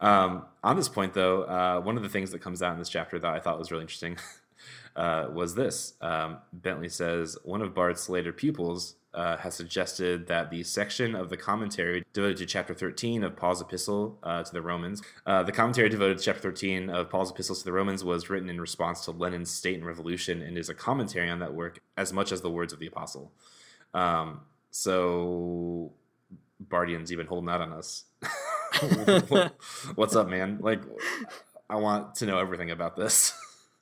Um, 0.00 0.44
on 0.62 0.76
this 0.76 0.88
point, 0.88 1.14
though, 1.14 1.42
uh, 1.44 1.80
one 1.80 1.96
of 1.96 2.02
the 2.02 2.08
things 2.08 2.32
that 2.32 2.40
comes 2.40 2.62
out 2.62 2.72
in 2.72 2.78
this 2.78 2.88
chapter 2.88 3.18
that 3.18 3.32
I 3.32 3.38
thought 3.40 3.58
was 3.58 3.70
really 3.70 3.82
interesting 3.82 4.18
uh, 4.96 5.28
was 5.32 5.54
this. 5.54 5.94
Um, 6.00 6.38
Bentley 6.52 6.88
says 6.88 7.38
one 7.44 7.62
of 7.62 7.72
Barth's 7.74 8.08
later 8.08 8.32
pupils 8.32 8.96
uh, 9.14 9.36
has 9.38 9.54
suggested 9.54 10.26
that 10.26 10.50
the 10.50 10.62
section 10.62 11.14
of 11.14 11.28
the 11.28 11.36
commentary 11.36 12.04
devoted 12.12 12.38
to 12.38 12.46
chapter 12.46 12.74
13 12.74 13.24
of 13.24 13.36
Paul's 13.36 13.60
epistle 13.60 14.18
uh, 14.22 14.42
to 14.42 14.52
the 14.52 14.62
Romans, 14.62 15.02
uh, 15.26 15.42
the 15.42 15.52
commentary 15.52 15.88
devoted 15.88 16.18
to 16.18 16.24
chapter 16.24 16.40
13 16.40 16.90
of 16.90 17.10
Paul's 17.10 17.30
epistles 17.30 17.58
to 17.60 17.64
the 17.64 17.72
Romans 17.72 18.04
was 18.04 18.30
written 18.30 18.48
in 18.48 18.60
response 18.60 19.04
to 19.04 19.10
Lenin's 19.10 19.50
State 19.50 19.76
and 19.76 19.86
Revolution 19.86 20.42
and 20.42 20.56
is 20.56 20.68
a 20.68 20.74
commentary 20.74 21.28
on 21.28 21.40
that 21.40 21.54
work 21.54 21.80
as 21.96 22.12
much 22.12 22.32
as 22.32 22.40
the 22.40 22.50
words 22.50 22.72
of 22.72 22.78
the 22.78 22.86
apostle. 22.86 23.32
Um, 23.94 24.40
so 24.70 25.92
Barthian's 26.68 27.12
even 27.12 27.26
holding 27.26 27.50
out 27.50 27.60
on 27.60 27.72
us. 27.72 28.04
What's 29.94 30.16
up, 30.16 30.28
man? 30.28 30.58
Like, 30.60 30.80
I 31.68 31.76
want 31.76 32.14
to 32.16 32.26
know 32.26 32.38
everything 32.38 32.70
about 32.70 32.96
this. 32.96 33.34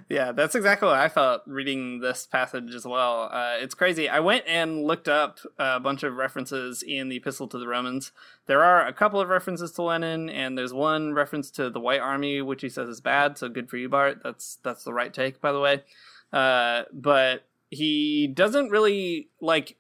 yeah, 0.10 0.32
that's 0.32 0.56
exactly 0.56 0.88
what 0.88 0.98
I 0.98 1.10
felt 1.10 1.42
reading 1.46 2.00
this 2.00 2.26
passage 2.26 2.74
as 2.76 2.86
well. 2.86 3.30
Uh, 3.32 3.56
it's 3.60 3.74
crazy. 3.74 4.08
I 4.10 4.20
went 4.20 4.46
and 4.48 4.84
looked 4.84 5.08
up 5.08 5.40
a 5.58 5.80
bunch 5.80 6.04
of 6.04 6.16
references 6.16 6.84
in 6.84 7.10
the 7.10 7.18
Epistle 7.18 7.48
to 7.50 7.58
the 7.58 7.68
Romans. 7.68 8.12
There 8.46 8.64
are 8.64 8.86
a 8.86 8.94
couple 8.94 9.20
of 9.20 9.30
references 9.30 9.72
to 9.74 9.84
Lenin, 9.84 10.30
and 10.30 10.58
there's 10.58 10.74
one 10.74 11.14
reference 11.14 11.50
to 11.52 11.70
the 11.70 11.80
White 11.80 12.02
Army, 12.02 12.42
which 12.42 12.62
he 12.62 12.70
says 12.70 12.90
is 12.90 13.02
bad. 13.02 13.38
So 13.38 13.50
good 13.50 13.70
for 13.70 13.78
you, 13.78 13.90
Barth. 13.90 14.18
That's 14.24 14.58
that's 14.64 14.84
the 14.84 14.94
right 14.94 15.14
take, 15.14 15.42
by 15.42 15.52
the 15.52 15.60
way. 15.60 15.84
Uh, 16.34 16.84
but 16.94 17.46
he 17.70 18.28
doesn't 18.28 18.70
really 18.70 19.30
like 19.40 19.78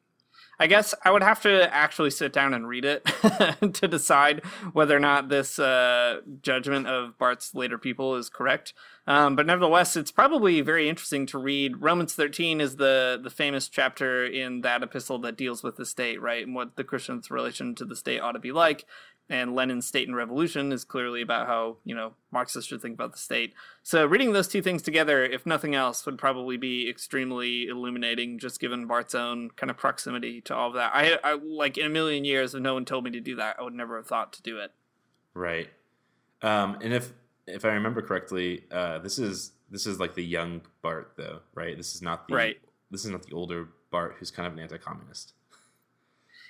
I 0.62 0.68
guess 0.68 0.94
I 1.04 1.10
would 1.10 1.24
have 1.24 1.42
to 1.42 1.74
actually 1.74 2.12
sit 2.12 2.32
down 2.32 2.54
and 2.54 2.68
read 2.68 2.86
it 2.86 3.04
to 3.74 3.88
decide 3.88 4.46
whether 4.74 4.96
or 4.96 5.00
not 5.00 5.28
this 5.28 5.58
uh, 5.58 6.22
judgment 6.44 6.86
of 6.86 7.18
Barth's 7.18 7.56
later 7.56 7.80
people 7.80 8.16
is 8.16 8.30
correct. 8.30 8.76
Um, 9.08 9.36
but 9.36 9.48
nevertheless, 9.48 9.96
it's 9.96 10.12
probably 10.12 10.62
very 10.62 10.88
interesting 10.88 11.26
to 11.28 11.40
read. 11.40 11.82
Romans 11.82 12.14
13 12.14 12.62
is 12.62 12.76
the, 12.76 13.20
the 13.22 13.32
famous 13.32 13.68
chapter 13.70 14.24
in 14.24 14.62
that 14.62 14.84
epistle 14.84 15.18
that 15.22 15.36
deals 15.36 15.64
with 15.64 15.78
the 15.78 15.86
state, 15.86 16.22
right? 16.22 16.46
And 16.46 16.54
what 16.54 16.76
the 16.76 16.84
Christian's 16.84 17.32
relation 17.32 17.74
to 17.74 17.84
the 17.84 17.96
state 17.96 18.20
ought 18.20 18.34
to 18.34 18.40
be 18.40 18.52
like. 18.52 18.86
And 19.32 19.56
Lenin's 19.56 19.88
State 19.88 20.10
and 20.10 20.18
Revolution 20.18 20.74
is 20.74 20.84
clearly 20.84 21.22
about 21.22 21.48
how, 21.48 21.78
you 21.86 21.96
know, 21.96 22.16
Marxists 22.32 22.68
should 22.68 22.82
think 22.82 22.96
about 22.96 23.14
the 23.14 23.18
state. 23.18 23.54
So 23.82 24.06
reading 24.06 24.34
those 24.34 24.50
two 24.50 24.62
things 24.62 24.82
together, 24.82 25.24
if 25.24 25.46
nothing 25.46 25.74
else, 25.74 26.06
would 26.06 26.18
probably 26.18 26.58
be 26.58 26.90
extremely 26.90 27.68
illuminating, 27.68 28.40
just 28.40 28.60
given 28.60 28.88
Barth's 28.88 29.16
own 29.16 29.52
kind 29.52 29.72
of 29.72 29.78
proximity 29.78 30.42
to 30.42 30.54
all 30.54 30.68
of 30.68 30.74
that. 30.74 30.92
I, 30.94 31.18
I 31.24 31.36
like 31.36 31.78
in 31.78 31.86
a 31.86 31.90
million 31.90 32.26
years, 32.26 32.54
if 32.54 32.62
no 32.62 32.74
one 32.74 32.84
told 32.84 33.06
me 33.06 33.12
to 33.12 33.22
do 33.22 33.38
that, 33.38 33.56
I 33.58 33.64
would 33.64 33.74
never 33.74 33.96
have 33.96 34.06
thought 34.08 34.34
to 34.34 34.42
do 34.42 34.60
it. 34.60 34.74
Right. 35.34 35.70
Um, 36.42 36.78
and 36.82 36.94
if 36.94 37.14
if 37.48 37.64
I 37.64 37.70
remember 37.70 38.02
correctly, 38.02 38.66
uh, 38.70 39.00
this 39.00 39.18
is 39.18 39.54
this 39.70 39.88
is 39.88 39.98
like 39.98 40.14
the 40.14 40.26
young 40.26 40.60
Barth 40.82 41.16
though, 41.16 41.40
right? 41.56 41.78
This 41.78 41.96
is 41.96 42.02
not 42.02 42.28
the 42.28 42.36
Right. 42.36 42.58
This 42.92 43.06
is 43.06 43.12
not 43.12 43.24
the 43.24 43.34
older 43.34 43.70
Barth 43.92 44.18
who's 44.20 44.30
kind 44.30 44.46
of 44.46 44.52
an 44.52 44.60
anti-communist. 44.60 45.32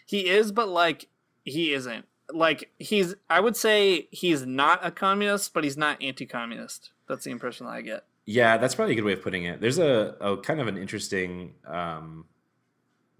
He 0.07 0.29
is, 0.29 0.51
but 0.51 0.67
like 0.67 1.09
he 1.43 1.73
isn't. 1.73 2.05
Like 2.33 2.71
he's, 2.79 3.15
I 3.29 3.39
would 3.39 3.55
say 3.55 4.07
he's 4.11 4.45
not 4.45 4.85
a 4.85 4.91
communist, 4.91 5.53
but 5.53 5.63
he's 5.63 5.77
not 5.77 6.01
anti-communist. 6.01 6.91
That's 7.07 7.23
the 7.23 7.31
impression 7.31 7.65
that 7.65 7.73
I 7.73 7.81
get. 7.81 8.05
Yeah, 8.25 8.57
that's 8.57 8.75
probably 8.75 8.93
a 8.93 8.95
good 8.95 9.05
way 9.05 9.13
of 9.13 9.21
putting 9.21 9.45
it. 9.45 9.61
There's 9.61 9.79
a, 9.79 10.15
a 10.21 10.37
kind 10.37 10.59
of 10.59 10.67
an 10.67 10.77
interesting 10.77 11.55
um, 11.65 12.25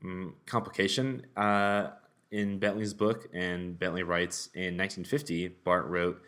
mm, 0.03 0.33
complication 0.45 1.25
uh, 1.35 1.89
in 2.29 2.59
Bentley's 2.59 2.93
book, 2.93 3.27
and 3.33 3.77
Bentley 3.77 4.03
writes 4.03 4.49
in 4.53 4.77
1950, 4.77 5.49
Barth 5.65 5.87
wrote, 5.87 6.21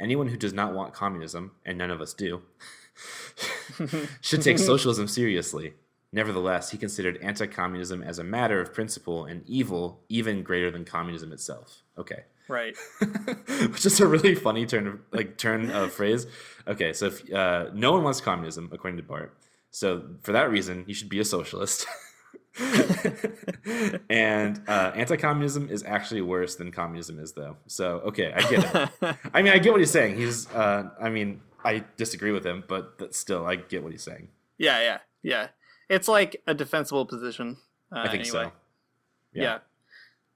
"Anyone 0.00 0.26
who 0.26 0.36
does 0.36 0.52
not 0.52 0.74
want 0.74 0.92
communism, 0.92 1.52
and 1.64 1.78
none 1.78 1.90
of 1.90 2.00
us 2.00 2.14
do, 2.14 2.42
should 4.20 4.42
take 4.42 4.58
socialism 4.58 5.08
seriously." 5.08 5.74
Nevertheless, 6.12 6.70
he 6.70 6.78
considered 6.78 7.18
anti-communism 7.20 8.02
as 8.02 8.18
a 8.18 8.24
matter 8.24 8.60
of 8.60 8.72
principle 8.72 9.24
an 9.24 9.42
evil 9.46 10.00
even 10.08 10.42
greater 10.42 10.70
than 10.70 10.84
communism 10.84 11.32
itself. 11.32 11.82
Okay, 11.98 12.24
Right. 12.48 12.76
which 13.00 13.84
is 13.84 14.00
a 14.00 14.06
really 14.06 14.34
funny 14.34 14.66
turn 14.66 14.86
of 14.86 15.00
like 15.12 15.36
turn 15.36 15.70
of 15.70 15.92
phrase. 15.92 16.26
Okay, 16.66 16.92
so 16.92 17.06
if 17.06 17.32
uh, 17.32 17.66
no 17.74 17.92
one 17.92 18.04
wants 18.04 18.20
communism, 18.20 18.70
according 18.72 18.98
to 18.98 19.02
Barth, 19.02 19.30
so 19.70 20.04
for 20.22 20.32
that 20.32 20.50
reason, 20.50 20.84
you 20.86 20.94
should 20.94 21.08
be 21.08 21.18
a 21.18 21.24
socialist. 21.24 21.86
and 24.08 24.62
uh, 24.66 24.92
anti-communism 24.94 25.68
is 25.68 25.82
actually 25.84 26.22
worse 26.22 26.56
than 26.56 26.72
communism 26.72 27.18
is, 27.18 27.32
though. 27.32 27.56
So 27.66 27.98
okay, 28.06 28.32
I 28.32 28.40
get 28.48 28.74
it. 29.02 29.16
I 29.34 29.42
mean, 29.42 29.52
I 29.52 29.58
get 29.58 29.72
what 29.72 29.80
he's 29.80 29.90
saying. 29.90 30.16
He's, 30.16 30.48
uh, 30.52 30.90
I 31.00 31.10
mean, 31.10 31.40
I 31.64 31.84
disagree 31.96 32.30
with 32.30 32.46
him, 32.46 32.64
but 32.66 33.14
still, 33.14 33.44
I 33.44 33.56
get 33.56 33.82
what 33.82 33.92
he's 33.92 34.02
saying. 34.04 34.28
Yeah, 34.56 34.80
yeah, 34.80 34.98
yeah. 35.22 35.48
It's 35.88 36.08
like 36.08 36.42
a 36.46 36.54
defensible 36.54 37.06
position. 37.06 37.58
Uh, 37.92 38.00
I 38.00 38.08
think 38.08 38.26
anyway. 38.26 38.44
so. 38.44 38.52
Yeah. 39.32 39.58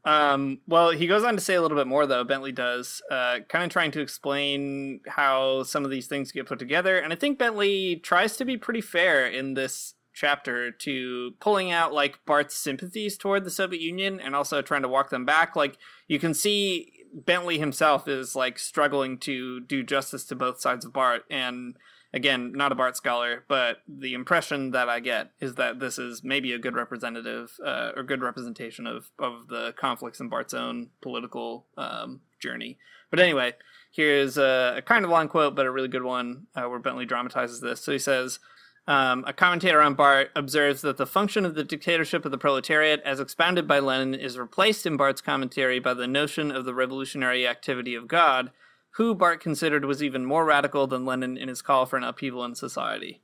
Um, 0.05 0.61
well, 0.67 0.91
he 0.91 1.07
goes 1.07 1.25
on 1.25 1.35
to 1.35 1.41
say 1.41 1.55
a 1.55 1.63
little 1.63 1.77
bit 1.77 1.87
more, 1.87 2.07
though. 2.07 2.25
Bentley 2.25 2.53
does, 2.53 3.03
uh, 3.11 3.41
kind 3.49 3.65
of 3.65 3.71
trying 3.71 3.91
to 3.93 4.01
explain 4.01 5.01
how 5.07 5.63
some 5.63 5.85
of 5.85 5.91
these 5.91 6.07
things 6.07 6.33
get 6.33 6.47
put 6.47 6.59
together. 6.59 6.99
And 6.99 7.13
I 7.13 7.17
think 7.17 7.39
Bentley 7.39 7.97
tries 7.97 8.37
to 8.39 8.45
be 8.45 8.57
pretty 8.57 8.81
fair 8.81 9.27
in 9.27 9.55
this 9.55 9.95
chapter 10.13 10.71
to 10.71 11.33
pulling 11.41 11.71
out 11.71 11.93
like 11.93 12.25
Barth's 12.27 12.57
sympathies 12.57 13.17
toward 13.17 13.45
the 13.45 13.51
Soviet 13.51 13.81
Union 13.81 14.21
and 14.21 14.35
also 14.35 14.61
trying 14.63 14.83
to 14.83 14.89
walk 14.89 15.11
them 15.11 15.25
back. 15.25 15.55
Like 15.55 15.77
you 16.09 16.19
can 16.19 16.35
see 16.35 16.93
Bentley 17.13 17.59
himself 17.59 18.09
is 18.09 18.35
like 18.35 18.59
struggling 18.59 19.19
to 19.19 19.61
do 19.61 19.83
justice 19.83 20.25
to 20.27 20.37
both 20.37 20.61
sides 20.61 20.85
of 20.85 20.93
Barth 20.93 21.23
and 21.31 21.77
again, 22.13 22.53
not 22.53 22.73
a 22.73 22.75
Barth 22.75 22.97
scholar, 22.97 23.45
but 23.49 23.79
the 23.89 24.15
impression 24.15 24.73
that 24.73 24.89
I 24.89 25.01
get 25.01 25.31
is 25.41 25.55
that 25.55 25.79
this 25.79 25.99
is 25.99 26.23
maybe 26.25 26.53
a 26.53 26.59
good 26.59 26.75
representative 26.75 27.53
uh, 27.65 27.93
or 27.97 28.03
good 28.03 28.23
representation 28.23 28.87
of, 28.87 29.11
of 29.19 29.49
the 29.49 29.75
conflicts 29.79 30.21
in 30.21 30.29
Barth's 30.29 30.55
own 30.55 30.91
political 31.03 31.67
um, 31.77 32.21
journey. 32.41 32.79
But 33.11 33.21
anyway, 33.21 33.55
here's 33.93 34.39
a, 34.39 34.75
a, 34.79 34.83
kind 34.83 35.05
of 35.05 35.11
long 35.11 35.29
quote, 35.29 35.55
but 35.55 35.67
a 35.67 35.71
really 35.71 35.89
good 35.89 36.05
one 36.05 36.47
uh, 36.55 36.65
where 36.65 36.79
Bentley 36.79 37.07
dramatizes 37.07 37.61
this. 37.61 37.81
So 37.81 37.93
he 37.93 37.99
says, 37.99 38.39
um, 38.87 39.25
a 39.27 39.33
commentator 39.33 39.81
on 39.81 39.95
Barth 39.95 40.29
observes 40.35 40.83
that 40.83 40.97
the 40.97 41.07
function 41.07 41.45
of 41.45 41.55
the 41.55 41.65
dictatorship 41.65 42.25
of 42.25 42.33
the 42.33 42.39
proletariat, 42.39 43.01
as 43.05 43.21
expounded 43.21 43.69
by 43.69 43.79
Lenin, 43.79 44.15
is 44.15 44.39
replaced 44.39 44.87
in 44.87 44.97
Barth's 44.97 45.21
commentary 45.21 45.79
by 45.79 45.95
the 45.95 46.09
notion 46.09 46.51
of 46.51 46.65
the 46.65 46.75
revolutionary 46.75 47.47
activity 47.47 47.95
of 47.95 48.09
God, 48.09 48.51
who 48.93 49.15
Barth 49.15 49.41
considered 49.41 49.85
was 49.85 50.03
even 50.03 50.25
more 50.25 50.45
radical 50.45 50.87
than 50.87 51.05
Lenin 51.05 51.37
in 51.37 51.49
his 51.49 51.63
call 51.63 51.87
for 51.87 51.97
an 51.97 52.05
upheaval 52.05 52.45
in 52.45 52.55
society. 52.55 53.23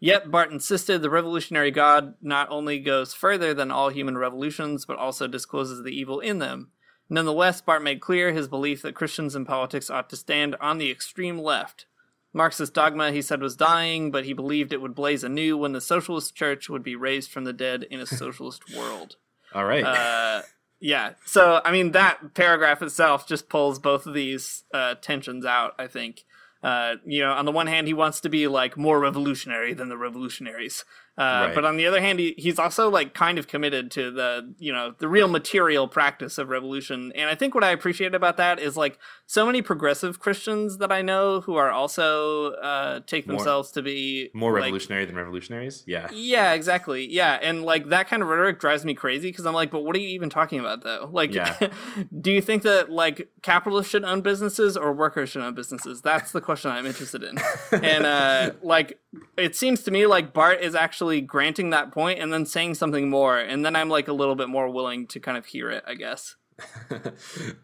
Yet 0.00 0.30
Barth 0.30 0.52
insisted 0.52 1.02
the 1.02 1.10
revolutionary 1.10 1.70
God 1.70 2.14
not 2.20 2.48
only 2.50 2.78
goes 2.78 3.14
further 3.14 3.52
than 3.52 3.70
all 3.70 3.88
human 3.88 4.16
revolutions, 4.16 4.84
but 4.86 4.96
also 4.96 5.26
discloses 5.26 5.82
the 5.82 5.90
evil 5.90 6.20
in 6.20 6.38
them. 6.38 6.70
Nonetheless, 7.10 7.60
Barth 7.60 7.82
made 7.82 8.00
clear 8.00 8.32
his 8.32 8.48
belief 8.48 8.82
that 8.82 8.94
Christians 8.94 9.34
in 9.34 9.44
politics 9.44 9.90
ought 9.90 10.10
to 10.10 10.16
stand 10.16 10.56
on 10.60 10.78
the 10.78 10.90
extreme 10.90 11.38
left. 11.38 11.86
Marxist 12.32 12.74
dogma, 12.74 13.10
he 13.10 13.22
said, 13.22 13.40
was 13.40 13.56
dying, 13.56 14.10
but 14.10 14.26
he 14.26 14.34
believed 14.34 14.72
it 14.72 14.82
would 14.82 14.94
blaze 14.94 15.24
anew 15.24 15.56
when 15.56 15.72
the 15.72 15.80
socialist 15.80 16.34
church 16.34 16.68
would 16.68 16.82
be 16.82 16.94
raised 16.94 17.30
from 17.30 17.44
the 17.44 17.54
dead 17.54 17.84
in 17.90 18.00
a 18.00 18.06
socialist 18.06 18.62
world. 18.76 19.16
All 19.54 19.64
right. 19.64 19.82
Uh, 19.82 20.42
yeah. 20.80 21.12
So, 21.24 21.60
I 21.64 21.72
mean, 21.72 21.92
that 21.92 22.34
paragraph 22.34 22.82
itself 22.82 23.26
just 23.26 23.48
pulls 23.48 23.78
both 23.78 24.06
of 24.06 24.14
these 24.14 24.64
uh, 24.72 24.94
tensions 24.96 25.44
out, 25.44 25.74
I 25.78 25.86
think. 25.86 26.24
Uh, 26.62 26.96
you 27.06 27.20
know, 27.20 27.32
on 27.32 27.44
the 27.44 27.52
one 27.52 27.68
hand, 27.68 27.86
he 27.86 27.94
wants 27.94 28.20
to 28.20 28.28
be 28.28 28.48
like 28.48 28.76
more 28.76 28.98
revolutionary 28.98 29.74
than 29.74 29.88
the 29.88 29.96
revolutionaries. 29.96 30.84
Uh, 31.18 31.46
Right. 31.48 31.54
But 31.54 31.64
on 31.64 31.76
the 31.76 31.86
other 31.86 32.00
hand, 32.00 32.20
he, 32.20 32.34
he's 32.38 32.58
also 32.58 32.88
like 32.88 33.12
kind 33.12 33.38
of 33.38 33.48
committed 33.48 33.90
to 33.92 34.10
the, 34.12 34.54
you 34.58 34.72
know, 34.72 34.94
the 34.98 35.08
real 35.08 35.26
material 35.28 35.88
practice 35.88 36.38
of 36.38 36.48
revolution. 36.48 37.12
And 37.16 37.28
I 37.28 37.34
think 37.34 37.54
what 37.54 37.64
I 37.64 37.70
appreciate 37.70 38.14
about 38.14 38.36
that 38.36 38.60
is 38.60 38.76
like 38.76 38.98
so 39.26 39.44
many 39.44 39.60
progressive 39.60 40.20
Christians 40.20 40.78
that 40.78 40.92
I 40.92 41.02
know 41.02 41.40
who 41.40 41.56
are 41.56 41.70
also 41.72 42.52
uh, 42.52 43.00
take 43.06 43.26
More- 43.26 43.36
themselves 43.36 43.72
to 43.72 43.82
be 43.82 44.30
More 44.32 44.52
like, 44.52 44.62
revolutionary 44.62 45.06
than 45.06 45.16
revolutionaries? 45.16 45.82
Yeah. 45.86 46.08
yeah, 46.12 46.52
exactly. 46.52 47.10
Yeah, 47.10 47.38
and 47.42 47.64
like 47.64 47.88
that 47.88 48.08
kind 48.08 48.22
of 48.22 48.28
rhetoric 48.28 48.60
drives 48.60 48.84
me 48.84 48.94
crazy 48.94 49.30
because 49.30 49.44
I'm 49.44 49.54
like, 49.54 49.70
but 49.72 49.80
what 49.84 49.96
are 49.96 50.00
you 50.00 50.08
even 50.10 50.30
talking 50.30 50.60
about 50.60 50.84
though? 50.84 51.08
Like, 51.12 51.34
Yeah. 51.34 51.56
do 52.20 52.30
you 52.30 52.40
think 52.40 52.62
that 52.62 52.90
like 52.90 53.28
capitalists 53.42 53.90
should 53.90 54.04
own 54.04 54.20
businesses 54.20 54.76
or 54.76 54.92
workers 54.92 55.30
should 55.30 55.42
own 55.42 55.54
businesses? 55.54 56.00
That's 56.00 56.30
the 56.30 56.40
question 56.40 56.70
I'm 56.70 56.86
interested 56.86 57.24
in. 57.24 57.38
and 57.82 58.06
uh, 58.06 58.50
like, 58.62 59.00
it 59.36 59.56
seems 59.56 59.82
to 59.84 59.90
me 59.90 60.06
like 60.06 60.32
Barth 60.32 60.60
is 60.60 60.74
actually 60.74 61.07
granting 61.20 61.70
that 61.70 61.92
point 61.92 62.20
and 62.20 62.32
then 62.32 62.46
saying 62.46 62.74
something 62.74 63.08
more, 63.10 63.38
and 63.38 63.64
then 63.64 63.74
I'm 63.74 63.88
like 63.88 64.08
a 64.08 64.12
little 64.12 64.34
bit 64.34 64.48
more 64.48 64.68
willing 64.68 65.06
to 65.08 65.20
kind 65.20 65.36
of 65.36 65.46
hear 65.46 65.70
it. 65.70 65.84
I 65.86 65.94
guess. 65.94 66.36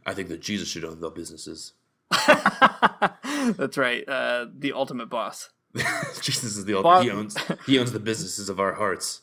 I 0.07 0.15
think 0.15 0.29
that 0.29 0.41
Jesus 0.41 0.69
should 0.69 0.85
own 0.85 1.01
the 1.01 1.11
businesses. 1.11 1.73
That's 3.57 3.77
right. 3.77 4.09
Uh, 4.09 4.47
the 4.57 4.73
ultimate 4.73 5.11
boss. 5.11 5.51
Jesus 6.21 6.57
is 6.57 6.65
the 6.65 6.75
ultimate. 6.75 7.03
He 7.03 7.11
owns 7.11 7.37
he 7.67 7.79
owns 7.79 7.93
the 7.93 8.01
businesses 8.01 8.49
of 8.49 8.61
our 8.61 8.75
hearts. 8.75 9.23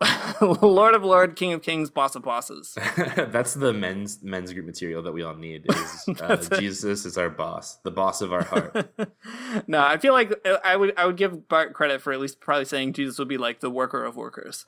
Lord 0.40 0.94
of 0.94 1.02
Lord, 1.02 1.34
King 1.34 1.52
of 1.52 1.62
Kings, 1.62 1.90
Boss 1.90 2.14
of 2.14 2.22
Bosses. 2.22 2.78
That's 3.16 3.54
the 3.54 3.72
men's 3.72 4.22
men's 4.22 4.52
group 4.52 4.66
material 4.66 5.02
that 5.02 5.12
we 5.12 5.22
all 5.22 5.34
need. 5.34 5.66
Is 5.68 6.08
uh, 6.20 6.36
Jesus 6.58 7.04
is 7.04 7.18
our 7.18 7.30
boss, 7.30 7.76
the 7.82 7.90
boss 7.90 8.20
of 8.20 8.32
our 8.32 8.44
heart. 8.44 8.92
no, 9.66 9.80
I 9.80 9.98
feel 9.98 10.12
like 10.12 10.32
uh, 10.46 10.58
I 10.64 10.76
would 10.76 10.94
I 10.96 11.06
would 11.06 11.16
give 11.16 11.48
Barth 11.48 11.72
credit 11.72 12.00
for 12.00 12.12
at 12.12 12.20
least 12.20 12.40
probably 12.40 12.64
saying 12.64 12.92
Jesus 12.92 13.18
would 13.18 13.28
be 13.28 13.38
like 13.38 13.60
the 13.60 13.70
worker 13.70 14.04
of 14.04 14.16
workers, 14.16 14.66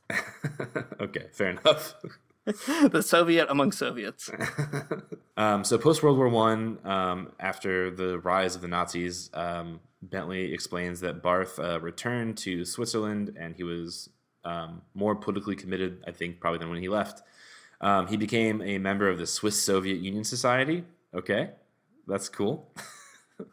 okay, 1.01 1.27
fair 1.33 1.51
enough. 1.51 1.95
the 2.45 3.03
Soviet 3.03 3.47
among 3.49 3.71
Soviets. 3.71 4.31
Um, 5.37 5.63
so 5.65 5.79
post 5.79 6.03
World 6.03 6.19
War 6.19 6.29
One, 6.29 6.79
um, 6.85 7.33
after 7.39 7.91
the 7.91 8.19
rise 8.19 8.57
of 8.57 8.63
the 8.63 8.69
Nazis, 8.69 9.31
um, 9.33 9.81
Bentley 10.03 10.53
explains 10.53 11.01
that 11.01 11.23
Barth 11.23 11.59
uh, 11.59 11.81
returned 11.81 12.37
to 12.39 12.65
Switzerland 12.65 13.37
and 13.39 13.55
he 13.55 13.63
was 13.63 14.11
um, 14.45 14.83
more 14.95 15.15
politically 15.15 15.57
committed, 15.57 16.03
I 16.07 16.13
think, 16.13 16.41
probably 16.41 16.59
than 16.59 16.71
when 16.71 16.81
he 16.81 16.89
left. 16.89 17.23
Um, 17.81 18.07
he 18.07 18.17
became 18.17 18.61
a 18.63 18.79
member 18.79 19.09
of 19.09 19.19
the 19.19 19.27
Swiss 19.27 19.61
Soviet 19.63 20.01
Union 20.01 20.25
Society. 20.25 20.85
Okay, 21.15 21.51
that's 22.07 22.29
cool. 22.29 22.71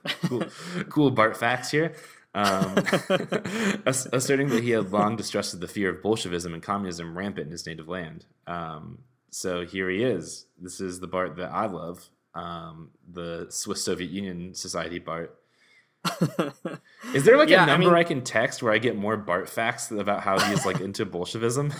cool, 0.23 0.43
cool 0.89 1.11
Barth 1.11 1.39
facts 1.39 1.71
here. 1.71 1.95
Um, 2.35 2.75
asserting 3.85 4.49
that 4.49 4.61
he 4.61 4.71
had 4.71 4.91
long 4.91 5.15
distrusted 5.15 5.59
the 5.59 5.67
fear 5.67 5.89
of 5.89 6.03
Bolshevism 6.03 6.53
and 6.53 6.61
communism 6.61 7.17
rampant 7.17 7.47
in 7.47 7.51
his 7.51 7.65
native 7.65 7.87
land. 7.87 8.25
Um, 8.45 8.99
so 9.31 9.65
here 9.65 9.89
he 9.89 10.03
is. 10.03 10.45
This 10.61 10.79
is 10.79 10.99
the 10.99 11.07
Barth 11.07 11.35
that 11.37 11.51
I 11.51 11.65
love, 11.65 12.09
um, 12.35 12.91
the 13.11 13.47
Swiss 13.49 13.83
Soviet 13.83 14.11
Union 14.11 14.53
Society 14.53 14.99
Barth. 14.99 15.29
Is 17.13 17.23
there 17.23 17.37
like 17.37 17.49
Yeah, 17.49 17.61
I 17.61 17.63
a 17.63 17.67
number 17.67 17.95
I, 17.95 17.99
mean- 17.99 18.07
can 18.07 18.21
text 18.23 18.61
where 18.63 18.73
I 18.73 18.77
get 18.77 18.95
more 18.95 19.17
Barth 19.17 19.49
facts 19.49 19.91
about 19.91 20.21
how 20.21 20.39
he's 20.39 20.65
like 20.65 20.79
into 20.79 21.05
Bolshevism? 21.05 21.73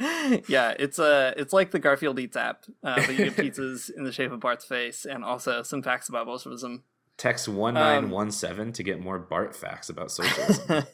yeah, 0.48 0.74
it's 0.78 0.98
uh, 0.98 1.32
it's 1.36 1.52
like 1.52 1.70
the 1.70 1.78
Garfield 1.78 2.18
Eats 2.18 2.36
app, 2.36 2.64
uh, 2.82 2.96
but 2.96 3.10
you 3.10 3.30
get 3.30 3.36
pizzas 3.36 3.90
in 3.94 4.04
the 4.04 4.12
shape 4.12 4.32
of 4.32 4.40
Barth's 4.40 4.64
face 4.64 5.04
and 5.04 5.24
also 5.24 5.62
some 5.62 5.82
facts 5.82 6.08
about 6.08 6.26
Bolshevism. 6.26 6.84
Text 7.16 7.48
one 7.48 7.74
nine 7.74 8.10
one 8.10 8.30
seven 8.30 8.72
to 8.72 8.82
get 8.82 9.00
more 9.00 9.18
Barth 9.18 9.56
facts 9.56 9.88
about 9.88 10.10
socialism. 10.10 10.84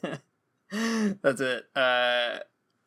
That's 1.22 1.40
it. 1.40 1.64
Uh, 1.74 2.38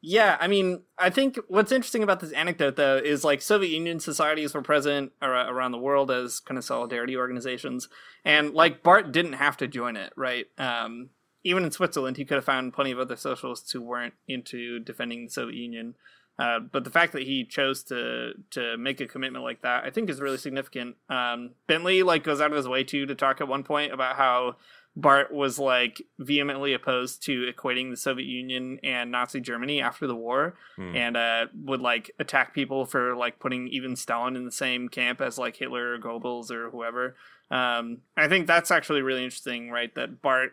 yeah, 0.01 0.37
I 0.39 0.47
mean, 0.47 0.83
I 0.97 1.09
think 1.09 1.37
what's 1.47 1.71
interesting 1.71 2.03
about 2.03 2.21
this 2.21 2.31
anecdote, 2.31 2.77
though, 2.77 2.97
is 2.97 3.23
like 3.23 3.41
Soviet 3.41 3.69
Union 3.69 3.99
societies 3.99 4.53
were 4.53 4.61
present 4.61 5.11
ar- 5.21 5.53
around 5.53 5.73
the 5.73 5.77
world 5.77 6.09
as 6.09 6.39
kind 6.39 6.57
of 6.57 6.63
solidarity 6.63 7.17
organizations, 7.17 7.89
and 8.23 8.53
like 8.53 8.81
Barth 8.81 9.11
didn't 9.11 9.33
have 9.33 9.57
to 9.57 9.67
join 9.67 9.97
it, 9.97 10.13
right? 10.15 10.45
Um, 10.57 11.09
even 11.43 11.65
in 11.65 11.71
Switzerland, 11.71 12.17
he 12.17 12.25
could 12.25 12.35
have 12.35 12.45
found 12.45 12.73
plenty 12.73 12.91
of 12.91 12.99
other 12.99 13.17
socialists 13.17 13.71
who 13.71 13.81
weren't 13.81 14.13
into 14.27 14.79
defending 14.79 15.25
the 15.25 15.31
Soviet 15.31 15.57
Union. 15.57 15.95
Uh, 16.37 16.59
but 16.59 16.85
the 16.85 16.89
fact 16.89 17.11
that 17.11 17.23
he 17.23 17.43
chose 17.43 17.83
to 17.83 18.31
to 18.51 18.77
make 18.77 19.01
a 19.01 19.07
commitment 19.07 19.43
like 19.43 19.61
that, 19.63 19.83
I 19.83 19.89
think, 19.89 20.09
is 20.09 20.21
really 20.21 20.37
significant. 20.37 20.95
Um, 21.09 21.51
Bentley 21.67 22.03
like 22.03 22.23
goes 22.23 22.39
out 22.39 22.51
of 22.51 22.57
his 22.57 22.67
way 22.69 22.85
too 22.85 23.05
to 23.05 23.15
talk 23.15 23.41
at 23.41 23.49
one 23.49 23.63
point 23.63 23.91
about 23.91 24.15
how 24.15 24.55
Barth 24.95 25.31
was 25.31 25.57
like 25.59 26.01
vehemently 26.17 26.73
opposed 26.73 27.23
to 27.23 27.51
equating 27.51 27.89
the 27.89 27.95
Soviet 27.97 28.25
Union 28.27 28.79
and 28.83 29.11
Nazi 29.11 29.39
Germany 29.39 29.81
after 29.81 30.07
the 30.07 30.15
war, 30.15 30.55
Hmm. 30.75 30.95
and 30.95 31.15
uh, 31.17 31.45
would 31.63 31.79
like 31.81 32.11
attack 32.19 32.53
people 32.53 32.85
for 32.85 33.15
like 33.15 33.39
putting 33.39 33.67
even 33.69 33.95
Stalin 33.95 34.35
in 34.35 34.45
the 34.45 34.51
same 34.51 34.89
camp 34.89 35.21
as 35.21 35.37
like 35.37 35.55
Hitler 35.55 35.93
or 35.93 35.99
Goebbels 35.99 36.51
or 36.51 36.69
whoever. 36.69 37.15
Um, 37.51 37.99
I 38.17 38.27
think 38.27 38.45
that's 38.47 38.71
actually 38.71 39.01
really 39.01 39.23
interesting, 39.23 39.69
right? 39.71 39.93
That 39.95 40.21
Barth, 40.21 40.51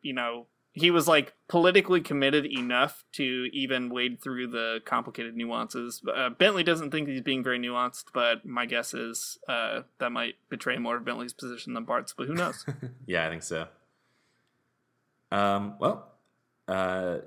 you 0.00 0.12
know, 0.12 0.46
he 0.74 0.90
was 0.90 1.06
like 1.06 1.34
politically 1.48 2.00
committed 2.00 2.46
enough 2.46 3.04
to 3.12 3.48
even 3.52 3.90
wade 3.90 4.22
through 4.22 4.48
the 4.48 4.80
complicated 4.84 5.36
nuances. 5.36 6.00
Uh, 6.14 6.30
Bentley 6.30 6.62
doesn't 6.62 6.90
think 6.90 7.08
he's 7.08 7.20
being 7.20 7.44
very 7.44 7.58
nuanced, 7.58 8.04
but 8.14 8.44
my 8.46 8.64
guess 8.64 8.94
is 8.94 9.38
uh, 9.48 9.82
that 9.98 10.10
might 10.10 10.34
betray 10.48 10.78
more 10.78 10.96
of 10.96 11.04
Bentley's 11.04 11.34
position 11.34 11.74
than 11.74 11.84
Barth's. 11.84 12.14
But 12.16 12.26
who 12.26 12.34
knows? 12.34 12.64
yeah, 13.06 13.26
I 13.26 13.30
think 13.30 13.42
so. 13.42 13.66
Um, 15.30 15.74
well, 15.78 16.08
uh, 16.68 17.18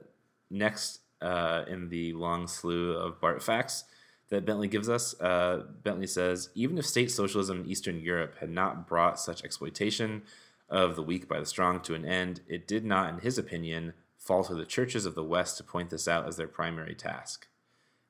next 0.50 1.02
uh, 1.22 1.66
in 1.68 1.90
the 1.90 2.14
long 2.14 2.48
slew 2.48 2.94
of 2.94 3.22
Barth 3.22 3.44
facts, 3.44 3.84
that 4.30 4.46
Bentley 4.46 4.68
gives 4.68 4.90
us. 4.90 5.20
Uh, 5.22 5.66
Bentley 5.84 6.08
says 6.08 6.50
even 6.56 6.80
if 6.80 6.86
state 6.86 7.12
socialism 7.12 7.62
in 7.62 7.68
Eastern 7.68 8.00
Europe 8.00 8.36
had 8.40 8.50
not 8.50 8.88
brought 8.88 9.20
such 9.20 9.44
exploitation 9.44 10.24
of 10.70 10.96
the 10.96 11.04
weak 11.04 11.28
by 11.28 11.40
the 11.40 11.46
strong 11.46 11.80
to 11.82 11.96
an 11.96 12.06
end, 12.06 12.42
it 12.48 12.68
did 12.68 12.86
not, 12.86 13.14
in 13.14 13.20
his 13.20 13.38
opinion, 13.38 13.94
fall 14.18 14.44
to 14.44 14.56
the 14.56 14.66
churches 14.66 15.06
of 15.06 15.16
the 15.16 15.24
West 15.24 15.58
to 15.58 15.64
point 15.64 15.90
this 15.90 16.08
out 16.08 16.28
as 16.28 16.38
their 16.38 16.48
primary 16.48 16.96
task. 16.96 17.48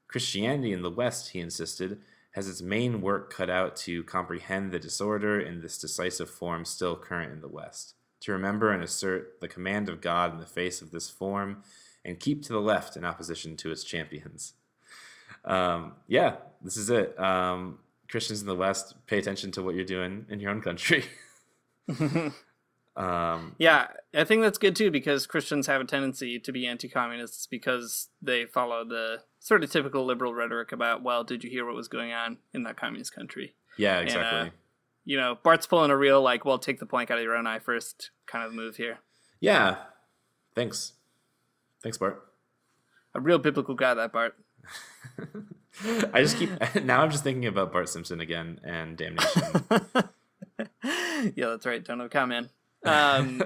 Christianity 0.08 0.72
in 0.72 0.82
the 0.82 0.90
West, 0.90 1.32
he 1.32 1.40
insisted, 1.40 2.00
has 2.32 2.48
its 2.48 2.62
main 2.62 3.02
work 3.02 3.34
cut 3.34 3.50
out 3.50 3.76
to 3.76 4.04
comprehend 4.04 4.72
the 4.72 4.80
disorder 4.80 5.40
in 5.40 5.62
this 5.62 5.78
decisive 5.78 6.30
form 6.30 6.66
still 6.66 6.96
current 6.96 7.32
in 7.32 7.42
the 7.42 7.48
West, 7.48 7.96
to 8.22 8.32
remember 8.32 8.72
and 8.72 8.84
assert 8.84 9.40
the 9.42 9.48
command 9.48 9.90
of 9.90 10.02
God 10.02 10.34
in 10.34 10.40
the 10.40 10.46
face 10.46 10.82
of 10.82 10.92
this 10.92 11.10
form, 11.10 11.64
and 12.04 12.20
keep 12.20 12.44
to 12.44 12.54
the 12.54 12.62
left 12.62 12.96
in 12.96 13.04
opposition 13.04 13.58
to 13.58 13.72
its 13.72 13.84
champions. 13.84 14.54
Um, 15.44 15.94
yeah, 16.08 16.36
this 16.62 16.78
is 16.78 16.90
it. 16.90 17.20
Um, 17.20 17.80
Christians 18.10 18.42
in 18.42 18.48
the 18.48 18.56
West, 18.56 18.96
pay 19.08 19.18
attention 19.18 19.52
to 19.52 19.64
what 19.64 19.76
you're 19.76 19.86
doing 19.86 20.26
in 20.30 20.40
your 20.40 20.52
own 20.52 20.62
country. 20.62 21.06
um, 22.96 23.56
yeah, 23.58 23.88
I 24.14 24.24
think 24.24 24.42
that's 24.42 24.58
good 24.58 24.76
too 24.76 24.90
because 24.90 25.28
Christians 25.28 25.68
have 25.68 25.82
a 25.82 25.86
tendency 25.86 26.40
to 26.40 26.52
be 26.52 26.66
anti-communists 26.66 27.48
because 27.48 28.10
they 28.22 28.46
follow 28.46 28.86
the 28.86 29.24
sort 29.40 29.64
of 29.64 29.72
typical 29.72 30.06
liberal 30.06 30.34
rhetoric 30.34 30.72
about, 30.72 31.04
well, 31.04 31.24
did 31.24 31.44
you 31.44 31.50
hear 31.50 31.66
what 31.66 31.76
was 31.76 31.88
going 31.88 32.14
on 32.14 32.38
in 32.54 32.64
that 32.64 32.78
communist 32.78 33.14
country? 33.14 33.56
Yeah, 33.78 34.00
exactly. 34.00 34.40
And, 34.40 34.50
uh, 34.50 34.52
you 35.04 35.18
know, 35.18 35.38
Barth's 35.44 35.68
pulling 35.68 35.92
a 35.92 35.98
real 35.98 36.22
like, 36.22 36.46
well, 36.46 36.58
take 36.58 36.80
the 36.80 36.86
plank 36.86 37.12
out 37.12 37.18
of 37.18 37.24
your 37.24 37.36
own 37.36 37.46
eye 37.46 37.60
first 37.60 38.12
kind 38.26 38.46
of 38.46 38.54
move 38.54 38.78
here. 38.78 39.00
Yeah. 39.40 39.76
Thanks. 40.56 40.94
Thanks, 41.84 41.98
Barth. 41.98 42.18
A 43.14 43.20
real 43.20 43.38
biblical 43.38 43.76
guy, 43.76 43.94
that 43.94 44.12
Barth. 44.12 44.34
I 46.14 46.22
just 46.22 46.38
keep 46.38 46.50
now. 46.84 47.02
I'm 47.02 47.12
just 47.12 47.24
thinking 47.24 47.46
about 47.46 47.72
Bart 47.72 47.90
Simpson 47.90 48.22
again 48.22 48.60
and 48.64 48.98
Damnation. 48.98 49.44
yeah, 51.36 51.50
that's 51.50 51.66
right. 51.66 51.84
Don't 51.84 52.00
have 52.00 52.10
comment. 52.10 52.50
Um, 52.86 53.44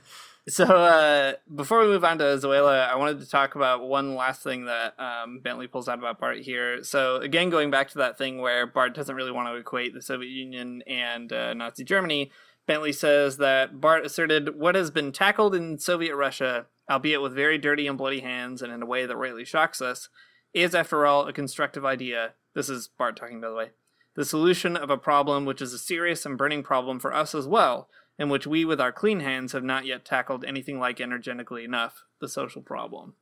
so 0.48 0.64
uh, 0.64 1.34
before 1.54 1.80
we 1.80 1.86
move 1.86 2.04
on 2.04 2.18
to 2.18 2.24
Sölle, 2.24 2.88
I 2.88 2.94
wanted 2.96 3.20
to 3.20 3.28
talk 3.28 3.54
about 3.54 3.82
one 3.82 4.14
last 4.14 4.42
thing 4.42 4.66
that 4.66 4.98
um, 4.98 5.40
Bentley 5.40 5.66
pulls 5.66 5.88
out 5.88 5.98
about 5.98 6.20
Barth 6.20 6.44
here. 6.44 6.82
So 6.84 7.16
again, 7.16 7.50
going 7.50 7.70
back 7.70 7.88
to 7.90 7.98
that 7.98 8.18
thing 8.18 8.40
where 8.40 8.66
Barth 8.66 8.94
doesn't 8.94 9.16
really 9.16 9.32
want 9.32 9.48
to 9.48 9.56
equate 9.56 9.94
the 9.94 10.02
Soviet 10.02 10.30
Union 10.30 10.82
and 10.86 11.32
uh, 11.32 11.54
Nazi 11.54 11.84
Germany. 11.84 12.30
Bentley 12.66 12.92
says 12.92 13.38
that 13.38 13.80
Barth 13.80 14.04
asserted 14.04 14.56
what 14.58 14.74
has 14.74 14.90
been 14.90 15.10
tackled 15.10 15.54
in 15.54 15.78
Soviet 15.78 16.14
Russia, 16.14 16.66
albeit 16.90 17.22
with 17.22 17.34
very 17.34 17.58
dirty 17.58 17.86
and 17.86 17.98
bloody 17.98 18.20
hands 18.20 18.62
and 18.62 18.72
in 18.72 18.82
a 18.82 18.86
way 18.86 19.04
that 19.04 19.16
rightly 19.16 19.44
shocks 19.44 19.80
us, 19.80 20.08
is, 20.54 20.74
after 20.74 21.06
all, 21.06 21.26
a 21.26 21.32
constructive 21.32 21.84
idea. 21.84 22.34
This 22.54 22.68
is 22.68 22.88
Barth 22.88 23.16
talking, 23.16 23.40
by 23.40 23.48
the 23.48 23.54
way. 23.54 23.70
The 24.14 24.24
solution 24.24 24.76
of 24.76 24.90
a 24.90 24.98
problem 24.98 25.44
which 25.44 25.62
is 25.62 25.72
a 25.72 25.78
serious 25.78 26.26
and 26.26 26.36
burning 26.36 26.62
problem 26.62 27.00
for 27.00 27.14
us 27.14 27.34
as 27.34 27.48
well, 27.48 27.88
in 28.18 28.28
which 28.28 28.46
we, 28.46 28.64
with 28.64 28.80
our 28.80 28.92
clean 28.92 29.20
hands, 29.20 29.52
have 29.52 29.64
not 29.64 29.86
yet 29.86 30.04
tackled 30.04 30.44
anything 30.44 30.78
like 30.78 31.00
energetically 31.00 31.64
enough 31.64 32.04
the 32.20 32.28
social 32.28 32.62
problem. 32.62 33.14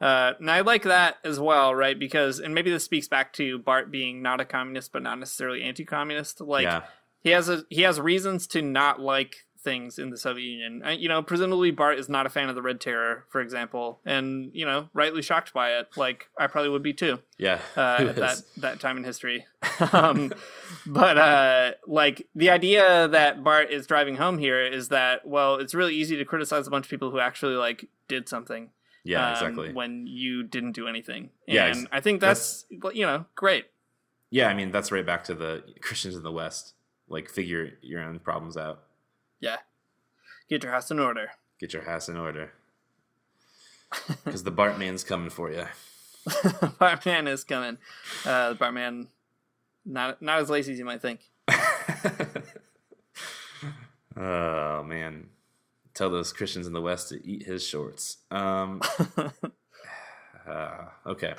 Uh, 0.00 0.32
and 0.38 0.50
I 0.50 0.60
like 0.60 0.82
that 0.82 1.16
as 1.24 1.40
well, 1.40 1.74
right? 1.74 1.98
Because, 1.98 2.40
and 2.40 2.54
maybe 2.54 2.70
this 2.70 2.84
speaks 2.84 3.08
back 3.08 3.32
to 3.34 3.58
Barth 3.58 3.90
being 3.90 4.22
not 4.22 4.40
a 4.40 4.44
communist, 4.44 4.92
but 4.92 5.02
not 5.02 5.18
necessarily 5.18 5.62
anti-communist. 5.62 6.40
Like, 6.40 6.64
yeah. 6.64 6.82
he 7.22 7.30
has 7.30 7.48
a 7.48 7.64
he 7.70 7.82
has 7.82 8.00
reasons 8.00 8.46
to 8.48 8.60
not 8.60 9.00
like 9.00 9.46
things 9.64 9.98
in 9.98 10.10
the 10.10 10.16
Soviet 10.16 10.44
Union. 10.44 10.82
Uh, 10.84 10.90
you 10.90 11.08
know, 11.08 11.22
presumably 11.22 11.70
Barth 11.70 11.98
is 11.98 12.08
not 12.08 12.26
a 12.26 12.28
fan 12.28 12.48
of 12.48 12.54
the 12.54 12.62
Red 12.62 12.80
Terror, 12.80 13.24
for 13.30 13.40
example, 13.40 14.00
and 14.04 14.50
you 14.52 14.64
know, 14.64 14.90
rightly 14.92 15.22
shocked 15.22 15.52
by 15.52 15.70
it. 15.70 15.88
Like 15.96 16.28
I 16.38 16.46
probably 16.46 16.68
would 16.68 16.82
be 16.82 16.92
too. 16.92 17.20
Yeah, 17.38 17.60
uh, 17.76 17.80
at 18.08 18.16
that 18.16 18.42
that 18.58 18.80
time 18.80 18.96
in 18.96 19.04
history. 19.04 19.46
um, 19.92 20.32
but 20.86 21.18
uh, 21.18 21.72
like 21.86 22.28
the 22.34 22.50
idea 22.50 23.08
that 23.08 23.42
Barth 23.42 23.70
is 23.70 23.86
driving 23.86 24.16
home 24.16 24.38
here 24.38 24.64
is 24.64 24.88
that 24.90 25.26
well, 25.26 25.56
it's 25.56 25.74
really 25.74 25.94
easy 25.96 26.16
to 26.16 26.24
criticize 26.24 26.66
a 26.66 26.70
bunch 26.70 26.86
of 26.86 26.90
people 26.90 27.10
who 27.10 27.18
actually 27.18 27.54
like 27.54 27.88
did 28.06 28.28
something. 28.28 28.70
Yeah, 29.04 29.26
um, 29.26 29.32
exactly. 29.32 29.72
When 29.72 30.06
you 30.06 30.42
didn't 30.42 30.72
do 30.72 30.88
anything. 30.88 31.30
And 31.46 31.54
Yeah, 31.54 31.66
ex- 31.66 31.84
I 31.92 32.00
think 32.00 32.20
that's, 32.20 32.64
you 32.70 33.06
know 33.06 33.26
great. 33.34 33.66
Yeah, 34.30 34.48
I 34.48 34.54
mean 34.54 34.72
that's 34.72 34.90
right 34.90 35.04
back 35.04 35.24
to 35.24 35.34
the 35.34 35.62
Christians 35.80 36.16
in 36.16 36.22
the 36.22 36.32
West. 36.32 36.74
Like 37.08 37.28
figure 37.28 37.72
your 37.82 38.02
own 38.02 38.18
problems 38.18 38.56
out. 38.56 38.83
Yeah, 39.44 39.58
get 40.48 40.62
your 40.62 40.72
house 40.72 40.90
in 40.90 40.98
order. 40.98 41.32
Get 41.60 41.74
your 41.74 41.84
house 41.84 42.08
in 42.08 42.16
order. 42.16 42.52
Because 44.24 44.42
the 44.42 44.50
Bartman's 44.50 45.04
coming 45.04 45.28
for 45.30 45.52
you. 45.52 45.66
Bartman 46.80 47.28
is 47.28 47.44
coming. 47.44 47.76
Uh, 48.24 48.54
the 48.54 48.56
Bartman, 48.56 49.08
not 49.84 50.22
not 50.22 50.40
as 50.40 50.48
lazy 50.48 50.72
as 50.72 50.78
you 50.78 50.86
might 50.86 51.02
think. 51.02 51.20
oh 54.16 54.82
man, 54.82 55.28
tell 55.92 56.08
those 56.08 56.32
Christians 56.32 56.66
in 56.66 56.72
the 56.72 56.80
West 56.80 57.10
to 57.10 57.24
eat 57.24 57.44
his 57.44 57.64
shorts. 57.64 58.16
Um, 58.30 58.80
uh, 60.48 60.86
okay. 61.06 61.34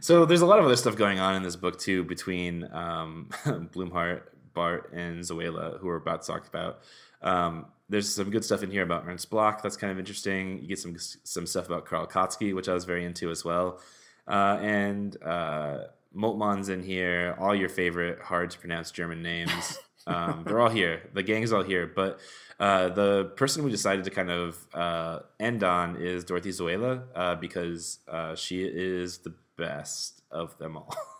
so 0.00 0.26
there's 0.26 0.42
a 0.42 0.46
lot 0.46 0.58
of 0.58 0.66
other 0.66 0.76
stuff 0.76 0.94
going 0.94 1.18
on 1.18 1.34
in 1.34 1.42
this 1.42 1.56
book 1.56 1.78
too 1.78 2.04
between 2.04 2.64
um, 2.72 3.30
Blumhardt, 3.46 4.22
Barth, 4.56 4.86
and 4.92 5.20
Sölle, 5.20 5.78
who 5.78 5.86
we're 5.86 5.96
about 5.96 6.22
to 6.22 6.26
talk 6.26 6.48
about. 6.48 6.80
Um, 7.22 7.66
there's 7.88 8.12
some 8.12 8.30
good 8.30 8.44
stuff 8.44 8.64
in 8.64 8.70
here 8.72 8.82
about 8.82 9.04
Ernst 9.06 9.30
Bloch. 9.30 9.62
That's 9.62 9.76
kind 9.76 9.92
of 9.92 9.98
interesting. 10.00 10.58
You 10.60 10.66
get 10.66 10.80
some 10.80 10.96
some 10.98 11.46
stuff 11.46 11.66
about 11.66 11.86
Karl 11.86 12.08
Kautsky, 12.08 12.52
which 12.54 12.68
I 12.68 12.74
was 12.74 12.84
very 12.84 13.04
into 13.04 13.30
as 13.30 13.44
well. 13.44 13.80
Uh, 14.26 14.58
and 14.60 15.16
uh, 15.22 15.84
Moltmann's 16.12 16.68
in 16.68 16.82
here. 16.82 17.36
All 17.38 17.54
your 17.54 17.68
favorite 17.68 18.18
hard 18.20 18.50
to 18.50 18.58
pronounce 18.58 18.90
German 18.90 19.22
names. 19.22 19.78
Um, 20.08 20.44
they're 20.46 20.60
all 20.60 20.70
here. 20.70 21.02
The 21.14 21.22
gang's 21.24 21.52
all 21.52 21.64
here. 21.64 21.90
But 21.92 22.20
uh, 22.60 22.90
the 22.90 23.32
person 23.36 23.64
we 23.64 23.70
decided 23.70 24.04
to 24.04 24.10
kind 24.10 24.30
of 24.30 24.56
uh, 24.72 25.18
end 25.40 25.64
on 25.64 25.96
is 25.96 26.24
Dorothy 26.24 26.50
Sölle 26.50 27.02
uh, 27.14 27.34
because 27.34 27.98
uh, 28.08 28.36
she 28.36 28.64
is 28.64 29.18
the 29.18 29.34
best 29.56 30.22
of 30.30 30.56
them 30.58 30.76
all. 30.76 30.94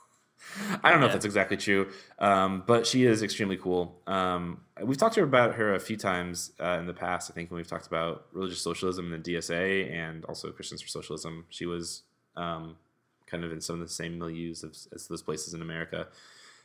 I 0.83 0.91
don't 0.91 1.01
know 1.01 1.07
if 1.07 1.13
that's 1.13 1.25
exactly 1.25 1.57
true, 1.57 1.91
um, 2.19 2.63
but 2.67 2.87
she 2.87 3.05
is 3.05 3.23
extremely 3.23 3.57
cool. 3.57 4.01
Um, 4.07 4.63
we've 4.83 4.97
talked 4.97 5.15
to 5.15 5.21
her 5.21 5.27
about 5.27 5.55
her 5.57 5.75
a 5.75 5.81
few 5.81 5.97
times 5.97 6.53
uh, 6.61 6.79
in 6.79 6.87
the 6.87 6.95
past. 6.95 7.31
I 7.31 7.35
think 7.35 7.51
when 7.51 7.57
we've 7.57 7.67
talked 7.67 7.87
about 7.87 8.27
religious 8.33 8.61
socialism 8.61 9.13
and 9.13 9.23
the 9.23 9.35
DSA, 9.35 9.93
and 9.93 10.25
also 10.25 10.51
Christians 10.51 10.83
for 10.83 10.89
Socialism, 10.89 11.45
she 11.49 11.67
was 11.67 12.03
um, 12.37 12.77
kind 13.27 13.45
of 13.45 13.53
in 13.53 13.61
some 13.61 13.81
of 13.81 13.87
the 13.87 13.93
same 13.93 14.19
milieus 14.19 14.65
as, 14.65 14.89
as 14.95 15.09
those 15.09 15.23
places 15.23 15.55
in 15.55 15.63
America. 15.63 16.09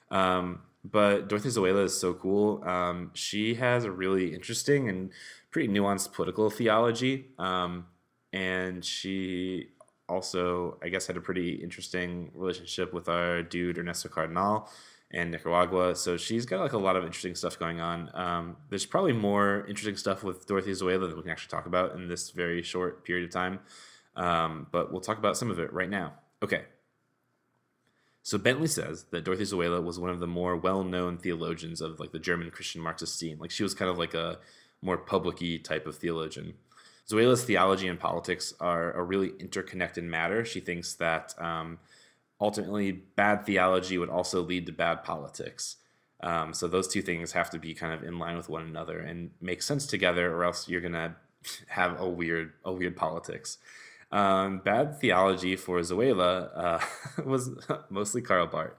Um, 0.09 0.61
but 0.83 1.27
Dorothy 1.27 1.49
Sölle 1.49 1.83
is 1.83 1.97
so 1.97 2.13
cool. 2.13 2.63
Um, 2.67 3.11
she 3.13 3.55
has 3.55 3.83
a 3.83 3.91
really 3.91 4.33
interesting 4.33 4.89
and 4.89 5.11
pretty 5.51 5.71
nuanced 5.71 6.13
political 6.13 6.49
theology, 6.49 7.27
um, 7.37 7.85
and 8.33 8.83
she 8.83 9.69
also, 10.11 10.77
I 10.83 10.89
guess, 10.89 11.07
had 11.07 11.17
a 11.17 11.21
pretty 11.21 11.51
interesting 11.55 12.31
relationship 12.35 12.93
with 12.93 13.07
our 13.07 13.41
dude 13.41 13.77
Ernesto 13.77 14.09
Cardenal 14.09 14.69
and 15.13 15.31
Nicaragua. 15.31 15.95
So 15.95 16.17
she's 16.17 16.45
got 16.45 16.59
like 16.59 16.73
a 16.73 16.77
lot 16.77 16.95
of 16.95 17.03
interesting 17.05 17.35
stuff 17.35 17.57
going 17.57 17.79
on. 17.79 18.11
Um, 18.13 18.57
there's 18.69 18.85
probably 18.85 19.13
more 19.13 19.65
interesting 19.67 19.95
stuff 19.95 20.23
with 20.23 20.45
Dorothy 20.45 20.71
Sölle 20.71 20.99
that 20.99 21.15
we 21.15 21.21
can 21.21 21.31
actually 21.31 21.51
talk 21.51 21.65
about 21.65 21.95
in 21.95 22.07
this 22.07 22.31
very 22.31 22.61
short 22.61 23.05
period 23.05 23.25
of 23.25 23.31
time. 23.31 23.59
Um, 24.15 24.67
but 24.71 24.91
we'll 24.91 25.01
talk 25.01 25.17
about 25.17 25.37
some 25.37 25.49
of 25.49 25.59
it 25.59 25.71
right 25.71 25.89
now. 25.89 26.13
Okay. 26.43 26.63
So 28.23 28.37
Bentley 28.37 28.67
says 28.67 29.05
that 29.11 29.23
Dorothy 29.23 29.45
Sölle 29.45 29.83
was 29.83 29.97
one 29.97 30.11
of 30.11 30.19
the 30.19 30.27
more 30.27 30.55
well-known 30.55 31.17
theologians 31.17 31.81
of 31.81 31.99
like 31.99 32.11
the 32.11 32.19
German 32.19 32.51
Christian 32.51 32.81
Marxist 32.81 33.17
scene. 33.17 33.37
Like 33.39 33.51
she 33.51 33.63
was 33.63 33.73
kind 33.73 33.89
of 33.89 33.97
like 33.97 34.13
a 34.13 34.39
more 34.81 34.97
public-y 34.97 35.59
type 35.63 35.87
of 35.87 35.95
theologian. 35.97 36.53
Sölle's 37.11 37.43
theology 37.43 37.87
and 37.87 37.99
politics 37.99 38.53
are 38.59 38.93
a 38.93 39.03
really 39.03 39.31
interconnected 39.39 40.03
matter. 40.03 40.45
She 40.45 40.59
thinks 40.59 40.93
that 40.95 41.33
um, 41.39 41.79
ultimately 42.39 42.91
bad 42.91 43.45
theology 43.45 43.97
would 43.97 44.09
also 44.09 44.41
lead 44.41 44.65
to 44.67 44.71
bad 44.71 45.03
politics. 45.03 45.77
Um, 46.21 46.53
so 46.53 46.67
those 46.67 46.87
two 46.87 47.01
things 47.01 47.31
have 47.31 47.49
to 47.51 47.59
be 47.59 47.73
kind 47.73 47.93
of 47.93 48.03
in 48.03 48.19
line 48.19 48.37
with 48.37 48.49
one 48.49 48.63
another 48.63 48.99
and 48.99 49.31
make 49.41 49.61
sense 49.61 49.87
together, 49.87 50.33
or 50.33 50.43
else 50.43 50.69
you're 50.69 50.81
gonna 50.81 51.15
have 51.67 51.99
a 51.99 52.07
weird, 52.07 52.53
a 52.63 52.71
weird 52.71 52.95
politics. 52.95 53.57
Um, 54.11 54.59
bad 54.59 54.99
theology 54.99 55.55
for 55.55 55.79
Sölle 55.79 56.49
uh, 56.53 56.79
was 57.25 57.49
mostly 57.89 58.21
Karl 58.21 58.47
Barth, 58.47 58.73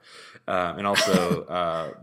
uh, 0.47 0.75
and 0.77 0.85
also 0.85 1.43
uh, 1.45 1.93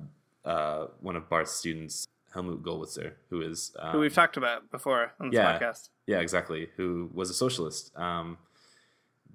uh, 0.45 0.87
one 1.01 1.17
of 1.17 1.29
Barth's 1.29 1.53
students, 1.53 2.09
Helmut 2.33 2.63
Gollwitzer, 2.63 3.13
who 3.29 3.43
is 3.43 3.75
um, 3.79 3.93
Who 3.93 3.99
we've 4.01 4.15
talked 4.15 4.37
about 4.37 4.71
before 4.71 5.13
on 5.21 5.31
this 5.31 5.37
yeah, 5.37 5.59
podcast. 5.59 5.89
yeah, 6.07 6.21
exactly, 6.21 6.69
who 6.77 7.11
was 7.13 7.31
a 7.31 7.35
socialist. 7.35 7.97
Um, 7.97 8.39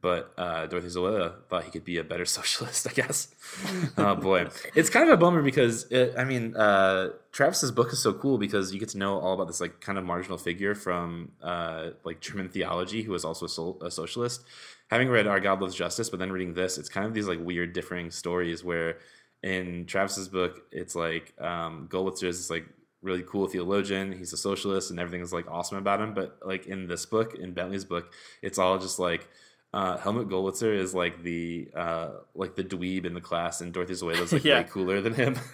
but 0.01 0.33
uh, 0.37 0.67
Dorothy 0.67 0.89
Sölle 0.89 1.33
thought 1.49 1.63
he 1.63 1.71
could 1.71 1.83
be 1.83 1.97
a 1.97 2.03
better 2.03 2.25
socialist, 2.39 2.87
I 2.87 2.93
guess. 2.93 3.33
oh 3.97 4.15
boy, 4.15 4.47
it's 4.75 4.89
kind 4.89 5.09
of 5.09 5.13
a 5.13 5.17
bummer 5.17 5.41
because 5.41 5.85
it, 5.91 6.13
I 6.17 6.23
mean, 6.23 6.55
uh, 6.55 7.09
Travis's 7.31 7.71
book 7.71 7.91
is 7.91 7.99
so 8.01 8.13
cool 8.13 8.37
because 8.37 8.73
you 8.73 8.79
get 8.79 8.89
to 8.89 8.97
know 8.97 9.19
all 9.19 9.33
about 9.33 9.47
this 9.47 9.59
like 9.59 9.81
kind 9.81 9.97
of 9.97 10.03
marginal 10.05 10.37
figure 10.37 10.75
from 10.75 11.31
uh, 11.41 11.91
like 12.03 12.21
German 12.21 12.49
theology 12.49 13.01
who 13.01 13.11
was 13.11 13.25
also 13.25 13.45
a, 13.45 13.49
sol- 13.49 13.81
a 13.81 13.89
socialist. 13.91 14.43
Having 14.91 15.09
read 15.09 15.25
Our 15.25 15.39
God 15.39 15.61
Loves 15.61 15.73
Justice, 15.73 16.11
but 16.11 16.19
then 16.19 16.31
reading 16.31 16.53
this, 16.53 16.77
it's 16.77 16.89
kind 16.89 17.07
of 17.07 17.15
these 17.15 17.27
like 17.27 17.39
weird 17.41 17.73
differing 17.73 18.11
stories 18.11 18.63
where 18.63 18.99
in 19.41 19.85
Travis's 19.87 20.27
book, 20.27 20.61
it's 20.71 20.95
like 20.95 21.33
um, 21.41 21.87
Gollwitzer 21.91 22.27
is 22.27 22.37
this 22.37 22.49
like 22.51 22.67
really 23.05 23.23
cool 23.23 23.47
theologian. 23.47 24.11
He's 24.11 24.33
a 24.33 24.37
socialist, 24.37 24.89
and 24.91 24.99
everything 24.99 25.21
is 25.21 25.31
like 25.31 25.49
awesome 25.49 25.77
about 25.77 26.01
him. 26.01 26.13
But 26.13 26.39
like 26.43 26.65
in 26.65 26.87
this 26.87 27.05
book, 27.05 27.35
in 27.35 27.53
Bentley's 27.53 27.85
book, 27.85 28.11
it's 28.41 28.57
all 28.59 28.77
just 28.79 28.99
like 28.99 29.27
uh, 29.73 29.97
Helmut 29.97 30.27
Gollwitzer 30.29 30.77
is 30.77 30.93
like 30.93 31.21
the 31.23 31.69
uh, 31.75 32.09
like 32.33 32.55
the 32.55 32.63
dweeb 32.63 33.05
in 33.05 33.13
the 33.13 33.21
class, 33.21 33.61
and 33.61 33.71
Dorothy 33.73 33.93
Sölle's 33.93 34.33
like 34.33 34.43
Yeah. 34.43 34.61
way 34.61 34.67
cooler 34.69 34.99
than 35.01 35.13
him. 35.13 35.37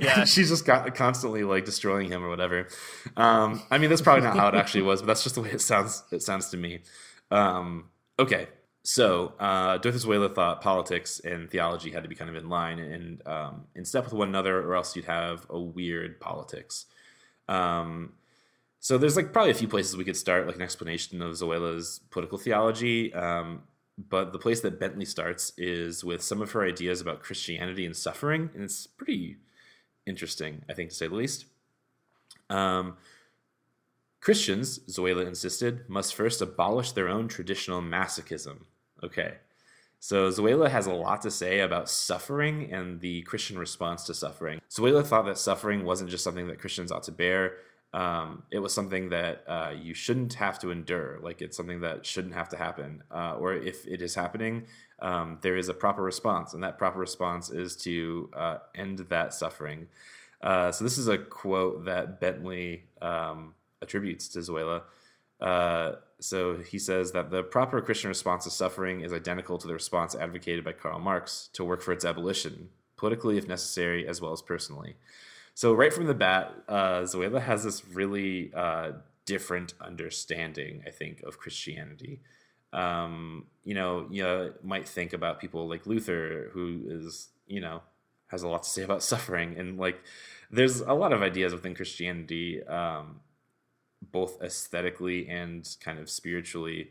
Yeah. 0.00 0.24
she's 0.24 0.48
just 0.48 0.64
got 0.64 0.94
constantly 0.94 1.44
like 1.44 1.66
destroying 1.66 2.08
him 2.10 2.24
or 2.24 2.30
whatever. 2.30 2.66
Um, 3.14 3.62
I 3.70 3.76
mean, 3.76 3.90
that's 3.90 4.00
probably 4.00 4.24
not 4.24 4.34
how 4.34 4.48
it 4.48 4.54
actually 4.54 4.80
was, 4.82 5.02
but 5.02 5.06
that's 5.08 5.22
just 5.22 5.34
the 5.34 5.42
way 5.42 5.50
it 5.50 5.60
sounds. 5.60 6.02
It 6.10 6.22
sounds 6.22 6.48
to 6.48 6.56
me. 6.56 6.80
Um, 7.30 7.90
okay, 8.18 8.48
so 8.86 9.32
uh, 9.40 9.78
Sölle 9.80 10.32
thought 10.32 10.60
politics 10.60 11.18
and 11.18 11.50
theology 11.50 11.90
had 11.90 12.04
to 12.04 12.08
be 12.08 12.14
kind 12.14 12.30
of 12.30 12.36
in 12.36 12.48
line 12.48 12.78
and 12.78 13.26
um, 13.26 13.64
in 13.74 13.84
step 13.84 14.04
with 14.04 14.12
one 14.12 14.28
another, 14.28 14.60
or 14.60 14.76
else 14.76 14.94
you'd 14.94 15.06
have 15.06 15.44
a 15.50 15.58
weird 15.58 16.20
politics. 16.20 16.86
Um, 17.48 18.12
so 18.78 18.96
there's 18.96 19.16
like 19.16 19.32
probably 19.32 19.50
a 19.50 19.54
few 19.54 19.66
places 19.66 19.96
we 19.96 20.04
could 20.04 20.16
start, 20.16 20.46
like 20.46 20.54
an 20.54 20.62
explanation 20.62 21.20
of 21.20 21.32
Sölle's 21.32 21.98
political 22.10 22.38
theology. 22.38 23.12
Um, 23.12 23.64
but 24.08 24.32
the 24.32 24.38
place 24.38 24.60
that 24.60 24.78
Bentley 24.78 25.04
starts 25.04 25.52
is 25.58 26.04
with 26.04 26.22
some 26.22 26.40
of 26.40 26.52
her 26.52 26.64
ideas 26.64 27.00
about 27.00 27.24
Christianity 27.24 27.86
and 27.86 27.96
suffering, 27.96 28.50
and 28.54 28.62
it's 28.62 28.86
pretty 28.86 29.38
interesting, 30.06 30.62
I 30.68 30.74
think, 30.74 30.90
to 30.90 30.94
say 30.94 31.08
the 31.08 31.16
least. 31.16 31.46
Um, 32.50 32.98
Christians, 34.20 34.78
Sölle 34.88 35.26
insisted, 35.26 35.88
must 35.88 36.14
first 36.14 36.40
abolish 36.40 36.92
their 36.92 37.08
own 37.08 37.26
traditional 37.26 37.82
masochism. 37.82 38.58
Okay. 39.02 39.34
So 39.98 40.30
Sölle 40.30 40.68
has 40.70 40.86
a 40.86 40.92
lot 40.92 41.22
to 41.22 41.30
say 41.30 41.60
about 41.60 41.88
suffering 41.88 42.72
and 42.72 43.00
the 43.00 43.22
Christian 43.22 43.58
response 43.58 44.04
to 44.04 44.14
suffering. 44.14 44.60
Sölle 44.68 45.04
thought 45.04 45.26
that 45.26 45.38
suffering 45.38 45.84
wasn't 45.84 46.10
just 46.10 46.22
something 46.22 46.48
that 46.48 46.60
Christians 46.60 46.92
ought 46.92 47.02
to 47.04 47.12
bear. 47.12 47.54
Um, 47.92 48.42
it 48.50 48.58
was 48.58 48.74
something 48.74 49.08
that 49.08 49.42
uh, 49.48 49.72
you 49.74 49.94
shouldn't 49.94 50.34
have 50.34 50.58
to 50.60 50.70
endure. 50.70 51.18
Like 51.22 51.40
it's 51.40 51.56
something 51.56 51.80
that 51.80 52.04
shouldn't 52.04 52.34
have 52.34 52.48
to 52.50 52.56
happen. 52.56 53.02
Uh, 53.10 53.36
or 53.36 53.54
if 53.54 53.86
it 53.86 54.02
is 54.02 54.14
happening, 54.14 54.66
um, 55.00 55.38
there 55.40 55.56
is 55.56 55.68
a 55.68 55.74
proper 55.74 56.02
response, 56.02 56.52
and 56.52 56.62
that 56.62 56.78
proper 56.78 56.98
response 56.98 57.50
is 57.50 57.74
to 57.76 58.30
uh, 58.36 58.58
end 58.74 58.98
that 59.08 59.32
suffering. 59.32 59.88
Uh, 60.42 60.70
so 60.70 60.84
this 60.84 60.98
is 60.98 61.08
a 61.08 61.16
quote 61.16 61.86
that 61.86 62.20
Bentley 62.20 62.84
um, 63.00 63.54
attributes 63.80 64.28
to 64.28 64.40
Sölle. 64.40 64.82
Uh, 65.40 65.92
so 66.18 66.56
he 66.56 66.78
says 66.78 67.12
that 67.12 67.30
the 67.30 67.42
proper 67.42 67.80
Christian 67.82 68.08
response 68.08 68.44
to 68.44 68.50
suffering 68.50 69.02
is 69.02 69.12
identical 69.12 69.58
to 69.58 69.66
the 69.66 69.74
response 69.74 70.14
advocated 70.14 70.64
by 70.64 70.72
Karl 70.72 70.98
Marx 70.98 71.50
to 71.52 71.64
work 71.64 71.82
for 71.82 71.92
its 71.92 72.04
abolition, 72.04 72.70
politically 72.96 73.36
if 73.36 73.46
necessary, 73.46 74.08
as 74.08 74.20
well 74.20 74.32
as 74.32 74.40
personally. 74.40 74.96
So 75.54 75.74
right 75.74 75.92
from 75.92 76.06
the 76.06 76.14
bat, 76.14 76.54
uh, 76.68 77.00
Sölle 77.02 77.40
has 77.40 77.64
this 77.64 77.86
really 77.88 78.52
uh, 78.54 78.92
different 79.26 79.74
understanding, 79.80 80.82
I 80.86 80.90
think, 80.90 81.22
of 81.22 81.38
Christianity. 81.38 82.20
Um, 82.72 83.46
you 83.64 83.74
know, 83.74 84.06
you 84.10 84.54
might 84.62 84.88
think 84.88 85.12
about 85.12 85.40
people 85.40 85.68
like 85.68 85.86
Luther, 85.86 86.50
who 86.52 86.82
is, 86.88 87.28
you 87.46 87.60
know, 87.60 87.82
has 88.28 88.42
a 88.42 88.48
lot 88.48 88.64
to 88.64 88.70
say 88.70 88.82
about 88.82 89.02
suffering, 89.02 89.56
and 89.58 89.78
like, 89.78 90.00
there's 90.50 90.80
a 90.80 90.92
lot 90.92 91.12
of 91.12 91.22
ideas 91.22 91.52
within 91.52 91.74
Christianity, 91.74 92.62
um, 92.64 93.20
both 94.12 94.40
aesthetically 94.42 95.28
and 95.28 95.68
kind 95.80 95.98
of 95.98 96.08
spiritually, 96.10 96.90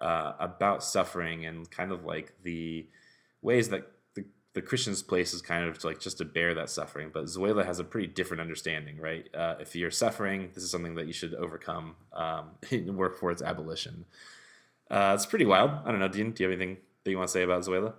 uh, 0.00 0.32
about 0.38 0.84
suffering 0.84 1.46
and 1.46 1.70
kind 1.70 1.92
of 1.92 2.04
like 2.04 2.34
the 2.42 2.86
ways 3.42 3.68
that 3.70 3.90
the, 4.14 4.24
the 4.54 4.62
Christian's 4.62 5.02
place 5.02 5.32
is 5.32 5.40
kind 5.40 5.64
of 5.64 5.82
like 5.84 6.00
just 6.00 6.18
to 6.18 6.24
bear 6.24 6.54
that 6.54 6.70
suffering. 6.70 7.10
But 7.12 7.26
Sölle 7.26 7.64
has 7.64 7.78
a 7.78 7.84
pretty 7.84 8.08
different 8.08 8.40
understanding, 8.40 8.98
right? 8.98 9.26
Uh, 9.34 9.54
if 9.60 9.74
you're 9.74 9.90
suffering, 9.90 10.50
this 10.54 10.62
is 10.62 10.70
something 10.70 10.96
that 10.96 11.06
you 11.06 11.12
should 11.12 11.34
overcome 11.34 11.96
um, 12.12 12.50
and 12.70 12.96
work 12.96 13.18
for 13.18 13.30
its 13.30 13.42
abolition. 13.42 14.04
Uh, 14.90 15.12
it's 15.14 15.26
pretty 15.26 15.46
wild. 15.46 15.70
I 15.84 15.90
don't 15.90 16.00
know, 16.00 16.08
Dean. 16.08 16.32
Do 16.32 16.42
you 16.42 16.50
have 16.50 16.58
anything 16.58 16.78
that 17.04 17.10
you 17.10 17.16
want 17.16 17.28
to 17.28 17.32
say 17.32 17.42
about 17.42 17.62
Sölle? 17.62 17.94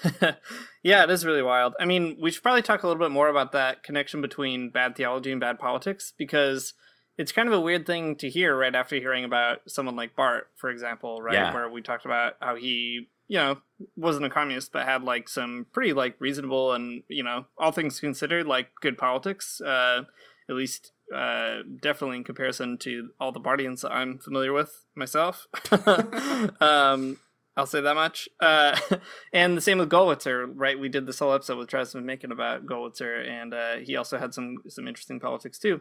yeah, 0.82 1.02
it 1.04 1.10
is 1.10 1.24
really 1.24 1.42
wild. 1.42 1.74
I 1.80 1.84
mean, 1.84 2.16
we 2.20 2.30
should 2.30 2.42
probably 2.42 2.62
talk 2.62 2.82
a 2.82 2.86
little 2.86 3.02
bit 3.02 3.10
more 3.10 3.28
about 3.28 3.52
that 3.52 3.82
connection 3.82 4.20
between 4.20 4.70
bad 4.70 4.96
theology 4.96 5.32
and 5.32 5.40
bad 5.40 5.58
politics 5.58 6.12
because 6.16 6.74
it's 7.18 7.32
kind 7.32 7.48
of 7.48 7.54
a 7.54 7.60
weird 7.60 7.86
thing 7.86 8.16
to 8.16 8.30
hear 8.30 8.56
right 8.56 8.74
after 8.74 8.96
hearing 8.96 9.24
about 9.24 9.58
someone 9.68 9.96
like 9.96 10.16
Barth, 10.16 10.44
for 10.56 10.70
example, 10.70 11.20
right? 11.22 11.34
Yeah. 11.34 11.54
Where 11.54 11.68
we 11.68 11.82
talked 11.82 12.04
about 12.04 12.34
how 12.40 12.56
he, 12.56 13.08
you 13.28 13.38
know, 13.38 13.58
wasn't 13.96 14.26
a 14.26 14.30
communist 14.30 14.72
but 14.72 14.86
had 14.86 15.02
like 15.02 15.28
some 15.28 15.66
pretty 15.72 15.92
like 15.92 16.16
reasonable 16.18 16.72
and, 16.72 17.02
you 17.08 17.22
know, 17.22 17.46
all 17.58 17.72
things 17.72 18.00
considered, 18.00 18.46
like 18.46 18.68
good 18.80 18.96
politics, 18.96 19.60
uh, 19.60 20.02
at 20.48 20.54
least 20.54 20.92
uh, 21.14 21.58
definitely 21.80 22.16
in 22.16 22.24
comparison 22.24 22.78
to 22.78 23.10
all 23.20 23.32
the 23.32 23.40
Barthians 23.40 23.82
that 23.82 23.92
I'm 23.92 24.18
familiar 24.18 24.52
with 24.52 24.84
myself. 24.94 25.46
um, 26.60 27.18
I'll 27.56 27.66
say 27.66 27.82
that 27.82 27.94
much. 27.94 28.28
Uh, 28.40 28.78
and 29.32 29.56
the 29.56 29.60
same 29.60 29.78
with 29.78 29.90
Gollwitzer, 29.90 30.50
right? 30.54 30.78
We 30.78 30.88
did 30.88 31.06
this 31.06 31.18
whole 31.18 31.34
episode 31.34 31.58
with 31.58 31.68
Travis 31.68 31.94
McMaken 31.94 32.32
about 32.32 32.66
Gollwitzer, 32.66 33.28
and 33.28 33.52
uh, 33.52 33.76
he 33.76 33.96
also 33.96 34.18
had 34.18 34.32
some 34.32 34.58
some 34.68 34.88
interesting 34.88 35.20
politics 35.20 35.58
too. 35.58 35.80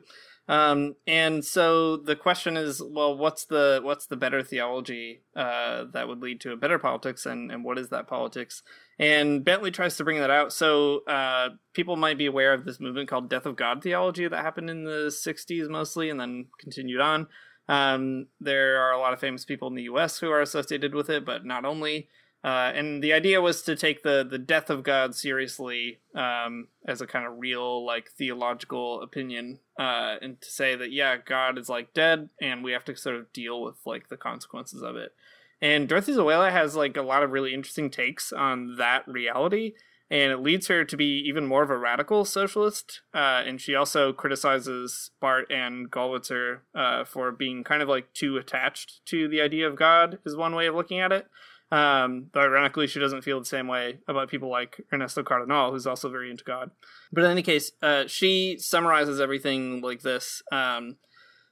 Um, 0.52 0.98
and 1.08 1.46
so 1.46 1.96
the 1.96 2.18
question 2.18 2.58
is, 2.58 2.84
well, 2.86 3.18
what's 3.18 3.46
the 3.46 3.80
what's 3.82 4.08
the 4.08 4.18
better 4.18 4.44
theology 4.44 5.22
uh, 5.34 5.86
that 5.94 6.10
would 6.10 6.22
lead 6.22 6.42
to 6.42 6.52
a 6.52 6.58
better 6.58 6.78
politics, 6.78 7.26
and 7.26 7.50
and 7.50 7.64
what 7.64 7.80
is 7.80 7.88
that 7.88 8.06
politics? 8.06 8.62
And 9.00 9.46
Bentley 9.46 9.72
tries 9.72 9.96
to 9.96 10.04
bring 10.04 10.20
that 10.20 10.30
out. 10.30 10.52
So 10.52 11.06
uh, 11.08 11.52
people 11.74 11.96
might 11.96 12.18
be 12.18 12.26
aware 12.26 12.52
of 12.54 12.66
this 12.66 12.82
movement 12.82 13.08
called 13.08 13.30
Death 13.30 13.46
of 13.46 13.56
God 13.56 13.82
theology 13.82 14.28
that 14.28 14.44
happened 14.44 14.70
in 14.70 14.84
the 14.84 15.08
'60s 15.08 15.70
mostly, 15.70 16.10
and 16.10 16.20
then 16.20 16.48
continued 16.60 17.00
on. 17.00 17.28
Um, 17.70 18.28
there 18.42 18.82
are 18.82 18.92
a 18.92 19.00
lot 19.00 19.14
of 19.14 19.22
famous 19.22 19.46
people 19.46 19.70
in 19.70 19.76
the 19.76 19.84
U.S. 19.84 20.20
who 20.20 20.30
are 20.32 20.42
associated 20.42 20.94
with 20.94 21.10
it, 21.10 21.26
but 21.26 21.46
not 21.46 21.64
only. 21.64 22.10
Uh, 22.44 22.72
and 22.74 23.04
the 23.04 23.14
idea 23.14 23.40
was 23.40 23.62
to 23.62 23.76
take 23.76 24.02
the 24.02 24.26
the 24.28 24.40
death 24.40 24.72
of 24.72 24.82
God 24.84 25.14
seriously 25.14 26.00
um, 26.16 26.70
as 26.88 27.00
a 27.00 27.08
kind 27.08 27.26
of 27.26 27.38
real 27.38 27.86
like 27.86 28.10
theological 28.10 29.02
opinion, 29.02 29.60
uh, 29.80 30.16
and 30.22 30.42
to 30.42 30.50
say 30.50 30.76
that 30.76 30.92
yeah, 30.92 31.18
God 31.18 31.60
is 31.60 31.70
like 31.70 31.94
dead, 31.94 32.30
and 32.42 32.64
we 32.64 32.72
have 32.72 32.86
to 32.86 32.96
sort 32.96 33.16
of 33.16 33.32
deal 33.32 33.62
with 33.62 33.76
like 33.86 34.10
the 34.10 34.18
consequences 34.18 34.82
of 34.82 34.96
it. 34.96 35.14
And 35.62 35.88
Dorothy 35.88 36.14
Sölle 36.14 36.52
has 36.52 36.76
like 36.76 36.98
a 36.98 37.04
lot 37.04 37.22
of 37.22 37.32
really 37.32 37.54
interesting 37.54 37.92
takes 37.92 38.34
on 38.34 38.78
that 38.78 39.08
reality, 39.08 39.74
and 40.10 40.32
it 40.32 40.40
leads 40.40 40.66
her 40.66 40.84
to 40.84 40.98
be 40.98 41.20
even 41.28 41.46
more 41.46 41.62
of 41.62 41.70
a 41.70 41.78
radical 41.78 42.26
socialist. 42.26 43.02
Uh, 43.14 43.44
and 43.46 43.62
she 43.62 43.76
also 43.76 44.12
criticizes 44.12 45.12
Barth 45.20 45.46
and 45.52 45.92
Gollwitzer 45.92 46.62
uh, 46.74 47.04
for 47.04 47.32
being 47.32 47.64
kind 47.64 47.84
of 47.84 47.88
like 47.88 48.12
too 48.14 48.38
attached 48.38 49.06
to 49.06 49.28
the 49.28 49.42
idea 49.42 49.68
of 49.68 49.76
God, 49.76 50.18
is 50.26 50.36
one 50.36 50.56
way 50.56 50.66
of 50.66 50.74
looking 50.74 51.00
at 51.00 51.12
it. 51.12 51.28
Um, 51.72 52.28
but 52.34 52.44
ironically, 52.44 52.88
she 52.88 53.00
doesn't 53.00 53.24
feel 53.24 53.40
the 53.40 53.46
same 53.46 53.68
way 53.68 54.00
about 54.08 54.30
people 54.30 54.50
like 54.50 54.86
Ernesto 54.92 55.24
Cardenal, 55.24 55.72
who's 55.72 55.88
also 55.88 56.10
very 56.10 56.30
into 56.30 56.44
God. 56.44 56.72
But 57.14 57.24
in 57.24 57.32
any 57.32 57.42
case, 57.42 57.72
uh, 57.82 58.08
she 58.08 58.58
summarizes 58.60 59.22
everything 59.22 59.82
like 59.82 60.02
this. 60.02 60.44
Um, 60.52 60.98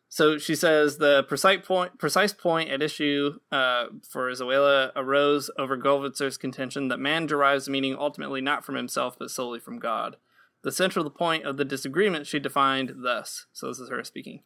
so 0.10 0.40
she 0.40 0.56
says 0.56 0.98
the 0.98 1.24
precise 1.24 1.66
point, 1.66 2.00
precise 2.00 2.34
point 2.34 2.70
at 2.70 2.82
issue 2.82 3.40
uh, 3.52 3.86
for 4.10 4.30
Sölle 4.32 4.92
arose 4.96 5.52
over 5.58 5.78
Gollwitzer's 5.78 6.36
contention 6.36 6.88
that 6.88 7.00
man 7.00 7.28
derives 7.28 7.70
meaning 7.70 7.96
ultimately 7.98 8.42
not 8.42 8.66
from 8.66 8.76
himself 8.76 9.18
but 9.20 9.30
solely 9.30 9.60
from 9.60 9.78
God. 9.78 10.18
The 10.64 10.72
central 10.72 11.08
point 11.12 11.46
of 11.46 11.58
the 11.58 11.64
disagreement 11.64 12.26
she 12.26 12.40
defined 12.40 12.96
thus. 12.98 13.46
So 13.54 13.68
this 13.68 13.80
is 13.80 13.90
her 13.90 14.04
speaking. 14.04 14.42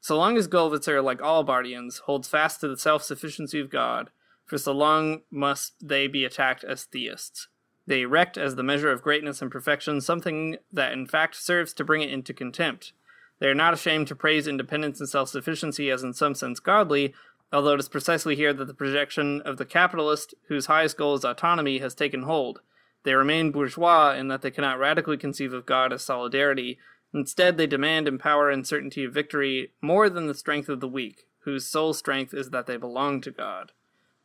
So 0.00 0.16
long 0.16 0.36
as 0.36 0.48
Gollwitzer, 0.48 1.04
like 1.04 1.22
all 1.22 1.44
Barthians, 1.44 2.00
holds 2.00 2.28
fast 2.28 2.60
to 2.60 2.68
the 2.68 2.76
self-sufficiency 2.76 3.60
of 3.60 3.70
God, 3.70 4.10
for 4.44 4.58
so 4.58 4.72
long 4.72 5.22
must 5.30 5.74
they 5.80 6.06
be 6.06 6.24
attacked 6.24 6.64
as 6.64 6.84
theists. 6.84 7.48
They 7.86 8.02
erect 8.02 8.38
as 8.38 8.56
the 8.56 8.62
measure 8.62 8.90
of 8.90 9.02
greatness 9.02 9.42
and 9.42 9.50
perfection 9.50 10.00
something 10.00 10.56
that 10.72 10.92
in 10.92 11.06
fact 11.06 11.36
serves 11.36 11.72
to 11.74 11.84
bring 11.84 12.02
it 12.02 12.10
into 12.10 12.32
contempt. 12.32 12.92
They 13.40 13.48
are 13.48 13.54
not 13.54 13.74
ashamed 13.74 14.08
to 14.08 14.16
praise 14.16 14.46
independence 14.46 15.00
and 15.00 15.08
self 15.08 15.28
sufficiency 15.28 15.90
as 15.90 16.02
in 16.02 16.14
some 16.14 16.34
sense 16.34 16.60
godly, 16.60 17.14
although 17.52 17.74
it 17.74 17.80
is 17.80 17.88
precisely 17.88 18.36
here 18.36 18.52
that 18.54 18.66
the 18.66 18.74
projection 18.74 19.42
of 19.42 19.58
the 19.58 19.66
capitalist, 19.66 20.34
whose 20.48 20.66
highest 20.66 20.96
goal 20.96 21.14
is 21.14 21.24
autonomy, 21.24 21.78
has 21.78 21.94
taken 21.94 22.22
hold. 22.22 22.60
They 23.02 23.14
remain 23.14 23.52
bourgeois 23.52 24.14
in 24.14 24.28
that 24.28 24.40
they 24.40 24.50
cannot 24.50 24.78
radically 24.78 25.18
conceive 25.18 25.52
of 25.52 25.66
God 25.66 25.92
as 25.92 26.02
solidarity. 26.02 26.78
Instead, 27.12 27.56
they 27.56 27.66
demand 27.66 28.08
in 28.08 28.18
power 28.18 28.50
and 28.50 28.66
certainty 28.66 29.04
of 29.04 29.12
victory 29.12 29.72
more 29.82 30.08
than 30.08 30.26
the 30.26 30.34
strength 30.34 30.68
of 30.68 30.80
the 30.80 30.88
weak, 30.88 31.26
whose 31.40 31.66
sole 31.66 31.92
strength 31.92 32.32
is 32.32 32.50
that 32.50 32.66
they 32.66 32.76
belong 32.76 33.20
to 33.20 33.30
God. 33.30 33.72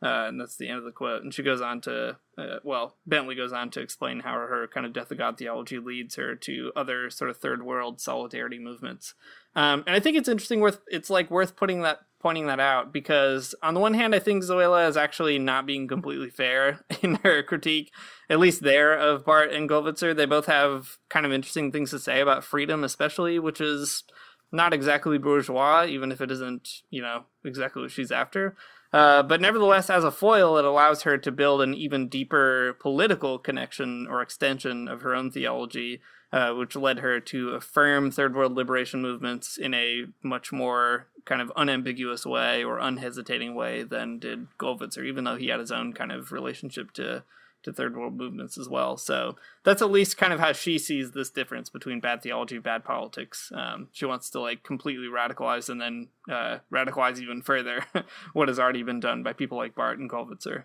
Uh, 0.02 0.26
and 0.28 0.40
that's 0.40 0.56
the 0.56 0.68
end 0.68 0.78
of 0.78 0.84
the 0.84 0.92
quote. 0.92 1.22
And 1.22 1.32
she 1.32 1.42
goes 1.42 1.60
on 1.60 1.82
to, 1.82 2.16
uh, 2.38 2.56
well, 2.64 2.96
Bentley 3.06 3.34
goes 3.34 3.52
on 3.52 3.70
to 3.70 3.80
explain 3.80 4.20
how 4.20 4.32
her 4.32 4.66
kind 4.72 4.86
of 4.86 4.94
death 4.94 5.10
of 5.10 5.18
God 5.18 5.36
theology 5.36 5.78
leads 5.78 6.14
her 6.14 6.34
to 6.36 6.72
other 6.74 7.10
sort 7.10 7.28
of 7.28 7.36
third 7.36 7.62
world 7.62 8.00
solidarity 8.00 8.58
movements. 8.58 9.14
Um, 9.54 9.84
and 9.86 9.94
I 9.94 10.00
think 10.00 10.16
it's 10.16 10.28
interesting. 10.28 10.60
Worth 10.60 10.80
it's 10.86 11.10
like 11.10 11.30
worth 11.30 11.54
putting 11.54 11.82
that 11.82 12.00
pointing 12.20 12.46
that 12.46 12.60
out 12.60 12.92
because 12.92 13.54
on 13.62 13.74
the 13.74 13.80
one 13.80 13.94
hand, 13.94 14.14
I 14.14 14.18
think 14.18 14.44
Sölle 14.44 14.88
is 14.88 14.96
actually 14.96 15.38
not 15.38 15.66
being 15.66 15.88
completely 15.88 16.30
fair 16.30 16.84
in 17.02 17.16
her 17.16 17.42
critique, 17.42 17.92
at 18.28 18.38
least 18.38 18.62
there 18.62 18.92
of 18.92 19.24
Barth 19.24 19.52
and 19.52 19.68
Gollwitzer. 19.68 20.14
They 20.14 20.26
both 20.26 20.46
have 20.46 20.96
kind 21.08 21.26
of 21.26 21.32
interesting 21.32 21.72
things 21.72 21.90
to 21.90 21.98
say 21.98 22.20
about 22.20 22.44
freedom, 22.44 22.84
especially, 22.84 23.38
which 23.38 23.60
is 23.60 24.04
not 24.52 24.72
exactly 24.72 25.18
bourgeois, 25.18 25.84
even 25.86 26.12
if 26.12 26.20
it 26.20 26.30
isn't, 26.30 26.68
you 26.90 27.02
know, 27.02 27.24
exactly 27.44 27.82
what 27.82 27.90
she's 27.90 28.12
after. 28.12 28.56
Uh, 28.92 29.22
but 29.22 29.40
nevertheless, 29.40 29.88
as 29.88 30.02
a 30.02 30.10
foil, 30.10 30.56
it 30.56 30.64
allows 30.64 31.02
her 31.02 31.16
to 31.16 31.30
build 31.30 31.62
an 31.62 31.74
even 31.74 32.08
deeper 32.08 32.76
political 32.80 33.38
connection 33.38 34.06
or 34.08 34.20
extension 34.20 34.88
of 34.88 35.02
her 35.02 35.14
own 35.14 35.30
theology, 35.30 36.00
uh, 36.32 36.52
which 36.52 36.74
led 36.74 36.98
her 36.98 37.20
to 37.20 37.50
affirm 37.50 38.10
third 38.10 38.34
world 38.34 38.54
liberation 38.54 39.00
movements 39.00 39.56
in 39.56 39.74
a 39.74 40.06
much 40.22 40.50
more 40.50 41.06
kind 41.24 41.40
of 41.40 41.52
unambiguous 41.56 42.26
way 42.26 42.64
or 42.64 42.78
unhesitating 42.78 43.54
way 43.54 43.84
than 43.84 44.18
did 44.18 44.46
Gollwitzer, 44.58 45.04
even 45.04 45.24
though 45.24 45.36
he 45.36 45.48
had 45.48 45.60
his 45.60 45.72
own 45.72 45.92
kind 45.92 46.10
of 46.10 46.32
relationship 46.32 46.92
to 46.94 47.22
to 47.62 47.72
third 47.72 47.96
world 47.96 48.16
movements 48.16 48.58
as 48.58 48.68
well. 48.68 48.96
So 48.96 49.36
that's 49.64 49.82
at 49.82 49.90
least 49.90 50.16
kind 50.16 50.32
of 50.32 50.40
how 50.40 50.52
she 50.52 50.78
sees 50.78 51.12
this 51.12 51.30
difference 51.30 51.68
between 51.68 52.00
bad 52.00 52.22
theology, 52.22 52.56
and 52.56 52.64
bad 52.64 52.84
politics. 52.84 53.52
Um, 53.54 53.88
she 53.92 54.06
wants 54.06 54.30
to 54.30 54.40
like 54.40 54.62
completely 54.62 55.06
radicalize 55.06 55.68
and 55.68 55.80
then 55.80 56.08
uh, 56.30 56.58
radicalize 56.72 57.18
even 57.18 57.42
further 57.42 57.84
what 58.32 58.48
has 58.48 58.58
already 58.58 58.82
been 58.82 59.00
done 59.00 59.22
by 59.22 59.32
people 59.32 59.58
like 59.58 59.74
Barth 59.74 59.98
and 59.98 60.10
Gollwitzer. 60.10 60.64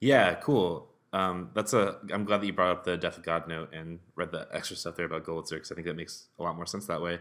Yeah, 0.00 0.34
cool. 0.34 0.88
Um, 1.12 1.50
that's 1.54 1.72
a. 1.72 1.98
I'm 2.12 2.24
glad 2.24 2.40
that 2.40 2.46
you 2.46 2.52
brought 2.52 2.70
up 2.70 2.84
the 2.84 2.96
Death 2.96 3.18
of 3.18 3.24
God 3.24 3.48
note 3.48 3.72
and 3.72 3.98
read 4.14 4.30
the 4.30 4.46
extra 4.52 4.76
stuff 4.76 4.96
there 4.96 5.06
about 5.06 5.24
Gollwitzer 5.24 5.50
because 5.50 5.72
I 5.72 5.74
think 5.74 5.86
that 5.86 5.96
makes 5.96 6.28
a 6.38 6.42
lot 6.42 6.56
more 6.56 6.66
sense 6.66 6.86
that 6.86 7.02
way. 7.02 7.18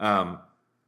Um, 0.00 0.38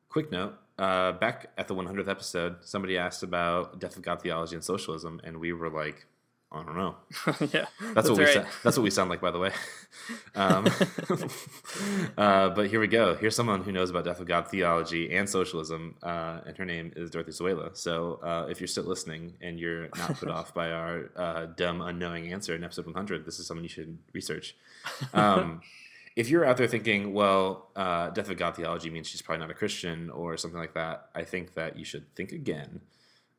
quick 0.09 0.33
note: 0.33 0.55
uh, 0.79 1.13
back 1.13 1.51
at 1.59 1.69
the 1.69 1.75
100th 1.75 2.09
episode, 2.09 2.57
somebody 2.63 2.97
asked 2.97 3.23
about 3.23 3.79
Death 3.79 3.97
of 3.97 4.03
God 4.03 4.23
theology 4.23 4.55
and 4.55 4.65
socialism, 4.65 5.21
and 5.23 5.39
we 5.39 5.53
were 5.53 5.69
like, 5.69 6.07
I 6.53 6.65
don't 6.65 6.77
know. 6.77 6.97
yeah, 7.53 7.67
that's, 7.81 7.95
that's 7.95 8.11
what 8.11 8.19
we 8.19 8.27
sa- 8.27 8.45
that's 8.65 8.77
what 8.77 8.83
we 8.83 8.91
sound 8.91 9.09
like, 9.09 9.21
by 9.21 9.31
the 9.31 9.39
way. 9.39 9.53
Um, 10.35 10.67
uh, 12.19 12.51
but 12.51 12.69
here 12.69 12.81
we 12.81 12.87
go. 12.87 13.15
Here's 13.15 13.35
someone 13.35 13.63
who 13.63 13.73
knows 13.73 13.91
about 13.91 14.05
Death 14.05 14.21
of 14.21 14.27
God 14.27 14.49
theology 14.49 15.15
and 15.15 15.29
socialism, 15.29 15.97
uh, 16.03 16.41
and 16.47 16.57
her 16.57 16.65
name 16.65 16.93
is 16.97 17.11
Dorothy 17.11 17.33
Sölle. 17.33 17.77
So 17.77 18.21
uh, 18.23 18.47
if 18.49 18.61
you're 18.61 18.69
still 18.69 18.85
listening 18.85 19.35
and 19.41 19.59
you're 19.59 19.89
not 19.99 20.19
put 20.19 20.29
off 20.29 20.55
by 20.55 20.71
our 20.71 21.11
uh, 21.17 21.47
dumb, 21.57 21.83
unknowing 21.83 22.33
answer 22.33 22.55
in 22.55 22.65
episode 22.65 22.87
100, 22.87 23.27
this 23.27 23.39
is 23.41 23.47
someone 23.47 23.65
you 23.65 23.69
should 23.69 23.99
research. 24.13 24.57
Um, 25.13 25.61
if 26.17 26.29
you're 26.29 26.45
out 26.45 26.57
there 26.57 26.69
thinking, 26.69 27.13
well, 27.13 27.69
uh, 27.77 28.11
Death 28.11 28.31
of 28.31 28.37
God 28.37 28.57
theology 28.57 28.91
means 28.91 29.09
she's 29.09 29.23
probably 29.23 29.41
not 29.41 29.51
a 29.51 29.55
Christian 29.55 30.11
or 30.11 30.37
something 30.37 30.59
like 30.59 30.75
that, 30.75 31.09
I 31.15 31.25
think 31.25 31.55
that 31.55 31.79
you 31.79 31.85
should 31.85 32.15
think 32.15 32.33
again 32.33 32.81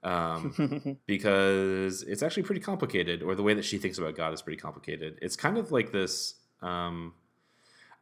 um, 0.04 0.98
because 1.06 2.04
it's 2.04 2.24
actually 2.24 2.44
pretty 2.44 2.62
complicated, 2.62 3.22
or 3.22 3.36
the 3.36 3.44
way 3.44 3.54
that 3.54 3.66
she 3.66 3.78
thinks 3.78 3.98
about 3.98 4.16
God 4.16 4.34
is 4.34 4.42
pretty 4.42 4.60
complicated. 4.60 5.20
It's 5.22 5.36
kind 5.36 5.58
of 5.58 5.72
like 5.72 5.92
this. 5.92 6.36
Um, 6.62 7.14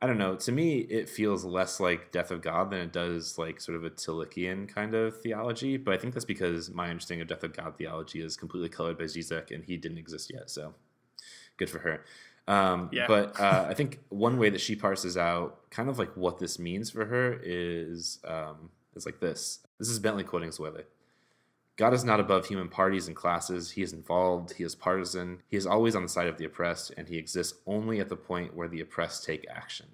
I 0.02 0.08
don't 0.08 0.18
know. 0.18 0.36
To 0.36 0.52
me, 0.52 0.78
it 0.80 1.10
feels 1.10 1.44
less 1.44 1.80
like 1.82 2.12
Death 2.12 2.32
of 2.32 2.42
God 2.42 2.72
than 2.72 2.80
it 2.80 2.94
does 2.94 3.38
like 3.38 3.60
sort 3.60 3.76
of 3.76 3.84
a 3.84 3.90
Tillichian 3.90 4.74
kind 4.74 4.96
of 4.96 5.20
theology. 5.22 5.76
But 5.76 5.94
I 5.94 5.98
think 5.98 6.14
that's 6.14 6.26
because 6.26 6.70
my 6.72 6.90
understanding 6.90 7.22
of 7.22 7.28
Death 7.28 7.44
of 7.44 7.56
God 7.56 7.76
theology 7.78 8.22
is 8.22 8.38
completely 8.38 8.70
colored 8.70 8.98
by 8.98 9.06
Zizek, 9.06 9.52
and 9.52 9.64
he 9.64 9.76
didn't 9.76 9.98
exist 9.98 10.32
yet. 10.34 10.50
So 10.50 10.74
good 11.58 11.70
for 11.70 11.80
her. 11.80 12.06
Um, 12.48 12.90
Yeah. 12.94 13.08
But 13.08 13.38
uh, 13.40 13.66
I 13.70 13.74
think 13.74 14.00
one 14.08 14.38
way 14.38 14.50
that 14.50 14.62
she 14.62 14.76
parses 14.76 15.18
out 15.18 15.70
kind 15.70 15.90
of 15.90 16.00
like 16.00 16.16
what 16.16 16.40
this 16.40 16.60
means 16.60 16.90
for 16.90 17.06
her 17.06 17.38
is 17.44 18.20
um, 18.26 18.70
is 18.96 19.06
like 19.06 19.20
this. 19.20 19.60
This 19.80 19.90
is 19.90 20.00
Bentley 20.00 20.24
quoting 20.24 20.52
Sölle. 20.52 20.84
God 21.80 21.94
is 21.94 22.04
not 22.04 22.20
above 22.20 22.46
human 22.46 22.68
parties 22.68 23.08
and 23.08 23.16
classes. 23.16 23.72
He 23.72 23.82
is 23.82 23.94
involved. 23.94 24.52
He 24.52 24.66
is 24.66 24.76
partisan. 24.76 25.42
He 25.48 25.56
is 25.56 25.66
always 25.66 25.96
on 25.96 26.04
the 26.04 26.10
side 26.10 26.28
of 26.28 26.38
the 26.38 26.44
oppressed, 26.44 26.92
and 26.98 27.08
he 27.08 27.16
exists 27.16 27.58
only 27.66 28.02
at 28.02 28.10
the 28.10 28.18
point 28.18 28.54
where 28.54 28.68
the 28.68 28.82
oppressed 28.82 29.24
take 29.24 29.46
action. 29.50 29.88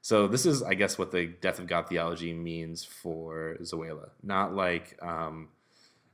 So 0.00 0.28
this 0.28 0.46
is, 0.46 0.62
I 0.62 0.74
guess, 0.74 0.96
what 0.96 1.10
the 1.10 1.26
death 1.26 1.58
of 1.58 1.66
God 1.66 1.88
theology 1.88 2.32
means 2.32 2.84
for 2.84 3.56
Sölle. 3.60 4.10
Not 4.22 4.54
like, 4.54 4.96
um, 5.02 5.48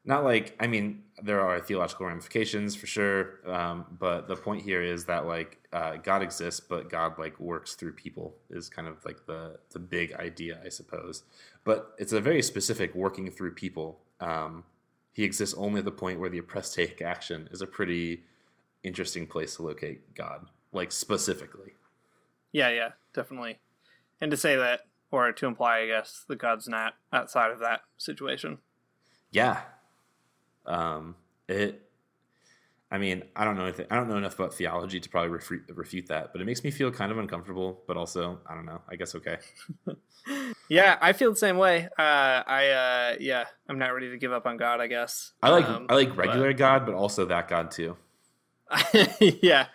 not 0.07 0.25
like. 0.25 0.57
I 0.59 0.69
mean, 0.69 1.03
there 1.23 1.43
are 1.43 1.61
theological 1.61 2.07
ramifications 2.07 2.75
for 2.75 2.87
sure, 2.87 3.41
um, 3.47 3.85
but 3.99 4.27
the 4.27 4.37
point 4.37 4.63
here 4.63 4.83
is 4.83 5.05
that 5.05 5.27
like 5.27 5.59
uh, 5.75 5.97
God 5.97 6.23
exists, 6.23 6.61
but 6.61 6.89
God 6.89 7.19
like 7.19 7.39
works 7.39 7.75
through 7.75 7.93
people 7.93 8.37
is 8.49 8.71
kind 8.71 8.89
of 8.89 9.05
like 9.05 9.27
the 9.27 9.59
the 9.73 9.81
big 9.81 10.15
idea, 10.15 10.63
I 10.65 10.71
suppose. 10.71 11.25
But 11.63 11.95
it's 11.99 12.15
a 12.15 12.23
very 12.23 12.41
specific 12.41 12.95
working 12.95 13.31
through 13.31 13.53
people. 13.53 13.99
Um, 14.19 14.65
he 15.15 15.23
exists 15.23 15.55
only 15.57 15.79
at 15.79 15.85
the 15.85 15.93
point 15.93 16.19
where 16.19 16.29
the 16.29 16.39
oppressed 16.39 16.75
take 16.75 17.01
action 17.01 17.49
is 17.53 17.62
a 17.62 17.67
pretty 17.67 18.25
interesting 18.83 19.27
place 19.27 19.57
to 19.57 19.62
locate 19.62 20.15
God, 20.15 20.47
like 20.73 20.91
specifically. 20.91 21.73
Yeah, 22.53 22.71
yeah, 22.71 22.91
definitely. 23.15 23.61
And 24.21 24.31
to 24.33 24.37
say 24.37 24.57
that, 24.57 24.81
or 25.12 25.31
to 25.31 25.47
imply, 25.47 25.79
I 25.79 25.87
guess, 25.87 26.25
that 26.29 26.39
God's 26.39 26.69
not 26.69 26.95
outside 27.12 27.53
of 27.53 27.61
that 27.61 27.83
situation. 27.97 28.59
Yeah. 29.31 29.61
Um, 30.67 31.15
it. 31.49 31.81
I 32.91 32.99
mean, 32.99 33.23
I 33.37 33.45
don't 33.45 33.57
know 33.57 33.65
anything. 33.65 33.87
I 33.91 33.97
don't 33.97 34.09
know 34.09 34.17
enough 34.17 34.35
about 34.35 34.55
theology 34.55 34.99
to 34.99 35.09
probably 35.09 35.31
refute, 35.31 35.62
refute 35.75 36.09
that, 36.09 36.33
but 36.33 36.41
it 36.41 36.45
makes 36.45 36.65
me 36.65 36.71
feel 36.71 36.91
kind 36.91 37.12
of 37.12 37.19
uncomfortable. 37.19 37.83
But 37.87 37.97
also, 37.97 38.41
I 38.47 38.55
don't 38.55 38.67
know. 38.67 38.81
I 38.89 38.97
guess 38.97 39.15
okay. 39.15 39.39
Yeah, 40.69 40.97
I 41.01 41.12
feel 41.12 41.31
the 41.31 41.37
same 41.37 41.59
way. 41.59 41.89
Uh, 41.99 42.43
I, 42.47 42.69
uh, 42.69 43.17
yeah, 43.21 43.45
I'm 43.69 43.79
not 43.79 43.89
ready 43.95 44.11
to 44.11 44.17
give 44.19 44.33
up 44.33 44.47
on 44.47 44.57
God. 44.57 44.81
I 44.81 44.87
guess. 44.87 45.33
I 45.43 45.51
like 45.51 45.69
Um, 45.69 45.87
I 45.89 45.95
like 45.95 46.09
but- 46.11 46.19
regular 46.19 46.53
God, 46.53 46.87
but 46.87 46.95
also 46.95 47.25
that 47.27 47.49
God 47.49 47.71
too. 47.71 47.97
yeah, 49.21 49.67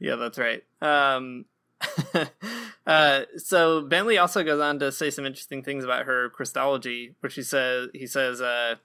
yeah, 0.00 0.16
that's 0.16 0.38
right. 0.38 0.62
Um, 0.82 1.46
uh, 2.86 3.22
so 3.36 3.82
Bentley 3.82 4.18
also 4.18 4.44
goes 4.44 4.60
on 4.60 4.78
to 4.78 4.92
say 4.92 5.10
some 5.10 5.26
interesting 5.26 5.62
things 5.62 5.84
about 5.84 6.06
her 6.06 6.28
Christology, 6.30 7.14
where 7.20 7.30
she 7.30 7.42
says 7.42 7.88
he 7.94 8.06
says 8.06 8.40
uh, 8.40 8.76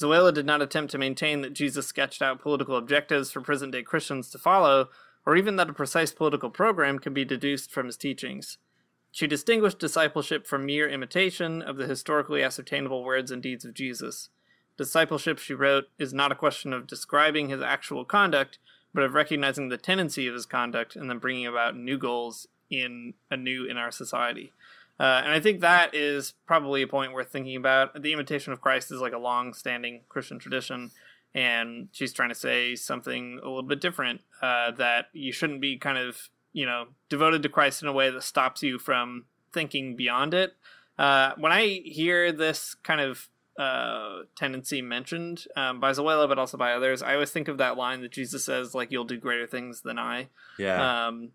Sölle 0.00 0.32
did 0.32 0.46
not 0.46 0.62
attempt 0.62 0.92
to 0.92 0.98
maintain 0.98 1.42
that 1.42 1.52
Jesus 1.52 1.86
sketched 1.86 2.22
out 2.22 2.40
political 2.40 2.76
objectives 2.76 3.30
for 3.30 3.40
present 3.40 3.72
day 3.72 3.82
Christians 3.82 4.30
to 4.30 4.38
follow, 4.38 4.88
or 5.26 5.36
even 5.36 5.56
that 5.56 5.68
a 5.70 5.74
precise 5.74 6.12
political 6.12 6.50
program 6.50 6.98
can 6.98 7.12
be 7.12 7.24
deduced 7.24 7.70
from 7.70 7.86
his 7.86 7.96
teachings. 7.96 8.58
She 9.10 9.26
distinguished 9.26 9.78
discipleship 9.78 10.46
from 10.46 10.66
mere 10.66 10.88
imitation 10.88 11.62
of 11.62 11.76
the 11.76 11.86
historically 11.86 12.42
ascertainable 12.42 13.02
words 13.02 13.30
and 13.30 13.42
deeds 13.42 13.64
of 13.64 13.74
Jesus. 13.74 14.28
Discipleship, 14.76 15.38
she 15.38 15.54
wrote, 15.54 15.86
is 15.98 16.14
not 16.14 16.30
a 16.30 16.36
question 16.36 16.72
of 16.72 16.86
describing 16.86 17.48
his 17.48 17.62
actual 17.62 18.04
conduct, 18.04 18.58
but 18.94 19.02
of 19.02 19.14
recognizing 19.14 19.68
the 19.68 19.76
tendency 19.76 20.28
of 20.28 20.34
his 20.34 20.46
conduct 20.46 20.94
and 20.94 21.10
then 21.10 21.18
bringing 21.18 21.46
about 21.46 21.76
new 21.76 21.98
goals 21.98 22.46
in 22.70 23.14
anew 23.30 23.64
in 23.64 23.76
our 23.76 23.90
society. 23.90 24.52
Uh, 25.00 25.22
and 25.24 25.32
I 25.32 25.40
think 25.40 25.60
that 25.60 25.94
is 25.94 26.34
probably 26.46 26.82
a 26.82 26.88
point 26.88 27.12
worth 27.12 27.30
thinking 27.30 27.56
about. 27.56 28.02
The 28.02 28.12
imitation 28.12 28.52
of 28.52 28.60
Christ 28.60 28.90
is 28.90 29.00
like 29.00 29.12
a 29.12 29.18
long-standing 29.18 30.02
Christian 30.08 30.38
tradition, 30.38 30.90
and 31.34 31.88
she's 31.92 32.12
trying 32.12 32.30
to 32.30 32.34
say 32.34 32.74
something 32.74 33.40
a 33.42 33.46
little 33.46 33.62
bit 33.62 33.80
different. 33.80 34.22
Uh, 34.42 34.72
that 34.72 35.06
you 35.12 35.32
shouldn't 35.32 35.60
be 35.60 35.76
kind 35.76 35.98
of 35.98 36.28
you 36.52 36.66
know 36.66 36.88
devoted 37.08 37.42
to 37.42 37.48
Christ 37.48 37.82
in 37.82 37.88
a 37.88 37.92
way 37.92 38.10
that 38.10 38.22
stops 38.22 38.62
you 38.62 38.78
from 38.78 39.24
thinking 39.52 39.96
beyond 39.96 40.34
it. 40.34 40.56
Uh, 40.98 41.32
when 41.36 41.52
I 41.52 41.80
hear 41.84 42.32
this 42.32 42.74
kind 42.74 43.00
of 43.00 43.28
uh, 43.58 44.20
tendency 44.36 44.82
mentioned 44.82 45.46
um, 45.56 45.80
by 45.80 45.92
Sölle, 45.92 46.28
but 46.28 46.38
also 46.38 46.56
by 46.56 46.72
others, 46.72 47.02
I 47.02 47.14
always 47.14 47.30
think 47.30 47.48
of 47.48 47.58
that 47.58 47.76
line 47.76 48.00
that 48.02 48.12
Jesus 48.12 48.44
says, 48.44 48.74
like, 48.74 48.90
"You'll 48.90 49.04
do 49.04 49.18
greater 49.18 49.46
things 49.46 49.82
than 49.82 49.98
I." 49.98 50.28
Yeah. 50.58 51.06
Um, 51.06 51.30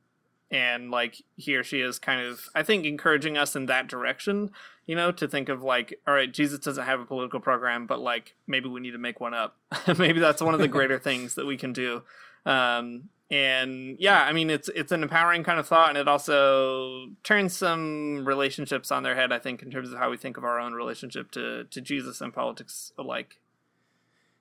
and 0.53 0.91
like 0.91 1.23
here 1.35 1.63
she 1.63 1.81
is 1.81 1.97
kind 1.97 2.21
of, 2.21 2.47
I 2.53 2.61
think, 2.61 2.85
encouraging 2.85 3.37
us 3.37 3.55
in 3.55 3.65
that 3.65 3.87
direction. 3.87 4.51
You 4.85 4.95
know, 4.95 5.11
to 5.13 5.27
think 5.27 5.49
of 5.49 5.63
like, 5.63 5.99
all 6.07 6.13
right, 6.13 6.31
Jesus 6.31 6.59
doesn't 6.59 6.85
have 6.85 6.99
a 6.99 7.05
political 7.05 7.39
program, 7.39 7.87
but 7.87 7.99
like 7.99 8.35
maybe 8.45 8.69
we 8.69 8.79
need 8.79 8.91
to 8.91 8.97
make 8.97 9.19
one 9.19 9.33
up. 9.33 9.57
maybe 9.97 10.19
that's 10.19 10.41
one 10.41 10.53
of 10.53 10.59
the 10.59 10.67
greater 10.67 10.99
things 10.99 11.35
that 11.35 11.45
we 11.45 11.57
can 11.57 11.73
do. 11.73 12.03
Um, 12.45 13.09
and 13.31 13.97
yeah, 13.99 14.23
I 14.23 14.33
mean, 14.33 14.49
it's 14.49 14.69
it's 14.69 14.91
an 14.91 15.01
empowering 15.01 15.43
kind 15.43 15.59
of 15.59 15.67
thought, 15.67 15.89
and 15.89 15.97
it 15.97 16.07
also 16.07 17.07
turns 17.23 17.55
some 17.55 18.25
relationships 18.25 18.91
on 18.91 19.03
their 19.03 19.15
head. 19.15 19.31
I 19.31 19.39
think 19.39 19.63
in 19.63 19.71
terms 19.71 19.91
of 19.91 19.97
how 19.97 20.11
we 20.11 20.17
think 20.17 20.37
of 20.37 20.43
our 20.43 20.59
own 20.59 20.73
relationship 20.73 21.31
to 21.31 21.63
to 21.63 21.81
Jesus 21.81 22.21
and 22.21 22.33
politics 22.33 22.91
alike. 22.97 23.39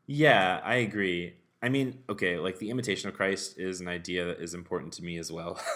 Yeah, 0.07 0.61
I 0.63 0.75
agree. 0.77 1.35
I 1.63 1.69
mean, 1.69 2.01
okay, 2.11 2.39
like 2.39 2.59
the 2.59 2.71
imitation 2.71 3.09
of 3.09 3.15
Christ 3.15 3.57
is 3.57 3.81
an 3.81 3.87
idea 3.89 4.27
that 4.27 4.41
is 4.41 4.53
important 4.53 4.93
to 4.95 5.05
me 5.05 5.19
as 5.19 5.31
well. 5.31 5.61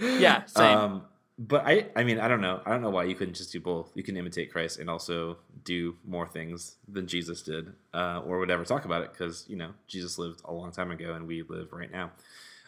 Yeah, 0.00 0.46
same. 0.46 0.78
Um, 0.78 1.02
but 1.40 1.66
I, 1.66 1.86
I 1.96 2.04
mean, 2.04 2.20
I 2.20 2.28
don't 2.28 2.42
know. 2.42 2.60
I 2.66 2.70
don't 2.70 2.82
know 2.82 2.90
why 2.90 3.04
you 3.04 3.14
couldn't 3.14 3.32
just 3.32 3.50
do 3.50 3.60
both. 3.60 3.90
You 3.94 4.02
can 4.02 4.14
imitate 4.14 4.52
Christ 4.52 4.78
and 4.78 4.90
also 4.90 5.38
do 5.64 5.96
more 6.06 6.26
things 6.28 6.76
than 6.86 7.06
Jesus 7.06 7.40
did, 7.40 7.72
uh, 7.94 8.20
or 8.26 8.38
whatever. 8.38 8.62
Talk 8.62 8.84
about 8.84 9.02
it 9.02 9.12
because 9.12 9.46
you 9.48 9.56
know 9.56 9.70
Jesus 9.88 10.18
lived 10.18 10.42
a 10.44 10.52
long 10.52 10.70
time 10.70 10.90
ago, 10.90 11.14
and 11.14 11.26
we 11.26 11.42
live 11.42 11.72
right 11.72 11.90
now. 11.90 12.10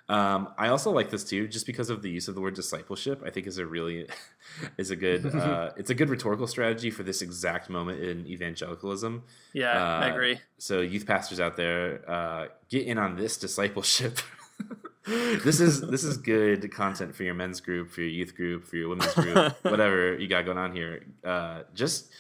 Um, 0.09 0.49
I 0.59 0.69
also 0.69 0.91
like 0.91 1.11
this 1.11 1.23
too, 1.23 1.47
just 1.49 1.67
because 1.67 1.91
of 1.91 2.01
the 2.01 2.11
use 2.11 2.29
of 2.29 2.35
the 2.35 2.41
word 2.41 2.55
discipleship. 2.55 3.23
I 3.27 3.31
think 3.31 3.47
is 3.47 3.59
a 3.59 3.67
really 3.67 4.09
is 4.79 4.91
a 4.91 4.97
good 4.97 5.27
uh, 5.35 5.73
it's 5.77 5.91
a 5.91 5.95
good 5.95 6.09
rhetorical 6.09 6.47
strategy 6.47 6.91
for 6.91 7.03
this 7.03 7.21
exact 7.21 7.69
moment 7.69 8.01
in 8.03 8.27
evangelicalism. 8.27 9.23
Yeah, 9.53 9.73
Uh, 9.73 10.01
I 10.01 10.07
agree. 10.09 10.41
So 10.57 10.81
youth 10.81 11.07
pastors 11.07 11.41
out 11.41 11.59
there, 11.59 12.09
uh, 12.11 12.47
get 12.71 12.87
in 12.87 12.97
on 12.97 13.17
this 13.17 13.37
discipleship. 13.37 14.19
this 15.07 15.59
is 15.61 15.81
this 15.81 16.05
is 16.05 16.17
good 16.17 16.71
content 16.73 17.15
for 17.15 17.25
your 17.25 17.35
men's 17.35 17.61
group, 17.61 17.91
for 17.91 18.03
your 18.03 18.11
youth 18.11 18.37
group, 18.37 18.65
for 18.65 18.77
your 18.77 18.89
women's 18.89 19.13
group, 19.15 19.57
whatever 19.63 20.17
you 20.17 20.29
got 20.29 20.45
going 20.45 20.59
on 20.59 20.75
here. 20.75 21.05
Uh, 21.25 21.63
just, 21.75 22.11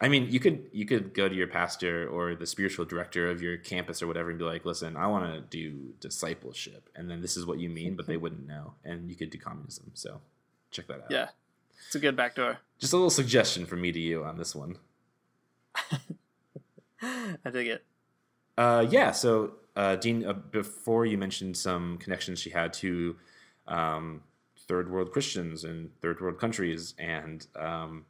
I 0.00 0.08
mean, 0.08 0.26
you 0.28 0.40
could 0.40 0.68
you 0.72 0.84
could 0.84 1.14
go 1.14 1.28
to 1.28 1.34
your 1.34 1.46
pastor 1.46 2.08
or 2.08 2.34
the 2.34 2.46
spiritual 2.46 2.84
director 2.84 3.30
of 3.30 3.42
your 3.42 3.56
campus 3.58 4.02
or 4.02 4.08
whatever 4.08 4.30
and 4.30 4.38
be 4.38 4.44
like, 4.44 4.64
listen, 4.64 4.96
I 4.96 5.06
want 5.06 5.32
to 5.32 5.40
do 5.40 5.94
discipleship, 6.00 6.90
and 6.96 7.08
then 7.08 7.20
this 7.20 7.36
is 7.36 7.46
what 7.46 7.60
you 7.60 7.68
mean, 7.68 7.94
but 7.94 8.08
they 8.08 8.16
wouldn't 8.16 8.46
know, 8.46 8.74
and 8.84 9.08
you 9.08 9.16
could 9.16 9.30
do 9.30 9.38
communism. 9.38 9.92
So 9.94 10.20
check 10.72 10.88
that 10.88 11.04
out. 11.04 11.10
Yeah, 11.10 11.28
it's 11.86 11.94
a 11.94 12.00
good 12.00 12.16
backdoor. 12.16 12.58
Just 12.80 12.92
a 12.92 12.96
little 12.96 13.10
suggestion 13.10 13.66
from 13.66 13.80
me 13.80 13.92
to 13.92 14.00
you 14.00 14.24
on 14.24 14.36
this 14.36 14.54
one. 14.54 14.78
I 17.02 17.50
dig 17.50 17.68
it. 17.68 17.84
Uh, 18.56 18.86
yeah. 18.88 19.12
So, 19.12 19.52
uh, 19.76 19.96
Dean, 19.96 20.24
uh, 20.26 20.32
before 20.32 21.06
you 21.06 21.16
mentioned 21.16 21.56
some 21.56 21.98
connections 21.98 22.38
she 22.38 22.50
had 22.50 22.72
to 22.74 23.16
um, 23.66 24.22
third 24.68 24.90
world 24.90 25.12
Christians 25.12 25.64
in 25.64 25.90
third 26.00 26.20
world 26.20 26.38
countries, 26.38 26.94
and 26.98 27.46
um, 27.56 28.04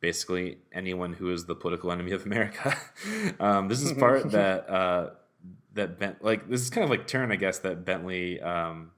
basically 0.00 0.58
anyone 0.72 1.12
who 1.12 1.30
is 1.30 1.46
the 1.46 1.54
political 1.54 1.92
enemy 1.92 2.12
of 2.12 2.26
America. 2.26 2.76
um, 3.40 3.68
this 3.68 3.82
is 3.82 3.92
part 3.92 4.30
that 4.32 4.68
uh, 4.68 5.10
that 5.74 5.98
Bent 5.98 6.24
like 6.24 6.48
this 6.48 6.60
is 6.60 6.70
kind 6.70 6.84
of 6.84 6.90
like 6.90 7.06
turn, 7.06 7.30
I 7.30 7.36
guess, 7.36 7.58
that 7.60 7.84
Bentley 7.84 8.40
um, 8.40 8.90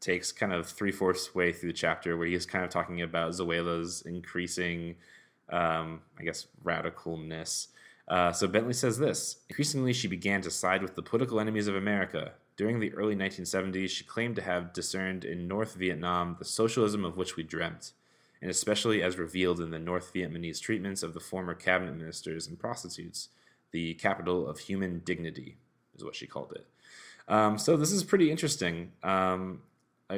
takes 0.00 0.32
kind 0.32 0.52
of 0.52 0.66
three 0.66 0.92
fourths 0.92 1.34
way 1.34 1.52
through 1.52 1.70
the 1.70 1.78
chapter, 1.78 2.16
where 2.16 2.26
he's 2.26 2.46
kind 2.46 2.64
of 2.64 2.70
talking 2.70 3.02
about 3.02 3.32
Sölle's 3.32 4.02
increasing, 4.02 4.96
um, 5.50 6.02
I 6.18 6.22
guess, 6.22 6.46
radicalness. 6.62 7.68
Uh, 8.06 8.32
so 8.32 8.46
Bentley 8.46 8.72
says 8.72 8.98
this 8.98 9.38
Increasingly, 9.48 9.92
she 9.92 10.08
began 10.08 10.42
to 10.42 10.50
side 10.50 10.82
with 10.82 10.94
the 10.94 11.02
political 11.02 11.40
enemies 11.40 11.68
of 11.68 11.76
America. 11.76 12.32
During 12.56 12.78
the 12.78 12.94
early 12.94 13.16
1970s, 13.16 13.90
she 13.90 14.04
claimed 14.04 14.36
to 14.36 14.42
have 14.42 14.72
discerned 14.72 15.24
in 15.24 15.48
North 15.48 15.74
Vietnam 15.74 16.36
the 16.38 16.44
socialism 16.44 17.04
of 17.04 17.16
which 17.16 17.36
we 17.36 17.42
dreamt, 17.42 17.92
and 18.40 18.50
especially 18.50 19.02
as 19.02 19.18
revealed 19.18 19.60
in 19.60 19.70
the 19.70 19.78
North 19.78 20.12
Vietnamese 20.14 20.60
treatments 20.60 21.02
of 21.02 21.14
the 21.14 21.20
former 21.20 21.54
cabinet 21.54 21.96
ministers 21.96 22.46
and 22.46 22.58
prostitutes, 22.58 23.28
the 23.72 23.94
capital 23.94 24.46
of 24.46 24.60
human 24.60 25.00
dignity, 25.00 25.56
is 25.96 26.04
what 26.04 26.14
she 26.14 26.28
called 26.28 26.52
it. 26.52 26.66
Um, 27.26 27.58
so 27.58 27.76
this 27.76 27.90
is 27.90 28.04
pretty 28.04 28.30
interesting. 28.30 28.92
Um, 29.02 29.62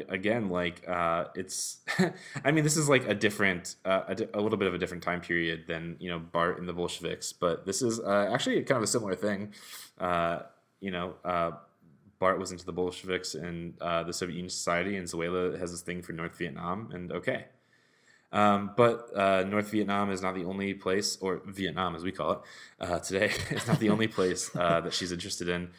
again, 0.09 0.49
like 0.49 0.87
uh, 0.89 1.27
it's, 1.35 1.79
I 2.45 2.51
mean, 2.51 2.65
this 2.65 2.77
is 2.77 2.89
like 2.89 3.07
a 3.09 3.15
different, 3.15 3.77
uh, 3.85 4.03
a, 4.09 4.15
di- 4.15 4.29
a 4.35 4.41
little 4.41 4.59
bit 4.59 4.69
of 4.69 4.75
a 4.75 4.79
different 4.79 5.03
time 5.03 5.21
period 5.21 5.65
than 5.67 5.97
you 5.99 6.11
know 6.11 6.19
Barth 6.19 6.59
and 6.59 6.69
the 6.69 6.73
Bolsheviks, 6.73 7.33
but 7.33 7.67
this 7.67 7.83
is 7.83 8.01
uh, 8.01 8.31
actually 8.33 8.63
kind 8.63 8.77
of 8.77 8.83
a 8.83 8.87
similar 8.87 9.15
thing. 9.15 9.53
Uh, 9.99 10.41
you 10.81 10.91
know, 10.91 11.15
uh, 11.25 11.53
Barth 12.19 12.39
was 12.39 12.53
into 12.53 12.65
the 12.65 12.73
Bolsheviks 12.73 13.35
and 13.35 13.75
uh, 13.81 14.03
the 14.03 14.13
Soviet 14.13 14.37
Union 14.37 14.51
Society, 14.51 14.97
and 14.97 15.07
Sölle 15.07 15.59
has 15.59 15.71
this 15.71 15.83
thing 15.83 16.03
for 16.03 16.13
North 16.13 16.37
Vietnam, 16.39 16.91
and 16.93 17.13
okay. 17.13 17.47
Um, 18.33 18.73
but 18.77 19.11
uh, 19.17 19.45
North 19.45 19.71
Vietnam 19.71 20.11
is 20.11 20.21
not 20.21 20.35
the 20.35 20.45
only 20.45 20.75
place, 20.75 21.17
or 21.21 21.43
Vietnam 21.47 21.95
as 21.95 22.03
we 22.03 22.13
call 22.13 22.33
it 22.33 22.39
uh, 22.81 22.99
today, 22.99 23.33
is 23.51 23.67
not 23.67 23.79
the 23.79 23.91
only 23.91 24.09
place 24.09 24.55
uh, 24.57 24.81
that 24.81 24.93
she's 24.93 25.13
interested 25.13 25.49
in. 25.49 25.71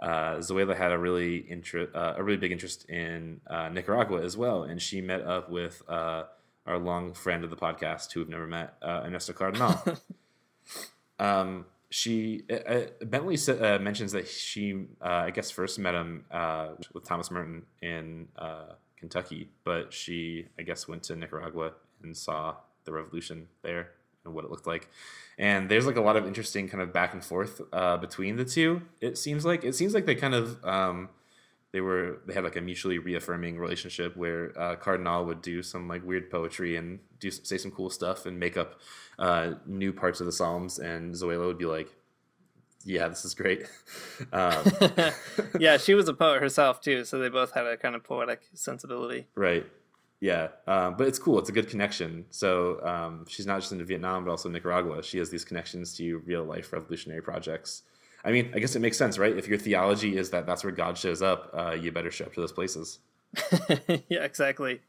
Uh, 0.00 0.36
Sölle 0.38 0.76
had 0.76 0.92
a 0.92 0.98
really 0.98 1.44
inter- 1.48 1.90
uh, 1.94 2.14
a 2.16 2.22
really 2.22 2.36
big 2.36 2.52
interest 2.52 2.88
in 2.88 3.40
uh, 3.46 3.68
Nicaragua 3.68 4.22
as 4.22 4.36
well, 4.36 4.64
and 4.64 4.80
she 4.80 5.00
met 5.00 5.22
up 5.22 5.50
with 5.50 5.82
uh, 5.88 6.24
our 6.66 6.78
long 6.78 7.14
friend 7.14 7.44
of 7.44 7.50
the 7.50 7.56
podcast, 7.56 8.12
who 8.12 8.20
we've 8.20 8.28
never 8.28 8.46
met, 8.46 8.74
uh, 8.82 9.02
Ernesto 9.04 9.32
Cardenal. 9.32 9.98
um, 11.18 11.64
she 11.88 12.42
uh, 12.50 12.82
Bentley 13.04 13.36
sa- 13.36 13.52
uh, 13.52 13.78
mentions 13.78 14.12
that 14.12 14.28
she, 14.28 14.86
uh, 15.00 15.24
I 15.26 15.30
guess, 15.30 15.50
first 15.50 15.78
met 15.78 15.94
him 15.94 16.24
uh, 16.30 16.70
with 16.92 17.04
Thomas 17.04 17.30
Merton 17.30 17.62
in 17.80 18.28
uh, 18.36 18.74
Kentucky, 18.98 19.48
but 19.64 19.92
she, 19.92 20.46
I 20.58 20.62
guess, 20.62 20.88
went 20.88 21.04
to 21.04 21.16
Nicaragua 21.16 21.72
and 22.02 22.16
saw 22.16 22.56
the 22.84 22.92
revolution 22.92 23.48
there 23.62 23.92
and 24.26 24.34
what 24.34 24.44
it 24.44 24.50
looked 24.50 24.66
like. 24.66 24.88
And 25.38 25.68
there's 25.68 25.86
like 25.86 25.96
a 25.96 26.00
lot 26.00 26.16
of 26.16 26.26
interesting 26.26 26.68
kind 26.68 26.82
of 26.82 26.92
back 26.92 27.12
and 27.12 27.24
forth 27.24 27.60
uh, 27.72 27.96
between 27.98 28.36
the 28.36 28.44
two. 28.44 28.82
It 29.00 29.18
seems 29.18 29.44
like 29.44 29.64
it 29.64 29.74
seems 29.74 29.94
like 29.94 30.06
they 30.06 30.14
kind 30.14 30.34
of 30.34 30.64
um, 30.64 31.08
they 31.72 31.82
were 31.82 32.20
they 32.26 32.32
had 32.32 32.42
like 32.42 32.56
a 32.56 32.60
mutually 32.62 32.98
reaffirming 32.98 33.58
relationship 33.58 34.16
where 34.16 34.58
uh, 34.58 34.76
Cardenal 34.76 35.26
would 35.26 35.42
do 35.42 35.62
some 35.62 35.88
like 35.88 36.02
weird 36.06 36.30
poetry 36.30 36.76
and 36.76 37.00
do 37.20 37.30
say 37.30 37.58
some 37.58 37.70
cool 37.70 37.90
stuff 37.90 38.24
and 38.24 38.40
make 38.40 38.56
up 38.56 38.80
uh, 39.18 39.54
new 39.66 39.92
parts 39.92 40.20
of 40.20 40.26
the 40.26 40.32
Psalms, 40.32 40.78
and 40.78 41.14
Sölle 41.14 41.38
would 41.46 41.58
be 41.58 41.66
like, 41.66 41.94
"Yeah, 42.84 43.08
this 43.08 43.26
is 43.26 43.34
great." 43.34 43.66
um, 44.32 44.64
yeah, 45.60 45.76
she 45.76 45.92
was 45.92 46.08
a 46.08 46.14
poet 46.14 46.40
herself 46.40 46.80
too, 46.80 47.04
so 47.04 47.18
they 47.18 47.28
both 47.28 47.52
had 47.52 47.66
a 47.66 47.76
kind 47.76 47.94
of 47.94 48.02
poetic 48.02 48.40
sensibility. 48.54 49.26
Right. 49.34 49.66
Yeah. 50.20 50.48
Um, 50.66 50.96
but 50.96 51.08
it's 51.08 51.18
cool. 51.18 51.38
It's 51.38 51.48
a 51.48 51.52
good 51.52 51.68
connection. 51.68 52.24
So 52.30 52.84
um, 52.84 53.26
she's 53.28 53.46
not 53.46 53.60
just 53.60 53.72
into 53.72 53.84
Vietnam, 53.84 54.24
but 54.24 54.30
also 54.30 54.48
Nicaragua. 54.48 55.02
She 55.02 55.18
has 55.18 55.30
these 55.30 55.44
connections 55.44 55.94
to 55.96 56.18
real 56.18 56.44
life 56.44 56.72
revolutionary 56.72 57.22
projects. 57.22 57.82
I 58.24 58.32
mean, 58.32 58.50
I 58.54 58.58
guess 58.58 58.74
it 58.74 58.80
makes 58.80 58.96
sense, 58.96 59.18
right? 59.18 59.36
If 59.36 59.46
your 59.46 59.58
theology 59.58 60.16
is 60.16 60.30
that 60.30 60.46
that's 60.46 60.64
where 60.64 60.72
God 60.72 60.98
shows 60.98 61.22
up, 61.22 61.50
uh, 61.54 61.76
you 61.80 61.92
better 61.92 62.10
show 62.10 62.24
up 62.24 62.34
to 62.34 62.40
those 62.40 62.52
places. 62.52 62.98
yeah, 64.08 64.24
exactly. 64.24 64.80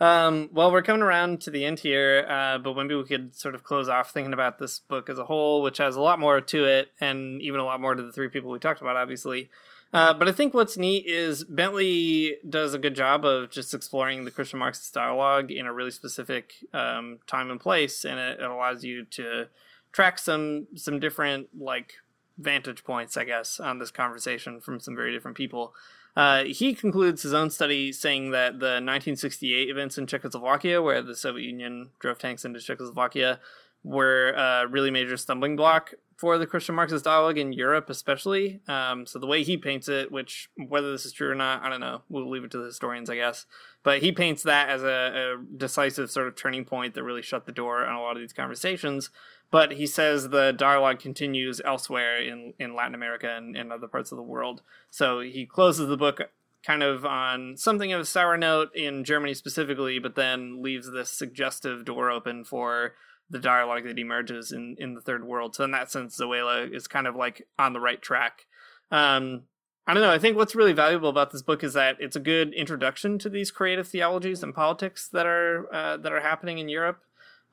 Um, 0.00 0.48
well, 0.52 0.70
we're 0.70 0.82
coming 0.82 1.02
around 1.02 1.40
to 1.40 1.50
the 1.50 1.64
end 1.64 1.80
here, 1.80 2.24
uh, 2.28 2.58
but 2.58 2.76
maybe 2.76 2.94
we 2.94 3.04
could 3.04 3.34
sort 3.34 3.56
of 3.56 3.64
close 3.64 3.88
off 3.88 4.12
thinking 4.12 4.32
about 4.32 4.58
this 4.58 4.78
book 4.78 5.10
as 5.10 5.18
a 5.18 5.24
whole, 5.24 5.62
which 5.62 5.78
has 5.78 5.96
a 5.96 6.00
lot 6.00 6.20
more 6.20 6.40
to 6.40 6.64
it, 6.66 6.92
and 7.00 7.42
even 7.42 7.58
a 7.58 7.64
lot 7.64 7.80
more 7.80 7.96
to 7.96 8.02
the 8.02 8.12
three 8.12 8.28
people 8.28 8.50
we 8.50 8.60
talked 8.60 8.80
about, 8.80 8.96
obviously. 8.96 9.50
Uh, 9.92 10.12
but 10.12 10.28
I 10.28 10.32
think 10.32 10.52
what's 10.52 10.76
neat 10.76 11.06
is 11.06 11.44
Bentley 11.44 12.36
does 12.48 12.74
a 12.74 12.78
good 12.78 12.94
job 12.94 13.24
of 13.24 13.50
just 13.50 13.72
exploring 13.72 14.24
the 14.24 14.30
Christian 14.30 14.58
Marxist 14.58 14.92
dialogue 14.92 15.50
in 15.50 15.66
a 15.66 15.72
really 15.72 15.90
specific 15.90 16.52
um, 16.74 17.20
time 17.26 17.50
and 17.50 17.58
place, 17.58 18.04
and 18.04 18.18
it, 18.18 18.40
it 18.40 18.44
allows 18.44 18.84
you 18.84 19.04
to 19.12 19.46
track 19.92 20.18
some 20.18 20.66
some 20.74 21.00
different 21.00 21.48
like 21.58 21.94
vantage 22.36 22.84
points, 22.84 23.16
I 23.16 23.24
guess, 23.24 23.58
on 23.58 23.78
this 23.78 23.90
conversation 23.90 24.60
from 24.60 24.78
some 24.78 24.94
very 24.94 25.12
different 25.12 25.36
people. 25.36 25.74
Uh, 26.16 26.44
he 26.44 26.74
concludes 26.74 27.22
his 27.22 27.32
own 27.32 27.48
study 27.48 27.92
saying 27.92 28.32
that 28.32 28.58
the 28.58 28.80
1968 28.82 29.70
events 29.70 29.96
in 29.96 30.06
Czechoslovakia, 30.06 30.82
where 30.82 31.00
the 31.00 31.14
Soviet 31.14 31.44
Union 31.44 31.90
drove 32.00 32.18
tanks 32.18 32.44
into 32.44 32.60
Czechoslovakia, 32.60 33.40
were 33.84 34.30
a 34.32 34.66
really 34.66 34.90
major 34.90 35.16
stumbling 35.16 35.56
block 35.56 35.94
for 36.18 36.36
the 36.36 36.46
Christian 36.46 36.74
Marxist 36.74 37.04
dialogue 37.04 37.38
in 37.38 37.52
Europe, 37.52 37.88
especially. 37.88 38.60
Um, 38.66 39.06
so 39.06 39.20
the 39.20 39.26
way 39.26 39.44
he 39.44 39.56
paints 39.56 39.88
it, 39.88 40.10
which 40.10 40.50
whether 40.56 40.90
this 40.90 41.06
is 41.06 41.12
true 41.12 41.30
or 41.30 41.34
not, 41.36 41.62
I 41.62 41.68
don't 41.68 41.80
know. 41.80 42.02
We'll 42.08 42.28
leave 42.28 42.42
it 42.42 42.50
to 42.50 42.58
the 42.58 42.64
historians, 42.64 43.08
I 43.08 43.14
guess. 43.14 43.46
But 43.84 44.02
he 44.02 44.10
paints 44.10 44.42
that 44.42 44.68
as 44.68 44.82
a, 44.82 45.36
a 45.36 45.56
decisive 45.56 46.10
sort 46.10 46.26
of 46.26 46.34
turning 46.34 46.64
point 46.64 46.94
that 46.94 47.04
really 47.04 47.22
shut 47.22 47.46
the 47.46 47.52
door 47.52 47.86
on 47.86 47.94
a 47.94 48.00
lot 48.00 48.16
of 48.16 48.20
these 48.20 48.32
conversations. 48.32 49.10
But 49.52 49.72
he 49.72 49.86
says 49.86 50.28
the 50.28 50.52
dialogue 50.52 50.98
continues 50.98 51.60
elsewhere 51.64 52.20
in, 52.20 52.52
in 52.58 52.74
Latin 52.74 52.96
America 52.96 53.32
and, 53.36 53.56
and 53.56 53.72
other 53.72 53.86
parts 53.86 54.10
of 54.10 54.16
the 54.16 54.22
world. 54.22 54.62
So 54.90 55.20
he 55.20 55.46
closes 55.46 55.88
the 55.88 55.96
book 55.96 56.20
kind 56.64 56.82
of 56.82 57.06
on 57.06 57.56
something 57.56 57.92
of 57.92 58.00
a 58.00 58.04
sour 58.04 58.36
note 58.36 58.74
in 58.74 59.04
Germany 59.04 59.34
specifically, 59.34 60.00
but 60.00 60.16
then 60.16 60.60
leaves 60.60 60.90
this 60.90 61.10
suggestive 61.10 61.84
door 61.84 62.10
open 62.10 62.44
for 62.44 62.94
the 63.30 63.38
dialogue 63.38 63.84
that 63.84 63.98
emerges 63.98 64.52
in, 64.52 64.76
in 64.78 64.94
the 64.94 65.00
third 65.00 65.24
world. 65.24 65.54
So 65.54 65.64
in 65.64 65.70
that 65.72 65.90
sense, 65.90 66.18
Sölle 66.18 66.72
is 66.72 66.88
kind 66.88 67.06
of 67.06 67.14
like 67.14 67.46
on 67.58 67.72
the 67.72 67.80
right 67.80 68.00
track. 68.00 68.46
Um, 68.90 69.42
I 69.86 69.94
don't 69.94 70.02
know. 70.02 70.10
I 70.10 70.18
think 70.18 70.36
what's 70.36 70.54
really 70.54 70.74
valuable 70.74 71.08
about 71.08 71.30
this 71.30 71.42
book 71.42 71.64
is 71.64 71.72
that 71.72 71.96
it's 71.98 72.16
a 72.16 72.20
good 72.20 72.52
introduction 72.52 73.18
to 73.20 73.30
these 73.30 73.50
creative 73.50 73.88
theologies 73.88 74.42
and 74.42 74.54
politics 74.54 75.08
that 75.08 75.26
are 75.26 75.72
uh, 75.72 75.96
that 75.96 76.12
are 76.12 76.20
happening 76.20 76.58
in 76.58 76.68
Europe. 76.68 77.02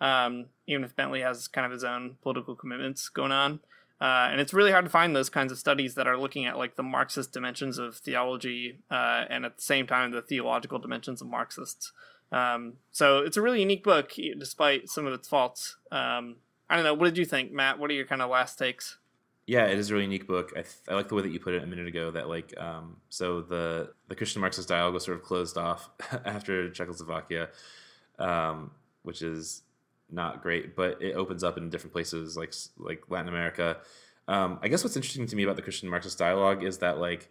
Um, 0.01 0.47
even 0.67 0.83
if 0.83 0.95
Bentley 0.95 1.21
has 1.21 1.47
kind 1.47 1.65
of 1.65 1.71
his 1.71 1.85
own 1.85 2.17
political 2.21 2.53
commitments 2.53 3.07
going 3.07 3.31
on, 3.31 3.61
uh, 4.01 4.27
and 4.29 4.41
it's 4.41 4.53
really 4.53 4.71
hard 4.71 4.83
to 4.83 4.91
find 4.91 5.15
those 5.15 5.29
kinds 5.29 5.53
of 5.53 5.57
studies 5.57 5.95
that 5.95 6.07
are 6.07 6.17
looking 6.17 6.45
at 6.45 6.57
like 6.57 6.75
the 6.75 6.83
Marxist 6.83 7.31
dimensions 7.31 7.77
of 7.77 7.95
theology 7.95 8.79
uh, 8.91 9.23
and 9.29 9.45
at 9.45 9.55
the 9.55 9.61
same 9.61 9.87
time 9.87 10.11
the 10.11 10.21
theological 10.21 10.79
dimensions 10.79 11.21
of 11.21 11.27
Marxists. 11.27 11.93
Um, 12.35 12.73
so 12.91 13.19
it's 13.19 13.37
a 13.37 13.41
really 13.41 13.61
unique 13.61 13.83
book, 13.83 14.11
despite 14.37 14.89
some 14.89 15.07
of 15.07 15.13
its 15.13 15.27
faults. 15.27 15.77
Um, 15.91 16.35
I 16.69 16.75
don't 16.75 16.83
know. 16.83 16.93
What 16.93 17.05
did 17.05 17.17
you 17.17 17.25
think, 17.25 17.51
Matt? 17.53 17.79
What 17.79 17.89
are 17.89 17.93
your 17.93 18.05
kind 18.05 18.21
of 18.21 18.29
last 18.29 18.59
takes? 18.59 18.97
Yeah, 19.47 19.67
it 19.67 19.77
is 19.77 19.89
a 19.89 19.93
really 19.93 20.05
unique 20.05 20.27
book. 20.27 20.51
I, 20.53 20.61
th- 20.61 20.75
I 20.89 20.95
like 20.95 21.07
the 21.07 21.15
way 21.15 21.21
that 21.21 21.31
you 21.31 21.39
put 21.39 21.53
it 21.53 21.63
a 21.63 21.67
minute 21.67 21.87
ago. 21.87 22.11
That 22.11 22.27
like, 22.27 22.53
um, 22.59 22.97
so 23.09 23.41
the 23.41 23.93
the 24.09 24.15
Christian 24.15 24.41
Marxist 24.41 24.67
dialogue 24.67 24.93
was 24.95 25.05
sort 25.05 25.17
of 25.17 25.23
closed 25.23 25.57
off 25.57 25.89
after 26.25 26.69
Czechoslovakia. 26.69 27.49
um, 28.19 28.71
which 29.03 29.21
is 29.21 29.61
not 30.11 30.41
great. 30.41 30.75
But 30.75 31.01
it 31.01 31.13
opens 31.15 31.43
up 31.43 31.57
in 31.57 31.69
different 31.69 31.93
places 31.93 32.35
like 32.35 32.53
like 32.77 33.03
Latin 33.09 33.29
America. 33.29 33.77
Um, 34.27 34.59
I 34.61 34.67
guess 34.67 34.83
what's 34.83 34.95
interesting 34.95 35.27
to 35.27 35.35
me 35.35 35.43
about 35.43 35.55
the 35.55 35.61
Christian 35.61 35.89
Marxist 35.89 36.17
dialogue 36.17 36.63
is 36.63 36.79
that 36.79 36.97
like 36.97 37.29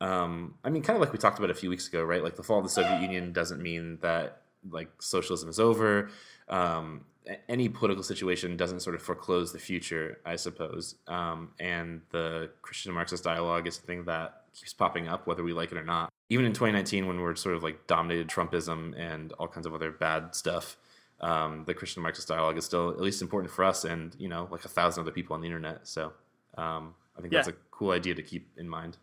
um, 0.00 0.54
I 0.64 0.70
mean, 0.70 0.82
kind 0.82 0.96
of 0.96 1.00
like 1.00 1.12
we 1.12 1.18
talked 1.18 1.38
about 1.38 1.50
a 1.50 1.54
few 1.54 1.68
weeks 1.70 1.88
ago, 1.88 2.02
right? 2.02 2.22
Like 2.22 2.36
the 2.36 2.42
fall 2.42 2.58
of 2.58 2.64
the 2.64 2.70
Soviet 2.70 3.00
Union 3.00 3.32
doesn't 3.32 3.60
mean 3.60 3.98
that 4.02 4.42
like 4.70 4.90
socialism 5.00 5.48
is 5.48 5.58
over. 5.60 6.10
Um, 6.48 7.04
any 7.48 7.68
political 7.68 8.02
situation 8.02 8.56
doesn't 8.56 8.80
sort 8.80 8.94
of 8.96 9.02
foreclose 9.02 9.52
the 9.52 9.58
future, 9.58 10.18
I 10.24 10.36
suppose. 10.36 10.96
Um, 11.06 11.50
and 11.60 12.00
the 12.10 12.50
Christian 12.62 12.92
Marxist 12.92 13.24
dialogue 13.24 13.66
is 13.66 13.76
something 13.76 14.04
that 14.06 14.42
keeps 14.54 14.72
popping 14.72 15.06
up, 15.06 15.26
whether 15.26 15.42
we 15.44 15.52
like 15.52 15.70
it 15.70 15.78
or 15.78 15.84
not. 15.84 16.10
Even 16.30 16.44
in 16.46 16.52
2019, 16.52 17.06
when 17.06 17.20
we're 17.20 17.34
sort 17.36 17.54
of 17.54 17.62
like 17.62 17.86
dominated 17.86 18.28
Trumpism 18.28 18.98
and 18.98 19.32
all 19.34 19.48
kinds 19.48 19.66
of 19.66 19.74
other 19.74 19.90
bad 19.90 20.34
stuff, 20.34 20.76
um, 21.20 21.64
the 21.66 21.74
Christian 21.74 22.02
Marxist 22.02 22.28
dialogue 22.28 22.56
is 22.56 22.64
still 22.64 22.90
at 22.90 23.00
least 23.00 23.20
important 23.20 23.52
for 23.52 23.64
us 23.64 23.84
and 23.84 24.16
you 24.18 24.28
know 24.28 24.48
like 24.50 24.64
a 24.64 24.68
thousand 24.68 25.02
other 25.02 25.10
people 25.10 25.34
on 25.34 25.42
the 25.42 25.46
internet. 25.46 25.86
So 25.86 26.12
um, 26.56 26.94
I 27.16 27.20
think 27.20 27.32
Yeah. 27.34 27.40
that's 27.42 27.48
a 27.48 27.58
cool 27.70 27.90
idea 27.90 28.14
to 28.14 28.22
keep 28.22 28.48
in 28.56 28.68
mind. 28.68 28.96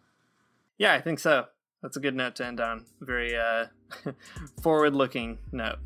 Yeah, 0.78 0.94
I 0.94 1.02
think 1.02 1.20
so. 1.20 1.46
That's 1.82 1.98
a 1.98 2.00
good 2.00 2.16
note 2.16 2.36
to 2.36 2.46
end 2.46 2.60
on. 2.60 2.86
Very 3.02 3.36
uh, 3.36 3.66
forward-looking 4.62 5.40
note. 5.52 5.80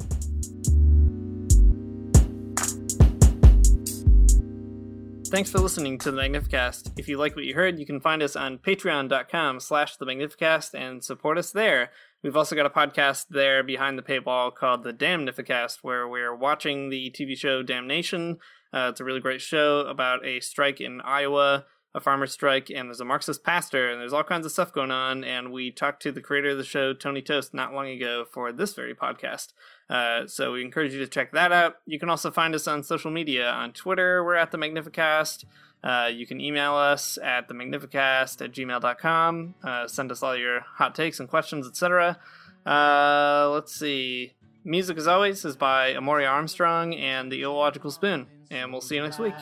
Thanks 5.27 5.49
for 5.49 5.59
listening 5.59 5.97
to 5.99 6.11
the 6.11 6.21
Magnificast. 6.21 6.91
If 6.99 7.07
you 7.07 7.17
like 7.17 7.37
what 7.37 7.45
you 7.45 7.55
heard, 7.55 7.79
you 7.79 7.85
can 7.85 8.01
find 8.01 8.21
us 8.21 8.35
on 8.35 8.57
patreon.com 8.57 9.61
slash 9.61 9.95
the 9.95 10.05
Magnificast 10.05 10.73
and 10.73 11.01
support 11.01 11.37
us 11.37 11.51
there. 11.51 11.91
We've 12.21 12.35
also 12.35 12.53
got 12.53 12.65
a 12.65 12.69
podcast 12.69 13.27
there 13.29 13.63
behind 13.63 13.97
the 13.97 14.03
paywall 14.03 14.53
called 14.53 14.83
the 14.83 14.91
Damnificast, 14.91 15.77
where 15.83 16.05
we're 16.05 16.35
watching 16.35 16.89
the 16.89 17.11
TV 17.11 17.37
show 17.37 17.63
Damnation. 17.63 18.39
Uh, 18.73 18.89
it's 18.91 18.99
a 18.99 19.05
really 19.05 19.21
great 19.21 19.41
show 19.41 19.79
about 19.87 20.25
a 20.25 20.41
strike 20.41 20.81
in 20.81 20.99
Iowa, 20.99 21.65
a 21.93 21.99
farmer 21.99 22.25
strike, 22.25 22.69
and 22.69 22.87
there's 22.87 23.01
a 23.01 23.05
Marxist 23.05 23.43
pastor, 23.43 23.89
and 23.89 23.99
there's 23.99 24.13
all 24.13 24.23
kinds 24.23 24.45
of 24.45 24.51
stuff 24.51 24.71
going 24.71 24.91
on. 24.91 25.23
And 25.23 25.51
we 25.51 25.71
talked 25.71 26.01
to 26.03 26.11
the 26.11 26.21
creator 26.21 26.51
of 26.51 26.57
the 26.57 26.63
show, 26.63 26.93
Tony 26.93 27.21
Toast, 27.21 27.53
not 27.53 27.73
long 27.73 27.87
ago 27.87 28.25
for 28.31 28.51
this 28.51 28.73
very 28.73 28.95
podcast. 28.95 29.49
Uh, 29.89 30.25
so 30.25 30.53
we 30.53 30.63
encourage 30.63 30.93
you 30.93 30.99
to 30.99 31.07
check 31.07 31.31
that 31.33 31.51
out. 31.51 31.75
You 31.85 31.99
can 31.99 32.09
also 32.09 32.31
find 32.31 32.55
us 32.55 32.67
on 32.67 32.83
social 32.83 33.11
media. 33.11 33.49
On 33.49 33.73
Twitter, 33.73 34.23
we're 34.23 34.35
at 34.35 34.51
the 34.51 34.57
Magnificast. 34.57 35.43
Uh, 35.83 36.09
you 36.13 36.27
can 36.27 36.39
email 36.39 36.75
us 36.75 37.17
at 37.21 37.47
the 37.47 37.53
Magnificast 37.53 38.41
at 38.43 38.51
gmail.com. 38.51 39.55
Uh, 39.63 39.87
send 39.87 40.11
us 40.11 40.23
all 40.23 40.35
your 40.37 40.61
hot 40.61 40.95
takes 40.95 41.19
and 41.19 41.27
questions, 41.27 41.67
etc. 41.67 42.19
Uh, 42.65 43.49
let's 43.51 43.75
see. 43.75 44.33
Music, 44.63 44.97
as 44.97 45.07
always, 45.07 45.43
is 45.43 45.55
by 45.55 45.93
Amaryah 45.93 46.29
Armstrong 46.29 46.93
and 46.93 47.31
the 47.31 47.41
Illogical 47.41 47.89
Spoon. 47.89 48.27
And 48.51 48.71
we'll 48.71 48.81
see 48.81 48.95
you 48.95 49.01
next 49.01 49.17
week. 49.17 49.33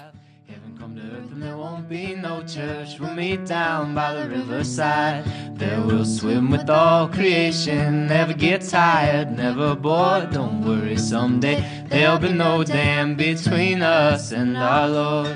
Be 1.90 2.14
no 2.14 2.44
church. 2.44 3.00
We'll 3.00 3.16
meet 3.16 3.48
down 3.48 3.96
by 3.96 4.14
the 4.14 4.30
riverside. 4.30 5.26
There 5.58 5.82
we'll 5.82 6.06
swim 6.06 6.52
with 6.52 6.70
all 6.70 7.08
creation. 7.08 8.06
Never 8.06 8.34
get 8.34 8.62
tired, 8.62 9.36
never 9.36 9.74
bored. 9.74 10.30
Don't 10.30 10.64
worry, 10.64 10.98
someday 10.98 11.66
there'll 11.88 12.20
be 12.20 12.32
no 12.32 12.64
dam 12.64 13.16
between 13.16 13.82
us 13.82 14.32
and 14.32 14.56
our 14.56 14.88
Lord. 14.88 15.36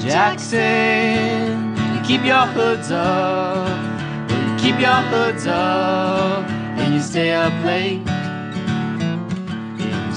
Jackson, 0.00 1.74
keep 2.04 2.24
your 2.24 2.46
hoods 2.56 2.90
up. 2.90 3.68
Keep 4.58 4.80
your 4.80 5.02
hoods 5.12 5.46
up 5.46 6.48
and 6.78 6.94
you 6.94 7.02
stay 7.02 7.32
up 7.32 7.52
late. 7.66 8.13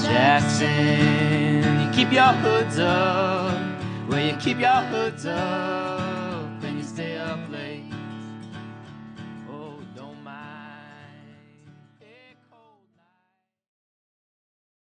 Jackson, 0.08 1.82
you 1.82 1.90
keep 1.92 2.10
your 2.10 2.32
hoods 2.42 2.78
up. 2.78 3.60
Well, 4.08 4.24
you 4.24 4.34
keep 4.38 4.58
your 4.58 4.80
hoods 4.90 5.26
up. 5.26 6.07